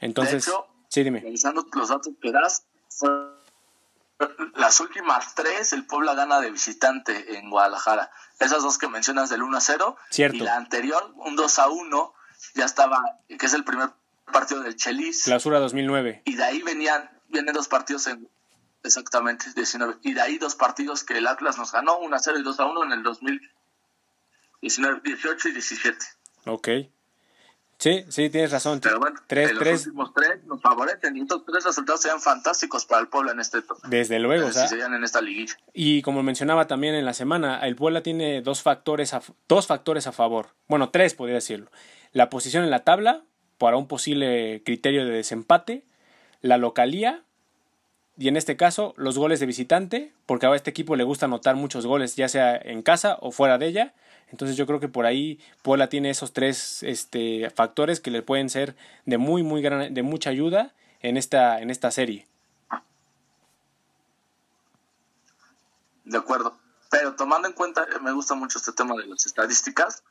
Entonces, 0.00 0.44
de 0.44 0.50
hecho, 0.50 0.66
sí, 0.88 1.04
dime. 1.04 1.20
Revisando 1.20 1.64
los 1.72 1.88
datos 1.88 2.12
que 2.20 2.32
das, 2.32 2.64
las 4.56 4.80
últimas 4.80 5.36
tres 5.36 5.72
el 5.72 5.86
Puebla 5.86 6.14
gana 6.14 6.40
de 6.40 6.50
visitante 6.50 7.38
en 7.38 7.48
Guadalajara. 7.48 8.10
Esas 8.40 8.64
dos 8.64 8.76
que 8.76 8.88
mencionas 8.88 9.30
del 9.30 9.44
1 9.44 9.56
a 9.56 9.60
0. 9.60 9.96
Cierto. 10.10 10.36
Y 10.36 10.40
la 10.40 10.56
anterior, 10.56 11.12
un 11.14 11.36
2 11.36 11.58
a 11.60 11.68
1, 11.68 12.14
ya 12.56 12.64
estaba, 12.64 13.20
que 13.28 13.46
es 13.46 13.54
el 13.54 13.62
primer 13.62 13.90
partido 14.28 14.62
del 14.62 14.76
Chelis. 14.76 15.24
Clausura 15.24 15.58
2009. 15.58 16.22
Y 16.24 16.34
de 16.36 16.44
ahí 16.44 16.62
venían, 16.62 17.10
vienen 17.28 17.54
dos 17.54 17.68
partidos 17.68 18.06
en, 18.06 18.28
exactamente, 18.82 19.46
19. 19.54 19.98
Y 20.02 20.14
de 20.14 20.20
ahí 20.20 20.38
dos 20.38 20.54
partidos 20.54 21.04
que 21.04 21.18
el 21.18 21.26
Atlas 21.26 21.58
nos 21.58 21.72
ganó, 21.72 21.98
1 21.98 22.14
a 22.14 22.18
0 22.18 22.38
y 22.38 22.42
2 22.42 22.60
a 22.60 22.66
1 22.66 22.84
en 22.84 22.92
el 22.92 23.02
2019, 23.02 25.00
18 25.04 25.48
y 25.48 25.52
17. 25.52 25.98
Ok. 26.46 26.68
Sí, 27.78 28.04
sí, 28.08 28.28
tienes 28.28 28.50
razón. 28.50 28.80
Pero 28.80 28.98
bueno, 28.98 29.20
tres, 29.28 29.52
los 29.52 29.60
tres, 29.60 29.86
últimos 29.86 30.12
tres 30.12 30.44
nos 30.46 30.60
favorecen 30.60 31.16
y 31.16 31.20
estos 31.20 31.46
tres 31.46 31.62
resultados 31.62 32.02
serían 32.02 32.20
fantásticos 32.20 32.84
para 32.84 33.02
el 33.02 33.06
Puebla 33.06 33.30
en 33.30 33.38
este 33.38 33.62
torneo. 33.62 33.88
Desde 33.88 34.18
luego, 34.18 34.48
o 34.48 34.52
sea, 34.52 34.62
si 34.62 34.70
serían 34.70 34.94
en 34.94 35.04
esta 35.04 35.20
liguilla. 35.20 35.54
Y 35.74 36.02
como 36.02 36.24
mencionaba 36.24 36.66
también 36.66 36.96
en 36.96 37.04
la 37.04 37.14
semana, 37.14 37.60
el 37.60 37.76
Puebla 37.76 38.02
tiene 38.02 38.42
dos 38.42 38.62
factores 38.62 39.14
a, 39.14 39.22
dos 39.46 39.68
factores 39.68 40.08
a 40.08 40.12
favor. 40.12 40.48
Bueno, 40.66 40.90
tres 40.90 41.14
podría 41.14 41.36
decirlo. 41.36 41.70
La 42.12 42.30
posición 42.30 42.64
en 42.64 42.70
la 42.70 42.80
tabla 42.80 43.22
para 43.58 43.76
un 43.76 43.86
posible 43.86 44.62
criterio 44.64 45.04
de 45.04 45.12
desempate, 45.12 45.84
la 46.40 46.56
localía 46.56 47.22
y 48.16 48.28
en 48.28 48.36
este 48.36 48.56
caso 48.56 48.94
los 48.96 49.16
goles 49.18 49.38
de 49.40 49.46
visitante, 49.46 50.12
porque 50.26 50.46
a 50.46 50.54
este 50.54 50.70
equipo 50.70 50.96
le 50.96 51.04
gusta 51.04 51.26
anotar 51.26 51.54
muchos 51.54 51.86
goles, 51.86 52.16
ya 52.16 52.28
sea 52.28 52.56
en 52.56 52.82
casa 52.82 53.16
o 53.20 53.30
fuera 53.30 53.58
de 53.58 53.66
ella. 53.66 53.94
Entonces 54.30 54.56
yo 54.56 54.66
creo 54.66 54.80
que 54.80 54.88
por 54.88 55.06
ahí 55.06 55.40
Puebla 55.62 55.88
tiene 55.88 56.10
esos 56.10 56.32
tres 56.32 56.82
este, 56.82 57.50
factores 57.50 58.00
que 58.00 58.10
le 58.10 58.22
pueden 58.22 58.50
ser 58.50 58.76
de 59.06 59.18
muy 59.18 59.42
muy 59.42 59.62
gran, 59.62 59.94
de 59.94 60.02
mucha 60.02 60.30
ayuda 60.30 60.74
en 61.00 61.16
esta 61.16 61.60
en 61.60 61.70
esta 61.70 61.90
serie. 61.90 62.26
De 66.04 66.18
acuerdo. 66.18 66.56
Pero 66.90 67.14
tomando 67.14 67.48
en 67.48 67.54
cuenta, 67.54 67.86
me 68.02 68.12
gusta 68.12 68.34
mucho 68.34 68.58
este 68.58 68.72
tema 68.72 68.96
de 68.96 69.06
las 69.06 69.26
estadísticas, 69.26 70.02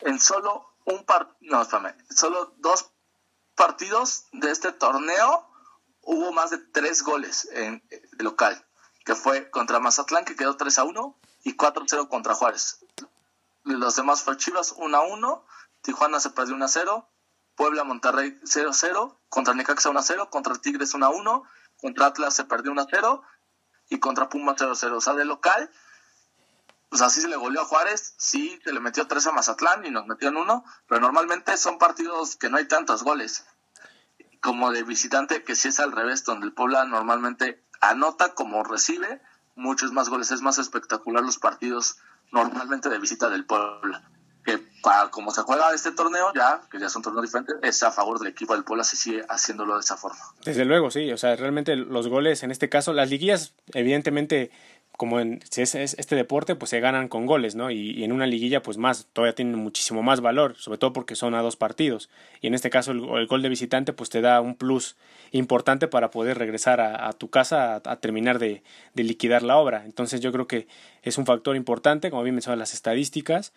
en 0.00 0.18
solo 0.18 0.66
un 0.86 1.04
par, 1.04 1.36
no, 1.40 1.62
espérame, 1.62 1.94
solo 2.10 2.54
dos 2.58 2.90
partidos 3.54 4.26
de 4.32 4.50
este 4.50 4.72
torneo 4.72 5.48
hubo 6.02 6.32
más 6.32 6.50
de 6.50 6.58
tres 6.58 7.02
goles 7.02 7.48
en 7.52 7.82
eh, 7.90 8.02
de 8.12 8.24
local, 8.24 8.64
que 9.04 9.14
fue 9.14 9.50
contra 9.50 9.80
Mazatlán, 9.80 10.24
que 10.24 10.36
quedó 10.36 10.56
3 10.56 10.78
a 10.78 10.84
1, 10.84 11.16
y 11.44 11.54
4 11.54 11.82
a 11.82 11.86
0 11.88 12.08
contra 12.08 12.34
Juárez. 12.34 12.78
Los 13.64 13.96
demás 13.96 14.22
fue 14.22 14.36
Chivas 14.36 14.72
1 14.76 14.96
a 14.96 15.00
1, 15.02 15.44
Tijuana 15.82 16.20
se 16.20 16.30
perdió 16.30 16.54
1 16.54 16.64
a 16.64 16.68
0, 16.68 17.08
Puebla 17.56 17.84
Monterrey 17.84 18.38
0 18.44 18.70
a 18.70 18.72
0, 18.72 19.20
contra 19.28 19.54
Necaxa 19.54 19.90
1 19.90 19.98
a 19.98 20.02
0, 20.02 20.30
contra 20.30 20.54
Tigres 20.54 20.94
1 20.94 21.04
a 21.04 21.08
1, 21.08 21.42
contra 21.80 22.06
Atlas 22.06 22.34
se 22.34 22.44
perdió 22.44 22.72
1 22.72 22.82
a 22.82 22.86
0, 22.88 23.22
y 23.88 23.98
contra 23.98 24.28
Puma 24.28 24.56
0-0. 24.56 24.96
O 24.96 25.00
sea, 25.00 25.14
de 25.14 25.24
local, 25.24 25.70
pues 26.88 27.02
así 27.02 27.20
se 27.20 27.28
le 27.28 27.36
goleó 27.36 27.62
a 27.62 27.66
Juárez, 27.66 28.14
sí 28.18 28.58
se 28.64 28.72
le 28.72 28.80
metió 28.80 29.06
3 29.06 29.26
a 29.26 29.32
Mazatlán 29.32 29.84
y 29.84 29.90
nos 29.90 30.06
metió 30.06 30.28
en 30.28 30.36
uno, 30.36 30.64
pero 30.88 31.00
normalmente 31.00 31.56
son 31.56 31.78
partidos 31.78 32.36
que 32.36 32.48
no 32.48 32.58
hay 32.58 32.66
tantos 32.66 33.02
goles. 33.02 33.44
Como 34.40 34.70
de 34.70 34.82
visitante, 34.82 35.42
que 35.42 35.56
sí 35.56 35.68
es 35.68 35.80
al 35.80 35.92
revés, 35.92 36.24
donde 36.24 36.46
el 36.46 36.52
Puebla 36.52 36.84
normalmente 36.84 37.64
anota 37.80 38.34
como 38.34 38.62
recibe 38.62 39.20
muchos 39.56 39.92
más 39.92 40.08
goles. 40.08 40.30
Es 40.30 40.42
más 40.42 40.58
espectacular 40.58 41.24
los 41.24 41.38
partidos 41.38 41.96
normalmente 42.30 42.88
de 42.88 42.98
visita 42.98 43.28
del 43.28 43.46
Puebla. 43.46 44.08
Que 44.44 44.58
para 44.80 45.10
como 45.10 45.32
se 45.32 45.42
juega 45.42 45.74
este 45.74 45.90
torneo, 45.90 46.32
ya, 46.32 46.60
que 46.70 46.78
ya 46.78 46.86
es 46.86 46.94
un 46.94 47.02
torneo 47.02 47.22
diferente, 47.22 47.54
es 47.62 47.82
a 47.82 47.90
favor 47.90 48.20
del 48.20 48.28
equipo 48.28 48.54
del 48.54 48.62
Puebla, 48.62 48.84
se 48.84 48.94
sigue 48.96 49.24
haciéndolo 49.28 49.74
de 49.74 49.80
esa 49.80 49.96
forma. 49.96 50.20
Desde 50.44 50.64
luego, 50.64 50.92
sí. 50.92 51.10
O 51.10 51.16
sea, 51.16 51.34
realmente 51.34 51.74
los 51.74 52.06
goles 52.06 52.44
en 52.44 52.52
este 52.52 52.68
caso, 52.68 52.92
las 52.92 53.10
liguillas, 53.10 53.54
evidentemente, 53.72 54.52
como 54.96 55.20
en 55.20 55.40
este 55.42 56.16
deporte, 56.16 56.54
pues 56.54 56.70
se 56.70 56.80
ganan 56.80 57.08
con 57.08 57.26
goles, 57.26 57.54
¿no? 57.54 57.70
Y, 57.70 58.02
en 58.02 58.12
una 58.12 58.26
liguilla, 58.26 58.62
pues 58.62 58.78
más, 58.78 59.06
todavía 59.12 59.34
tienen 59.34 59.56
muchísimo 59.56 60.02
más 60.02 60.20
valor, 60.20 60.54
sobre 60.56 60.78
todo 60.78 60.92
porque 60.92 61.14
son 61.16 61.34
a 61.34 61.42
dos 61.42 61.56
partidos. 61.56 62.08
Y 62.40 62.46
en 62.46 62.54
este 62.54 62.70
caso, 62.70 62.92
el, 62.92 63.04
el 63.04 63.26
gol 63.26 63.42
de 63.42 63.48
visitante, 63.48 63.92
pues 63.92 64.10
te 64.10 64.20
da 64.20 64.40
un 64.40 64.54
plus 64.54 64.96
importante 65.32 65.88
para 65.88 66.10
poder 66.10 66.38
regresar 66.38 66.80
a, 66.80 67.12
tu 67.12 67.28
casa 67.28 67.74
a, 67.74 67.82
a 67.84 67.96
terminar 68.00 68.38
de, 68.38 68.62
de, 68.94 69.04
liquidar 69.04 69.42
la 69.42 69.56
obra. 69.56 69.84
Entonces, 69.84 70.20
yo 70.20 70.32
creo 70.32 70.46
que 70.46 70.66
es 71.02 71.18
un 71.18 71.26
factor 71.26 71.56
importante, 71.56 72.10
como 72.10 72.22
bien 72.22 72.34
mencionan 72.34 72.58
las 72.58 72.72
estadísticas. 72.72 73.52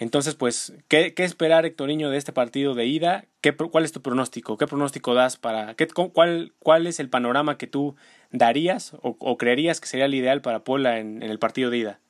Entonces, 0.00 0.34
pues, 0.34 0.72
¿qué, 0.88 1.12
qué 1.12 1.24
esperar, 1.24 1.66
Hectoriño, 1.66 2.08
de 2.08 2.16
este 2.16 2.32
partido 2.32 2.74
de 2.74 2.86
ida? 2.86 3.26
¿Qué, 3.42 3.54
¿Cuál 3.54 3.84
es 3.84 3.92
tu 3.92 4.00
pronóstico? 4.00 4.56
¿Qué 4.56 4.66
pronóstico 4.66 5.12
das 5.12 5.36
para... 5.36 5.74
Qué, 5.74 5.88
cuál, 5.88 6.54
¿Cuál 6.58 6.86
es 6.86 7.00
el 7.00 7.10
panorama 7.10 7.58
que 7.58 7.66
tú 7.66 7.96
darías 8.30 8.94
o, 9.02 9.18
o 9.20 9.36
creerías 9.36 9.78
que 9.78 9.86
sería 9.86 10.06
el 10.06 10.14
ideal 10.14 10.40
para 10.40 10.64
Puebla 10.64 10.98
en, 10.98 11.22
en, 11.22 11.30
el 11.30 11.38
partido 11.38 11.68
de 11.68 11.76
ida? 11.76 12.00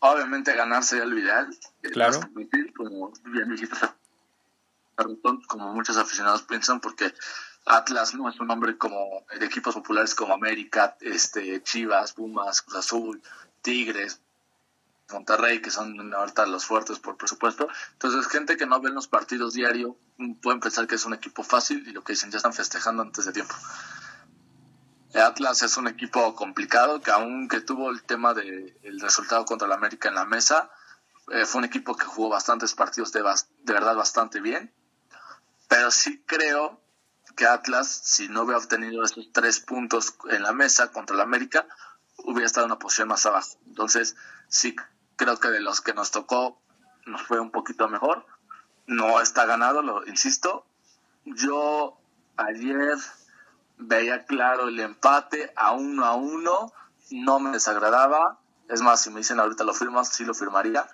Obviamente 0.00 0.56
ganar 0.56 0.82
sería 0.82 1.04
lo 1.04 1.16
ideal. 1.16 1.46
Claro. 1.92 2.18
Como 2.76 3.12
bien 3.26 3.48
dijiste, 3.48 3.76
como 5.46 5.72
muchos 5.72 5.98
aficionados 5.98 6.42
piensan, 6.42 6.80
porque 6.80 7.14
Atlas 7.64 8.12
no 8.14 8.28
es 8.28 8.40
un 8.40 8.48
nombre 8.48 8.76
como 8.76 9.24
de 9.38 9.46
equipos 9.46 9.72
populares 9.72 10.16
como 10.16 10.34
América, 10.34 10.96
este, 11.00 11.62
Chivas, 11.62 12.12
Pumas, 12.14 12.62
Cruz 12.62 12.78
Azul, 12.78 13.22
Tigres, 13.62 14.20
Monterrey, 15.12 15.60
que 15.60 15.70
son 15.70 16.14
ahorita 16.14 16.46
los 16.46 16.64
fuertes 16.64 16.98
por 16.98 17.16
presupuesto. 17.16 17.68
Entonces, 17.92 18.26
gente 18.26 18.56
que 18.56 18.66
no 18.66 18.80
ve 18.80 18.90
los 18.90 19.08
partidos 19.08 19.54
diario 19.54 19.96
pueden 20.42 20.60
pensar 20.60 20.86
que 20.86 20.94
es 20.94 21.04
un 21.04 21.14
equipo 21.14 21.42
fácil 21.42 21.86
y 21.86 21.92
lo 21.92 22.02
que 22.02 22.12
dicen 22.12 22.30
ya 22.30 22.38
están 22.38 22.52
festejando 22.52 23.02
antes 23.02 23.24
de 23.24 23.32
tiempo. 23.32 23.54
Atlas 25.14 25.62
es 25.62 25.76
un 25.76 25.88
equipo 25.88 26.34
complicado 26.34 27.00
que 27.00 27.10
aunque 27.10 27.60
tuvo 27.60 27.90
el 27.90 28.02
tema 28.02 28.32
del 28.32 28.76
de 28.80 28.98
resultado 29.00 29.44
contra 29.44 29.66
el 29.66 29.72
América 29.72 30.08
en 30.08 30.14
la 30.14 30.24
mesa, 30.24 30.70
eh, 31.32 31.46
fue 31.46 31.60
un 31.60 31.64
equipo 31.64 31.96
que 31.96 32.04
jugó 32.04 32.28
bastantes 32.28 32.74
partidos 32.74 33.12
de, 33.12 33.22
de 33.22 33.72
verdad 33.72 33.96
bastante 33.96 34.40
bien. 34.40 34.72
Pero 35.68 35.90
sí 35.90 36.22
creo 36.26 36.80
que 37.36 37.46
Atlas, 37.46 37.88
si 37.88 38.28
no 38.28 38.42
hubiera 38.42 38.58
obtenido 38.58 39.04
esos 39.04 39.32
tres 39.32 39.60
puntos 39.60 40.14
en 40.28 40.42
la 40.42 40.52
mesa 40.52 40.92
contra 40.92 41.14
el 41.14 41.22
América, 41.22 41.66
hubiera 42.18 42.46
estado 42.46 42.66
en 42.66 42.72
una 42.72 42.78
posición 42.78 43.08
más 43.08 43.24
abajo. 43.26 43.58
Entonces, 43.66 44.16
sí 44.48 44.76
creo 45.20 45.38
que 45.38 45.50
de 45.50 45.60
los 45.60 45.82
que 45.82 45.92
nos 45.92 46.10
tocó 46.10 46.58
nos 47.04 47.20
fue 47.20 47.40
un 47.40 47.50
poquito 47.50 47.88
mejor. 47.88 48.24
No 48.86 49.20
está 49.20 49.44
ganado, 49.44 49.82
lo 49.82 50.06
insisto. 50.06 50.64
Yo 51.26 51.98
ayer 52.38 52.96
veía 53.76 54.24
claro 54.24 54.68
el 54.68 54.80
empate 54.80 55.52
a 55.56 55.72
uno 55.72 56.06
a 56.06 56.14
uno, 56.14 56.72
no 57.10 57.38
me 57.38 57.50
desagradaba. 57.50 58.38
Es 58.70 58.80
más, 58.80 59.02
si 59.02 59.10
me 59.10 59.18
dicen 59.18 59.40
ahorita 59.40 59.62
lo 59.64 59.74
firmas, 59.74 60.08
sí 60.08 60.24
lo 60.24 60.32
firmaría. 60.32 60.88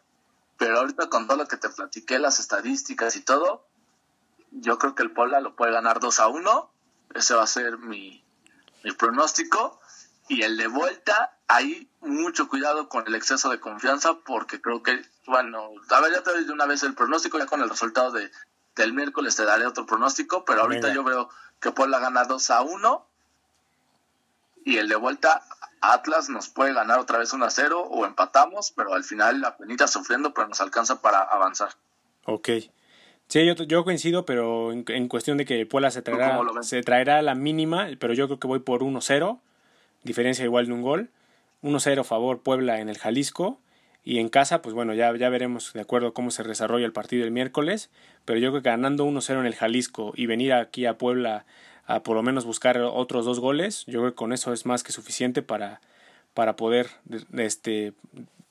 Pero 0.58 0.78
ahorita 0.78 1.08
con 1.08 1.28
todo 1.28 1.36
lo 1.36 1.46
que 1.46 1.56
te 1.56 1.68
platiqué, 1.68 2.18
las 2.18 2.40
estadísticas 2.40 3.14
y 3.14 3.20
todo, 3.20 3.64
yo 4.50 4.76
creo 4.80 4.96
que 4.96 5.04
el 5.04 5.12
Puebla 5.12 5.38
lo 5.40 5.54
puede 5.54 5.70
ganar 5.70 6.00
2 6.00 6.18
a 6.18 6.26
1. 6.26 6.70
Ese 7.14 7.34
va 7.34 7.44
a 7.44 7.46
ser 7.46 7.78
mi, 7.78 8.24
mi 8.82 8.90
pronóstico. 8.90 9.80
Y 10.28 10.42
el 10.42 10.56
de 10.56 10.66
vuelta, 10.66 11.36
ahí 11.48 11.88
mucho 12.00 12.48
cuidado 12.48 12.88
con 12.88 13.06
el 13.06 13.14
exceso 13.14 13.50
de 13.50 13.60
confianza, 13.60 14.14
porque 14.24 14.60
creo 14.60 14.82
que, 14.82 15.02
bueno, 15.26 15.70
a 15.90 16.00
ver, 16.00 16.12
ya 16.12 16.22
te 16.22 16.32
doy 16.32 16.44
de 16.44 16.52
una 16.52 16.66
vez 16.66 16.82
el 16.82 16.94
pronóstico, 16.94 17.38
ya 17.38 17.46
con 17.46 17.60
el 17.62 17.70
resultado 17.70 18.10
de, 18.10 18.30
del 18.76 18.92
miércoles 18.92 19.36
te 19.36 19.44
daré 19.44 19.66
otro 19.66 19.86
pronóstico, 19.86 20.44
pero 20.44 20.62
ahorita 20.62 20.92
yo 20.92 21.02
veo 21.04 21.28
que 21.60 21.72
Puebla 21.72 21.98
gana 21.98 22.24
2 22.24 22.50
a 22.50 22.62
1 22.62 23.06
y 24.64 24.76
el 24.78 24.88
de 24.88 24.96
vuelta 24.96 25.42
Atlas 25.80 26.28
nos 26.28 26.48
puede 26.48 26.74
ganar 26.74 26.98
otra 26.98 27.18
vez 27.18 27.32
1 27.32 27.44
a 27.44 27.50
0 27.50 27.80
o 27.80 28.04
empatamos, 28.04 28.72
pero 28.72 28.94
al 28.94 29.04
final 29.04 29.40
la 29.40 29.56
penita 29.56 29.86
sufriendo, 29.86 30.34
pero 30.34 30.48
nos 30.48 30.60
alcanza 30.60 31.00
para 31.00 31.20
avanzar. 31.20 31.70
Ok. 32.24 32.48
Sí, 33.28 33.44
yo, 33.44 33.54
yo 33.54 33.84
coincido, 33.84 34.24
pero 34.24 34.72
en, 34.72 34.84
en, 34.88 35.08
cuestión 35.08 35.36
de 35.36 35.44
que 35.44 35.66
Puebla 35.66 35.90
se 35.90 36.02
traerá, 36.02 36.40
se 36.62 36.82
traerá 36.82 37.22
la 37.22 37.34
mínima, 37.34 37.88
pero 37.98 38.14
yo 38.14 38.26
creo 38.26 38.38
que 38.38 38.46
voy 38.46 38.60
por 38.60 38.82
1-0, 38.82 39.40
diferencia 40.06 40.44
igual 40.44 40.66
de 40.66 40.72
un 40.72 40.82
gol. 40.82 41.10
1-0 41.62 42.04
favor 42.04 42.40
Puebla 42.40 42.80
en 42.80 42.88
el 42.88 42.96
Jalisco. 42.96 43.60
Y 44.02 44.18
en 44.18 44.28
casa, 44.28 44.62
pues 44.62 44.74
bueno, 44.74 44.94
ya, 44.94 45.14
ya 45.16 45.28
veremos 45.28 45.72
de 45.72 45.80
acuerdo 45.80 46.14
cómo 46.14 46.30
se 46.30 46.44
desarrolla 46.44 46.86
el 46.86 46.92
partido 46.92 47.24
el 47.24 47.32
miércoles. 47.32 47.90
Pero 48.24 48.38
yo 48.38 48.50
creo 48.50 48.62
que 48.62 48.70
ganando 48.70 49.04
1-0 49.04 49.40
en 49.40 49.46
el 49.46 49.54
Jalisco 49.54 50.12
y 50.16 50.26
venir 50.26 50.52
aquí 50.52 50.86
a 50.86 50.96
Puebla 50.96 51.44
a 51.86 52.02
por 52.02 52.16
lo 52.16 52.22
menos 52.22 52.44
buscar 52.44 52.78
otros 52.78 53.24
dos 53.24 53.38
goles, 53.38 53.84
yo 53.86 54.00
creo 54.00 54.10
que 54.10 54.16
con 54.16 54.32
eso 54.32 54.52
es 54.52 54.66
más 54.66 54.82
que 54.82 54.92
suficiente 54.92 55.42
para, 55.42 55.80
para 56.34 56.56
poder 56.56 56.88
este, 57.36 57.92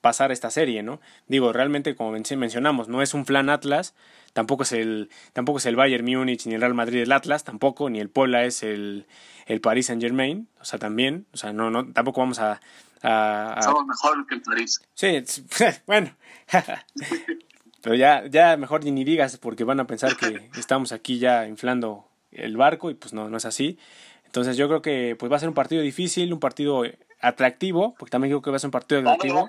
pasar 0.06 0.32
esta 0.32 0.52
serie, 0.52 0.84
¿no? 0.84 1.02
Digo, 1.28 1.52
realmente, 1.52 1.96
como 1.96 2.12
mencionamos, 2.12 2.88
no 2.88 3.02
es 3.02 3.16
un 3.16 3.26
flan 3.26 3.50
Atlas, 3.50 3.96
tampoco 4.34 4.62
es 4.62 4.72
el, 4.72 5.10
tampoco 5.34 5.58
es 5.58 5.66
el 5.66 5.76
Bayern 5.76 6.06
Múnich 6.06 6.46
ni 6.46 6.54
el 6.54 6.62
Real 6.62 6.76
Madrid 6.76 7.02
el 7.02 7.12
Atlas, 7.12 7.44
tampoco, 7.44 7.90
ni 7.90 8.00
el 8.00 8.10
Puebla 8.10 8.44
es 8.44 8.62
el, 8.62 9.08
el 9.48 9.62
Paris 9.62 9.88
Saint 9.88 10.04
Germain, 10.04 10.48
o 10.62 10.64
sea, 10.64 10.78
también, 10.78 11.26
o 11.34 11.38
sea, 11.38 11.54
no, 11.54 11.72
no, 11.72 11.92
tampoco 11.92 12.22
vamos 12.22 12.38
a, 12.38 12.62
a, 13.02 13.54
a... 13.54 13.62
Somos 13.64 13.88
mejor 13.88 14.28
que 14.28 14.36
el 14.36 14.42
París. 14.44 14.80
Sí, 14.94 15.24
bueno, 15.88 16.12
pero 17.82 17.96
ya, 17.96 18.28
ya 18.28 18.58
mejor 18.58 18.86
ni 18.86 19.04
digas 19.04 19.38
porque 19.38 19.64
van 19.64 19.80
a 19.80 19.88
pensar 19.88 20.16
que 20.18 20.52
estamos 20.60 20.92
aquí 20.92 21.18
ya 21.18 21.48
inflando 21.48 22.08
el 22.32 22.58
barco 22.58 22.92
y 22.92 22.94
pues 22.94 23.12
no, 23.12 23.28
no 23.28 23.38
es 23.38 23.46
así. 23.46 23.80
Entonces 24.28 24.56
yo 24.56 24.68
creo 24.68 24.84
que 24.84 25.16
pues 25.18 25.32
va 25.32 25.38
a 25.38 25.40
ser 25.40 25.50
un 25.50 25.56
partido 25.56 25.82
difícil, 25.82 26.32
un 26.32 26.40
partido 26.40 26.84
atractivo, 27.28 27.96
porque 27.98 28.12
también 28.12 28.32
creo 28.32 28.42
que 28.42 28.50
va 28.52 28.56
a 28.58 28.60
ser 28.60 28.68
un 28.68 28.72
partido 28.72 29.02
atractivo. 29.02 29.48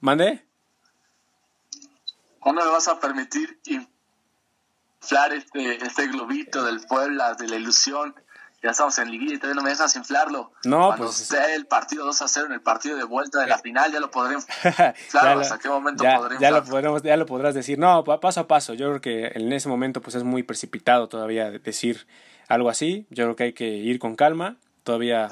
¿Mande? 0.00 0.44
¿Cuándo 2.40 2.64
me 2.64 2.70
vas 2.70 2.88
a 2.88 3.00
permitir 3.00 3.58
inflar 3.66 5.32
este, 5.32 5.84
este 5.84 6.06
globito 6.08 6.64
del 6.64 6.80
Puebla, 6.80 7.34
de 7.34 7.48
la 7.48 7.56
ilusión, 7.56 8.14
ya 8.62 8.70
estamos 8.70 8.98
en 8.98 9.10
liguilla 9.10 9.34
y 9.34 9.38
todavía 9.38 9.56
no 9.56 9.62
me 9.62 9.70
dejas 9.70 9.94
inflarlo. 9.96 10.52
No, 10.64 10.86
Cuando 10.88 11.06
pues- 11.06 11.20
esté 11.20 11.54
el 11.54 11.66
partido 11.66 12.04
2 12.06 12.22
a 12.22 12.28
0 12.28 12.46
en 12.46 12.52
el 12.52 12.60
partido 12.60 12.96
de 12.96 13.04
vuelta 13.04 13.40
de 13.40 13.46
la 13.46 13.58
final, 13.58 13.92
ya 13.92 14.00
lo 14.00 14.10
podré 14.10 14.34
inflar. 14.34 14.94
Claro, 15.10 15.40
¿hasta 15.40 15.58
qué 15.58 15.68
momento 15.68 16.02
ya, 16.04 16.16
podré 16.16 16.36
ya 16.40 16.50
lo 16.50 16.64
podremos, 16.64 17.02
ya 17.02 17.16
lo 17.16 17.26
podrás 17.26 17.54
decir. 17.54 17.78
No, 17.78 18.02
pa- 18.04 18.20
paso 18.20 18.40
a 18.40 18.46
paso. 18.48 18.74
Yo 18.74 18.88
creo 18.88 19.00
que 19.00 19.26
en 19.38 19.52
ese 19.52 19.68
momento 19.68 20.00
pues 20.00 20.16
es 20.16 20.24
muy 20.24 20.42
precipitado 20.42 21.08
todavía 21.08 21.50
decir 21.50 22.06
algo 22.48 22.68
así. 22.70 23.06
Yo 23.10 23.24
creo 23.24 23.36
que 23.36 23.44
hay 23.44 23.52
que 23.52 23.68
ir 23.68 23.98
con 23.98 24.16
calma. 24.16 24.56
Todavía 24.88 25.28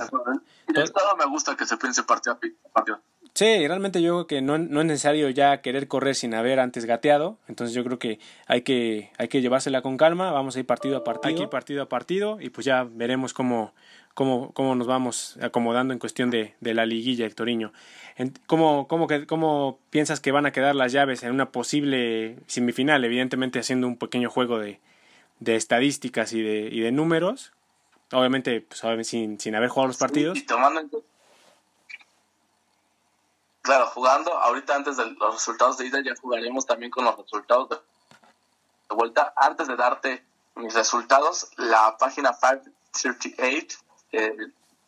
Y 0.68 0.72
de 0.72 0.84
todo 0.88 1.16
me 1.16 1.24
gusta 1.26 1.56
que 1.56 1.64
se 1.64 1.76
piense 1.76 2.02
partido 2.02 2.34
a 2.34 2.68
partido. 2.72 3.00
Sí, 3.34 3.68
realmente 3.68 4.00
yo 4.00 4.14
creo 4.14 4.26
que 4.26 4.40
no, 4.40 4.56
no 4.56 4.80
es 4.80 4.86
necesario 4.86 5.28
ya 5.28 5.60
querer 5.60 5.88
correr 5.88 6.14
sin 6.14 6.32
haber 6.34 6.58
antes 6.58 6.86
gateado. 6.86 7.38
Entonces 7.48 7.74
yo 7.74 7.84
creo 7.84 7.98
que 7.98 8.18
hay 8.46 8.62
que, 8.62 9.10
hay 9.18 9.28
que 9.28 9.42
llevársela 9.42 9.82
con 9.82 9.96
calma. 9.98 10.30
Vamos 10.30 10.56
a 10.56 10.60
ir 10.60 10.66
partido 10.66 10.96
a 10.96 11.04
partido. 11.04 11.28
Hay 11.28 11.34
que 11.34 11.42
ir 11.42 11.48
partido 11.50 11.82
a 11.82 11.88
partido 11.88 12.38
y 12.40 12.48
pues 12.48 12.64
ya 12.64 12.84
veremos 12.90 13.34
cómo, 13.34 13.74
cómo, 14.14 14.52
cómo 14.54 14.74
nos 14.74 14.86
vamos 14.86 15.36
acomodando 15.42 15.92
en 15.92 15.98
cuestión 15.98 16.30
de, 16.30 16.54
de 16.60 16.72
la 16.72 16.86
liguilla, 16.86 17.26
Hectoriño. 17.26 17.72
En- 18.16 18.32
¿Cómo, 18.46 18.88
cómo, 18.88 19.06
que- 19.06 19.26
¿Cómo 19.26 19.80
piensas 19.90 20.20
que 20.20 20.32
van 20.32 20.46
a 20.46 20.52
quedar 20.52 20.74
las 20.74 20.92
llaves 20.92 21.22
en 21.22 21.32
una 21.32 21.50
posible 21.50 22.38
semifinal? 22.46 23.04
Evidentemente 23.04 23.58
haciendo 23.58 23.86
un 23.86 23.98
pequeño 23.98 24.30
juego 24.30 24.58
de, 24.58 24.80
de 25.40 25.56
estadísticas 25.56 26.32
y 26.32 26.40
de, 26.40 26.70
y 26.72 26.80
de 26.80 26.90
números. 26.90 27.52
Obviamente, 28.12 28.60
pues, 28.60 28.82
obviamente 28.84 29.10
sin, 29.10 29.40
sin 29.40 29.54
haber 29.54 29.68
jugado 29.68 29.88
los 29.88 29.96
partidos. 29.96 30.38
Y 30.38 30.42
tomando 30.42 30.80
en 30.80 30.90
Claro, 33.62 33.86
jugando, 33.86 34.32
ahorita 34.32 34.76
antes 34.76 34.96
de 34.96 35.06
los 35.06 35.34
resultados 35.34 35.76
de 35.78 35.86
ida 35.86 36.00
ya 36.00 36.14
jugaremos 36.20 36.66
también 36.66 36.90
con 36.90 37.04
los 37.04 37.16
resultados 37.16 37.68
de 37.68 37.76
de 38.88 38.94
vuelta. 38.94 39.32
Antes 39.36 39.68
de 39.68 39.76
darte 39.76 40.24
mis 40.54 40.74
resultados, 40.74 41.50
la 41.56 41.96
página 41.98 42.32
538 42.32 43.78
eh, 44.12 44.36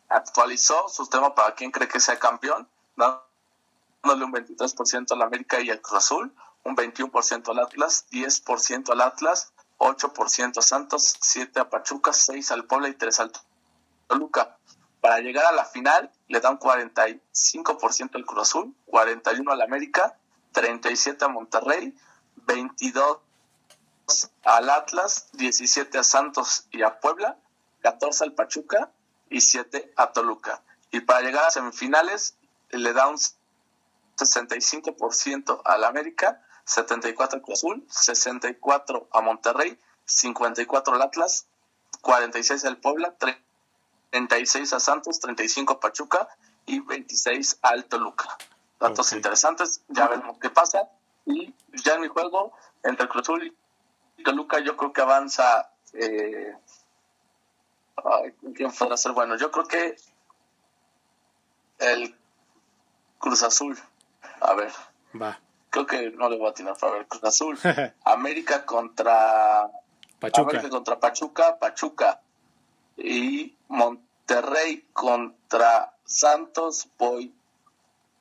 actualizó 0.09 0.87
su 0.89 1.07
tema 1.07 1.35
para 1.35 1.53
quien 1.55 1.71
cree 1.71 1.87
que 1.87 1.99
sea 1.99 2.17
campeón, 2.17 2.67
dándole 2.95 4.25
un 4.25 4.33
23% 4.33 5.11
al 5.11 5.21
América 5.21 5.59
y 5.61 5.69
al 5.69 5.81
Cruz 5.81 5.97
Azul, 5.97 6.33
un 6.63 6.75
21% 6.75 7.49
al 7.49 7.59
Atlas, 7.59 8.07
10% 8.11 8.91
al 8.91 9.01
Atlas, 9.01 9.53
8% 9.79 10.57
a 10.57 10.61
Santos, 10.61 11.15
7 11.21 11.59
a 11.59 11.69
Pachuca, 11.69 12.13
6 12.13 12.51
al 12.51 12.65
Puebla 12.65 12.89
y 12.89 12.93
3 12.93 13.19
al 13.21 13.31
Toluca. 14.07 14.57
Para 15.01 15.19
llegar 15.19 15.45
a 15.45 15.53
la 15.53 15.65
final 15.65 16.11
le 16.27 16.41
dan 16.41 16.59
45% 16.59 18.15
al 18.15 18.25
Cruz 18.25 18.41
Azul, 18.41 18.75
41 18.85 19.51
al 19.51 19.61
América, 19.61 20.17
37 20.51 21.23
a 21.23 21.29
Monterrey, 21.29 21.97
22 22.35 23.19
al 24.43 24.69
Atlas, 24.69 25.29
17 25.33 25.97
a 25.97 26.03
Santos 26.03 26.67
y 26.71 26.83
a 26.83 26.99
Puebla, 26.99 27.37
14 27.81 28.25
al 28.25 28.33
Pachuca 28.33 28.91
y 29.29 29.41
7 29.41 29.93
a 29.95 30.11
Toluca. 30.11 30.61
Y 30.91 31.01
para 31.01 31.21
llegar 31.21 31.45
a 31.45 31.51
semifinales 31.51 32.35
le 32.71 32.91
da 32.93 33.07
un 33.07 33.17
65% 34.17 35.61
al 35.63 35.83
América, 35.85 36.43
74 36.69 37.37
al 37.37 37.41
Cruz 37.41 37.59
Azul, 37.59 37.83
64 37.89 39.07
a 39.11 39.21
Monterrey, 39.21 39.75
54 40.05 40.93
al 40.93 41.01
Atlas, 41.01 41.47
46 42.01 42.63
al 42.65 42.77
Puebla, 42.77 43.15
36 44.11 44.73
a 44.73 44.79
Santos, 44.79 45.19
35 45.19 45.73
a 45.73 45.79
Pachuca 45.79 46.27
y 46.67 46.79
26 46.79 47.57
al 47.63 47.85
Toluca. 47.85 48.37
Datos 48.79 49.11
interesantes, 49.13 49.81
ya 49.87 50.07
veremos 50.07 50.37
qué 50.37 50.51
pasa. 50.51 50.89
Y 51.25 51.55
ya 51.83 51.95
en 51.95 52.01
mi 52.01 52.07
juego, 52.07 52.53
entre 52.83 53.07
Cruz 53.09 53.23
Azul 53.23 53.57
y 54.17 54.23
Toluca, 54.23 54.59
yo 54.59 54.77
creo 54.77 54.93
que 54.93 55.01
avanza. 55.01 55.71
Eh, 55.93 56.55
ay, 57.95 58.35
¿Quién 58.53 58.71
podrá 58.71 58.95
ser 58.95 59.13
bueno? 59.13 59.37
Yo 59.37 59.49
creo 59.49 59.65
que 59.65 59.97
el 61.79 62.15
Cruz 63.17 63.41
Azul. 63.41 63.75
A 64.39 64.53
ver, 64.53 64.71
Va. 65.19 65.39
Creo 65.69 65.85
que 65.85 66.11
no 66.11 66.29
le 66.29 66.37
voy 66.37 66.47
a 66.47 66.49
atinar. 66.51 66.75
A 66.81 66.85
ver, 66.89 67.07
Cruz 67.07 67.23
Azul. 67.23 67.57
América 68.05 68.65
contra 68.65 69.69
Pachuca. 70.19 70.41
América 70.49 70.69
contra 70.69 70.99
Pachuca, 70.99 71.59
Pachuca. 71.59 72.21
Y 72.97 73.55
Monterrey 73.69 74.85
contra 74.93 75.93
Santos, 76.03 76.87
voy 76.97 77.33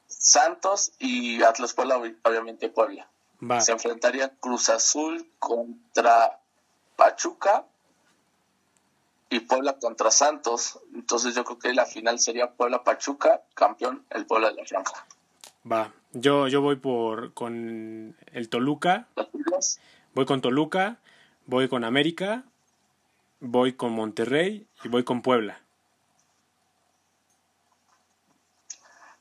Santos 0.07 0.92
y 0.99 1.42
Atlas 1.42 1.72
Puebla, 1.74 1.99
ob- 1.99 2.16
obviamente 2.22 2.68
Puebla. 2.68 3.09
Va. 3.40 3.61
Se 3.61 3.72
enfrentaría 3.72 4.30
Cruz 4.40 4.68
Azul 4.68 5.30
contra 5.38 6.38
Pachuca 6.96 7.64
y 9.30 9.40
Puebla 9.40 9.78
contra 9.78 10.11
Santos. 10.11 10.78
Entonces 10.94 11.34
yo 11.34 11.44
creo 11.44 11.59
que 11.59 11.72
la 11.74 11.86
final 11.86 12.18
sería 12.18 12.51
Puebla-Pachuca, 12.53 13.42
campeón 13.55 14.05
el 14.11 14.26
Puebla 14.26 14.49
de 14.49 14.55
la 14.55 14.64
Franja. 14.64 15.07
Va. 15.71 15.93
Yo, 16.12 16.49
yo 16.49 16.62
voy 16.62 16.77
por 16.77 17.35
con 17.35 18.16
el 18.33 18.49
Toluca, 18.49 19.09
voy 20.14 20.25
con 20.25 20.41
Toluca, 20.41 20.99
voy 21.47 21.69
con 21.69 21.85
América, 21.85 22.45
voy 23.41 23.75
con 23.75 23.93
Monterrey 23.93 24.66
y 24.83 24.89
voy 24.89 25.05
con 25.05 25.21
Puebla. 25.23 25.61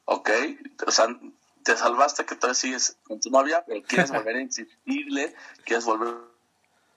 Ok, 0.06 0.30
o 0.86 0.91
sea, 0.91 1.08
te 1.64 1.76
salvaste 1.76 2.26
que 2.26 2.36
todavía 2.36 2.56
sigues 2.56 2.98
con 3.04 3.20
tu 3.20 3.30
novia, 3.30 3.66
pero 3.68 3.84
quieres 3.84 4.10
volver 4.10 4.38
a 4.38 4.41
insistirle, 4.41 5.36
quieres 5.66 5.84
volver 5.84 6.16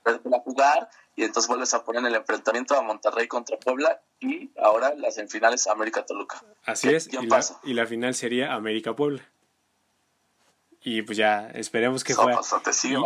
a 0.07 0.38
jugar 0.44 0.88
y 1.16 1.24
entonces 1.24 1.48
vuelves 1.48 1.74
a 1.74 1.84
poner 1.84 2.01
en 2.03 2.07
el 2.07 2.14
enfrentamiento 2.14 2.76
a 2.76 2.82
Monterrey 2.82 3.26
contra 3.26 3.59
Puebla 3.59 4.01
y 4.20 4.53
ahora 4.62 4.94
las 4.94 5.16
semifinales 5.16 5.66
América 5.66 6.07
Toluca. 6.07 6.40
Así 6.64 6.88
¿Qué- 6.88 6.96
es. 6.96 7.12
Y 7.12 7.26
la, 7.26 7.44
y 7.64 7.74
la 7.74 7.86
final 7.86 8.14
sería 8.14 8.55
América 8.55 8.94
Puebla. 8.94 9.22
Y 10.82 11.02
pues 11.02 11.18
ya 11.18 11.50
esperemos 11.52 12.02
que 12.04 12.14
So, 12.14 12.22
juegue 12.22 12.38
o 12.38 12.42
sea, 12.42 12.58
te 12.60 12.72
sigue 12.72 12.96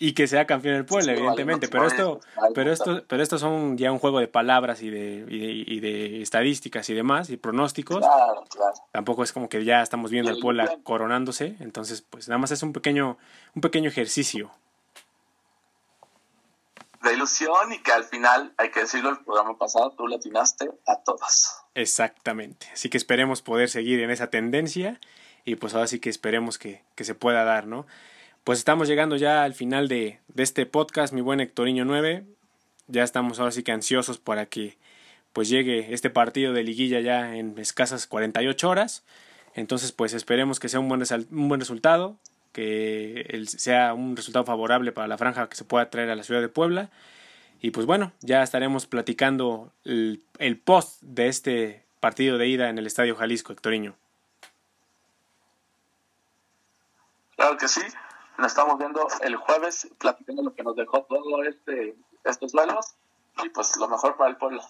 y- 0.00 0.12
que 0.14 0.26
sea 0.26 0.46
campeón 0.46 0.74
el 0.74 0.84
Puebla, 0.84 1.12
Sí, 1.12 1.18
evidentemente. 1.18 1.68
Pero 1.68 1.86
esto, 1.86 2.20
pero 2.56 2.72
esto, 2.72 3.04
pero 3.06 3.22
estos 3.22 3.40
son 3.40 3.78
ya 3.78 3.92
un 3.92 4.00
juego 4.00 4.18
de 4.18 4.26
palabras 4.26 4.82
y 4.82 4.90
de, 4.90 5.24
y 5.28 5.38
de, 5.38 5.46
y 5.74 5.80
de 5.80 6.22
estadísticas 6.22 6.88
y 6.90 6.94
demás 6.94 7.30
y 7.30 7.36
pronósticos. 7.36 7.98
Claro, 7.98 8.44
claro. 8.50 8.74
Tampoco 8.90 9.22
es 9.22 9.32
como 9.32 9.48
que 9.48 9.64
ya 9.64 9.80
estamos 9.80 10.10
viendo 10.10 10.32
al 10.32 10.38
Puebla 10.38 10.76
coronándose. 10.82 11.54
Entonces, 11.60 12.02
pues 12.02 12.26
nada 12.28 12.38
más 12.38 12.50
es 12.50 12.64
un 12.64 12.72
pequeño, 12.72 13.16
un 13.54 13.60
pequeño 13.62 13.88
ejercicio. 13.88 14.50
De 17.02 17.12
ilusión 17.14 17.72
y 17.72 17.78
que 17.78 17.92
al 17.92 18.02
final, 18.02 18.52
hay 18.56 18.72
que 18.72 18.80
decirlo, 18.80 19.10
el 19.10 19.18
programa 19.18 19.56
pasado 19.56 19.92
tú 19.92 20.08
le 20.08 20.16
atinaste 20.16 20.68
a 20.88 20.96
todas. 20.96 21.62
Exactamente. 21.76 22.66
Así 22.72 22.88
que 22.90 22.96
esperemos 22.96 23.40
poder 23.40 23.68
seguir 23.68 24.00
en 24.00 24.10
esa 24.10 24.30
tendencia 24.30 24.98
y 25.48 25.56
pues 25.56 25.72
ahora 25.72 25.86
sí 25.86 25.98
que 25.98 26.10
esperemos 26.10 26.58
que, 26.58 26.82
que 26.94 27.04
se 27.04 27.14
pueda 27.14 27.42
dar, 27.42 27.66
¿no? 27.66 27.86
Pues 28.44 28.58
estamos 28.58 28.86
llegando 28.86 29.16
ya 29.16 29.44
al 29.44 29.54
final 29.54 29.88
de, 29.88 30.20
de 30.28 30.42
este 30.42 30.66
podcast, 30.66 31.14
mi 31.14 31.22
buen 31.22 31.40
Hectoriño 31.40 31.86
9. 31.86 32.24
Ya 32.86 33.02
estamos 33.02 33.38
ahora 33.38 33.50
sí 33.50 33.62
que 33.62 33.72
ansiosos 33.72 34.18
para 34.18 34.44
que 34.44 34.76
pues 35.32 35.48
llegue 35.48 35.94
este 35.94 36.10
partido 36.10 36.52
de 36.52 36.64
liguilla 36.64 37.00
ya 37.00 37.34
en 37.34 37.58
escasas 37.58 38.06
48 38.06 38.68
horas. 38.68 39.04
Entonces 39.54 39.90
pues 39.90 40.12
esperemos 40.12 40.60
que 40.60 40.68
sea 40.68 40.80
un 40.80 40.88
buen, 40.90 41.02
un 41.30 41.48
buen 41.48 41.60
resultado, 41.60 42.18
que 42.52 43.42
sea 43.46 43.94
un 43.94 44.16
resultado 44.16 44.44
favorable 44.44 44.92
para 44.92 45.08
la 45.08 45.16
franja 45.16 45.48
que 45.48 45.56
se 45.56 45.64
pueda 45.64 45.88
traer 45.88 46.10
a 46.10 46.16
la 46.16 46.24
ciudad 46.24 46.42
de 46.42 46.50
Puebla. 46.50 46.90
Y 47.62 47.70
pues 47.70 47.86
bueno, 47.86 48.12
ya 48.20 48.42
estaremos 48.42 48.84
platicando 48.84 49.72
el, 49.86 50.20
el 50.38 50.58
post 50.58 51.00
de 51.00 51.28
este 51.28 51.84
partido 52.00 52.36
de 52.36 52.48
ida 52.48 52.68
en 52.68 52.76
el 52.76 52.86
Estadio 52.86 53.16
Jalisco, 53.16 53.54
Hectoriño. 53.54 53.96
Claro 57.38 57.56
que 57.56 57.68
sí. 57.68 57.80
Nos 58.36 58.48
estamos 58.48 58.78
viendo 58.78 59.06
el 59.20 59.36
jueves, 59.36 59.88
platicando 59.98 60.42
lo 60.42 60.54
que 60.54 60.64
nos 60.64 60.74
dejó 60.74 61.04
todo 61.04 61.44
este 61.44 61.94
estos 62.24 62.50
duelos 62.50 62.94
y 63.44 63.48
pues 63.50 63.76
lo 63.76 63.86
mejor 63.86 64.16
para 64.16 64.30
el 64.30 64.36
pueblo. 64.36 64.60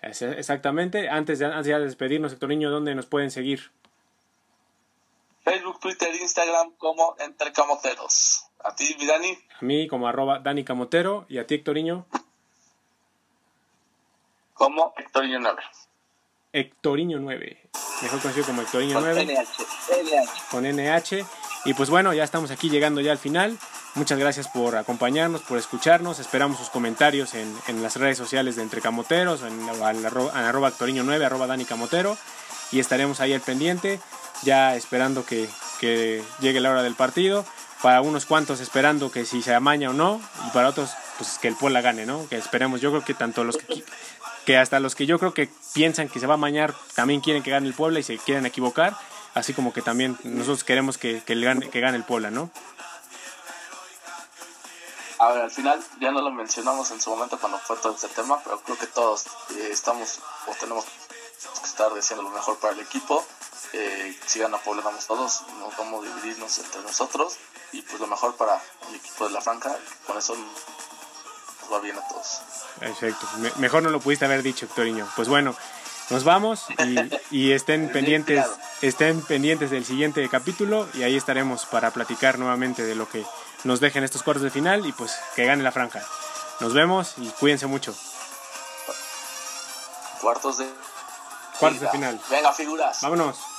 Exactamente. 0.00 1.08
Antes 1.08 1.40
de, 1.40 1.46
antes 1.46 1.66
de 1.66 1.80
despedirnos, 1.80 2.32
Hectoriño, 2.32 2.70
¿dónde 2.70 2.94
nos 2.94 3.06
pueden 3.06 3.32
seguir? 3.32 3.72
Facebook, 5.42 5.80
Twitter, 5.80 6.14
Instagram 6.14 6.70
como 6.78 7.16
Entre 7.18 7.52
Camoteros. 7.52 8.46
A 8.60 8.72
ti, 8.76 8.94
mi 9.00 9.06
Dani, 9.06 9.36
A 9.60 9.64
mí 9.64 9.88
como 9.88 10.06
arroba 10.06 10.38
Dani 10.38 10.64
Camotero 10.64 11.26
y 11.28 11.38
a 11.38 11.46
ti, 11.48 11.56
Hectoriño, 11.56 12.06
como 14.54 14.94
Héctor 14.96 15.24
Llonave. 15.24 15.62
Hectoriño 16.52 17.18
9. 17.18 17.70
Mejor 18.02 18.20
conocido 18.20 18.46
como 18.46 18.62
Hectoriño 18.62 18.94
Con 18.94 19.02
9. 19.02 19.24
NH, 19.24 19.62
NH. 20.04 20.50
con 20.52 20.64
NH. 20.64 21.41
Y 21.64 21.74
pues 21.74 21.90
bueno, 21.90 22.12
ya 22.12 22.24
estamos 22.24 22.50
aquí 22.50 22.70
llegando 22.70 23.00
ya 23.00 23.12
al 23.12 23.18
final. 23.18 23.56
Muchas 23.94 24.18
gracias 24.18 24.48
por 24.48 24.76
acompañarnos, 24.76 25.42
por 25.42 25.58
escucharnos. 25.58 26.18
Esperamos 26.18 26.58
sus 26.58 26.70
comentarios 26.70 27.34
en, 27.34 27.54
en 27.68 27.82
las 27.82 27.96
redes 27.96 28.18
sociales 28.18 28.56
de 28.56 28.62
Entre 28.62 28.80
Camoteros, 28.80 29.42
en, 29.42 29.68
en 29.68 30.06
arroba 30.06 30.72
Actoriño9, 30.72 31.24
arroba 31.24 31.46
Dani 31.46 31.64
Camotero. 31.64 32.16
Y 32.72 32.80
estaremos 32.80 33.20
ahí 33.20 33.32
al 33.32 33.42
pendiente, 33.42 34.00
ya 34.42 34.74
esperando 34.74 35.24
que, 35.24 35.48
que 35.78 36.22
llegue 36.40 36.60
la 36.60 36.70
hora 36.70 36.82
del 36.82 36.94
partido. 36.94 37.44
Para 37.82 38.00
unos 38.00 38.26
cuantos 38.26 38.60
esperando 38.60 39.10
que 39.10 39.24
si 39.24 39.42
se 39.42 39.54
amaña 39.54 39.90
o 39.90 39.92
no. 39.92 40.20
Y 40.46 40.50
para 40.50 40.68
otros, 40.68 40.90
pues 41.18 41.38
que 41.38 41.48
el 41.48 41.56
Puebla 41.56 41.80
gane, 41.80 42.06
¿no? 42.06 42.26
Que 42.28 42.36
esperemos. 42.36 42.80
Yo 42.80 42.90
creo 42.90 43.04
que 43.04 43.14
tanto 43.14 43.44
los 43.44 43.56
que, 43.56 43.84
que 44.46 44.56
hasta 44.56 44.80
los 44.80 44.94
que 44.94 45.06
yo 45.06 45.18
creo 45.18 45.34
que 45.34 45.48
piensan 45.74 46.08
que 46.08 46.18
se 46.18 46.26
va 46.26 46.34
a 46.34 46.38
mañar 46.38 46.74
también 46.94 47.20
quieren 47.20 47.42
que 47.42 47.50
gane 47.50 47.66
el 47.66 47.74
Puebla 47.74 48.00
y 48.00 48.02
se 48.02 48.18
quieren 48.18 48.46
equivocar, 48.46 48.96
así 49.34 49.54
como 49.54 49.72
que 49.72 49.82
también 49.82 50.18
nosotros 50.24 50.64
queremos 50.64 50.98
que, 50.98 51.22
que, 51.22 51.34
gane, 51.40 51.68
que 51.70 51.80
gane 51.80 51.96
el 51.96 52.04
Puebla, 52.04 52.30
¿no? 52.30 52.50
A 55.18 55.30
ver, 55.32 55.42
al 55.42 55.50
final 55.52 55.80
ya 56.00 56.10
no 56.10 56.20
lo 56.20 56.32
mencionamos 56.32 56.90
en 56.90 57.00
su 57.00 57.10
momento 57.10 57.38
cuando 57.38 57.58
fue 57.58 57.76
todo 57.76 57.94
este 57.94 58.08
tema, 58.08 58.40
pero 58.42 58.60
creo 58.60 58.76
que 58.76 58.88
todos 58.88 59.26
eh, 59.56 59.68
estamos 59.70 60.18
o 60.48 60.54
tenemos 60.58 60.84
que 60.84 61.66
estar 61.66 61.94
diciendo 61.94 62.24
lo 62.24 62.30
mejor 62.30 62.58
para 62.58 62.74
el 62.74 62.80
equipo. 62.80 63.24
Eh, 63.72 64.18
si 64.26 64.40
gana 64.40 64.58
Puebla, 64.58 64.82
damos 64.82 65.06
todos, 65.06 65.42
no 65.60 65.70
vamos 65.78 66.04
a 66.04 66.08
dividirnos 66.08 66.58
entre 66.58 66.82
nosotros 66.82 67.36
y 67.70 67.82
pues 67.82 68.00
lo 68.00 68.08
mejor 68.08 68.34
para 68.34 68.60
el 68.88 68.96
equipo 68.96 69.26
de 69.26 69.30
la 69.32 69.40
Franca, 69.40 69.74
con 70.06 70.18
eso 70.18 70.34
nos 70.34 71.72
va 71.72 71.78
bien 71.78 71.96
a 71.96 72.08
todos. 72.08 72.40
Exacto, 72.80 73.26
mejor 73.58 73.82
no 73.84 73.90
lo 73.90 74.00
pudiste 74.00 74.24
haber 74.24 74.42
dicho, 74.42 74.66
Hectoriño. 74.66 75.08
Pues 75.14 75.28
bueno, 75.28 75.54
nos 76.10 76.24
vamos 76.24 76.66
y, 77.30 77.36
y 77.36 77.52
estén 77.52 77.90
pendientes, 77.90 78.44
estén 78.80 79.22
pendientes 79.22 79.70
del 79.70 79.84
siguiente 79.84 80.28
capítulo 80.28 80.88
y 80.94 81.02
ahí 81.02 81.16
estaremos 81.16 81.66
para 81.66 81.90
platicar 81.90 82.38
nuevamente 82.38 82.82
de 82.82 82.94
lo 82.94 83.08
que 83.08 83.24
nos 83.64 83.80
dejen 83.80 84.04
estos 84.04 84.22
cuartos 84.22 84.42
de 84.42 84.50
final 84.50 84.86
y 84.86 84.92
pues 84.92 85.16
que 85.36 85.44
gane 85.44 85.62
la 85.62 85.72
franja. 85.72 86.02
Nos 86.60 86.74
vemos 86.74 87.14
y 87.18 87.28
cuídense 87.30 87.66
mucho. 87.66 87.94
Cuartos 90.20 90.58
de 90.58 90.66
cuartos 91.58 91.80
de 91.80 91.88
final. 91.88 92.20
Venga, 92.30 92.52
figuras. 92.52 93.00
Vámonos. 93.02 93.51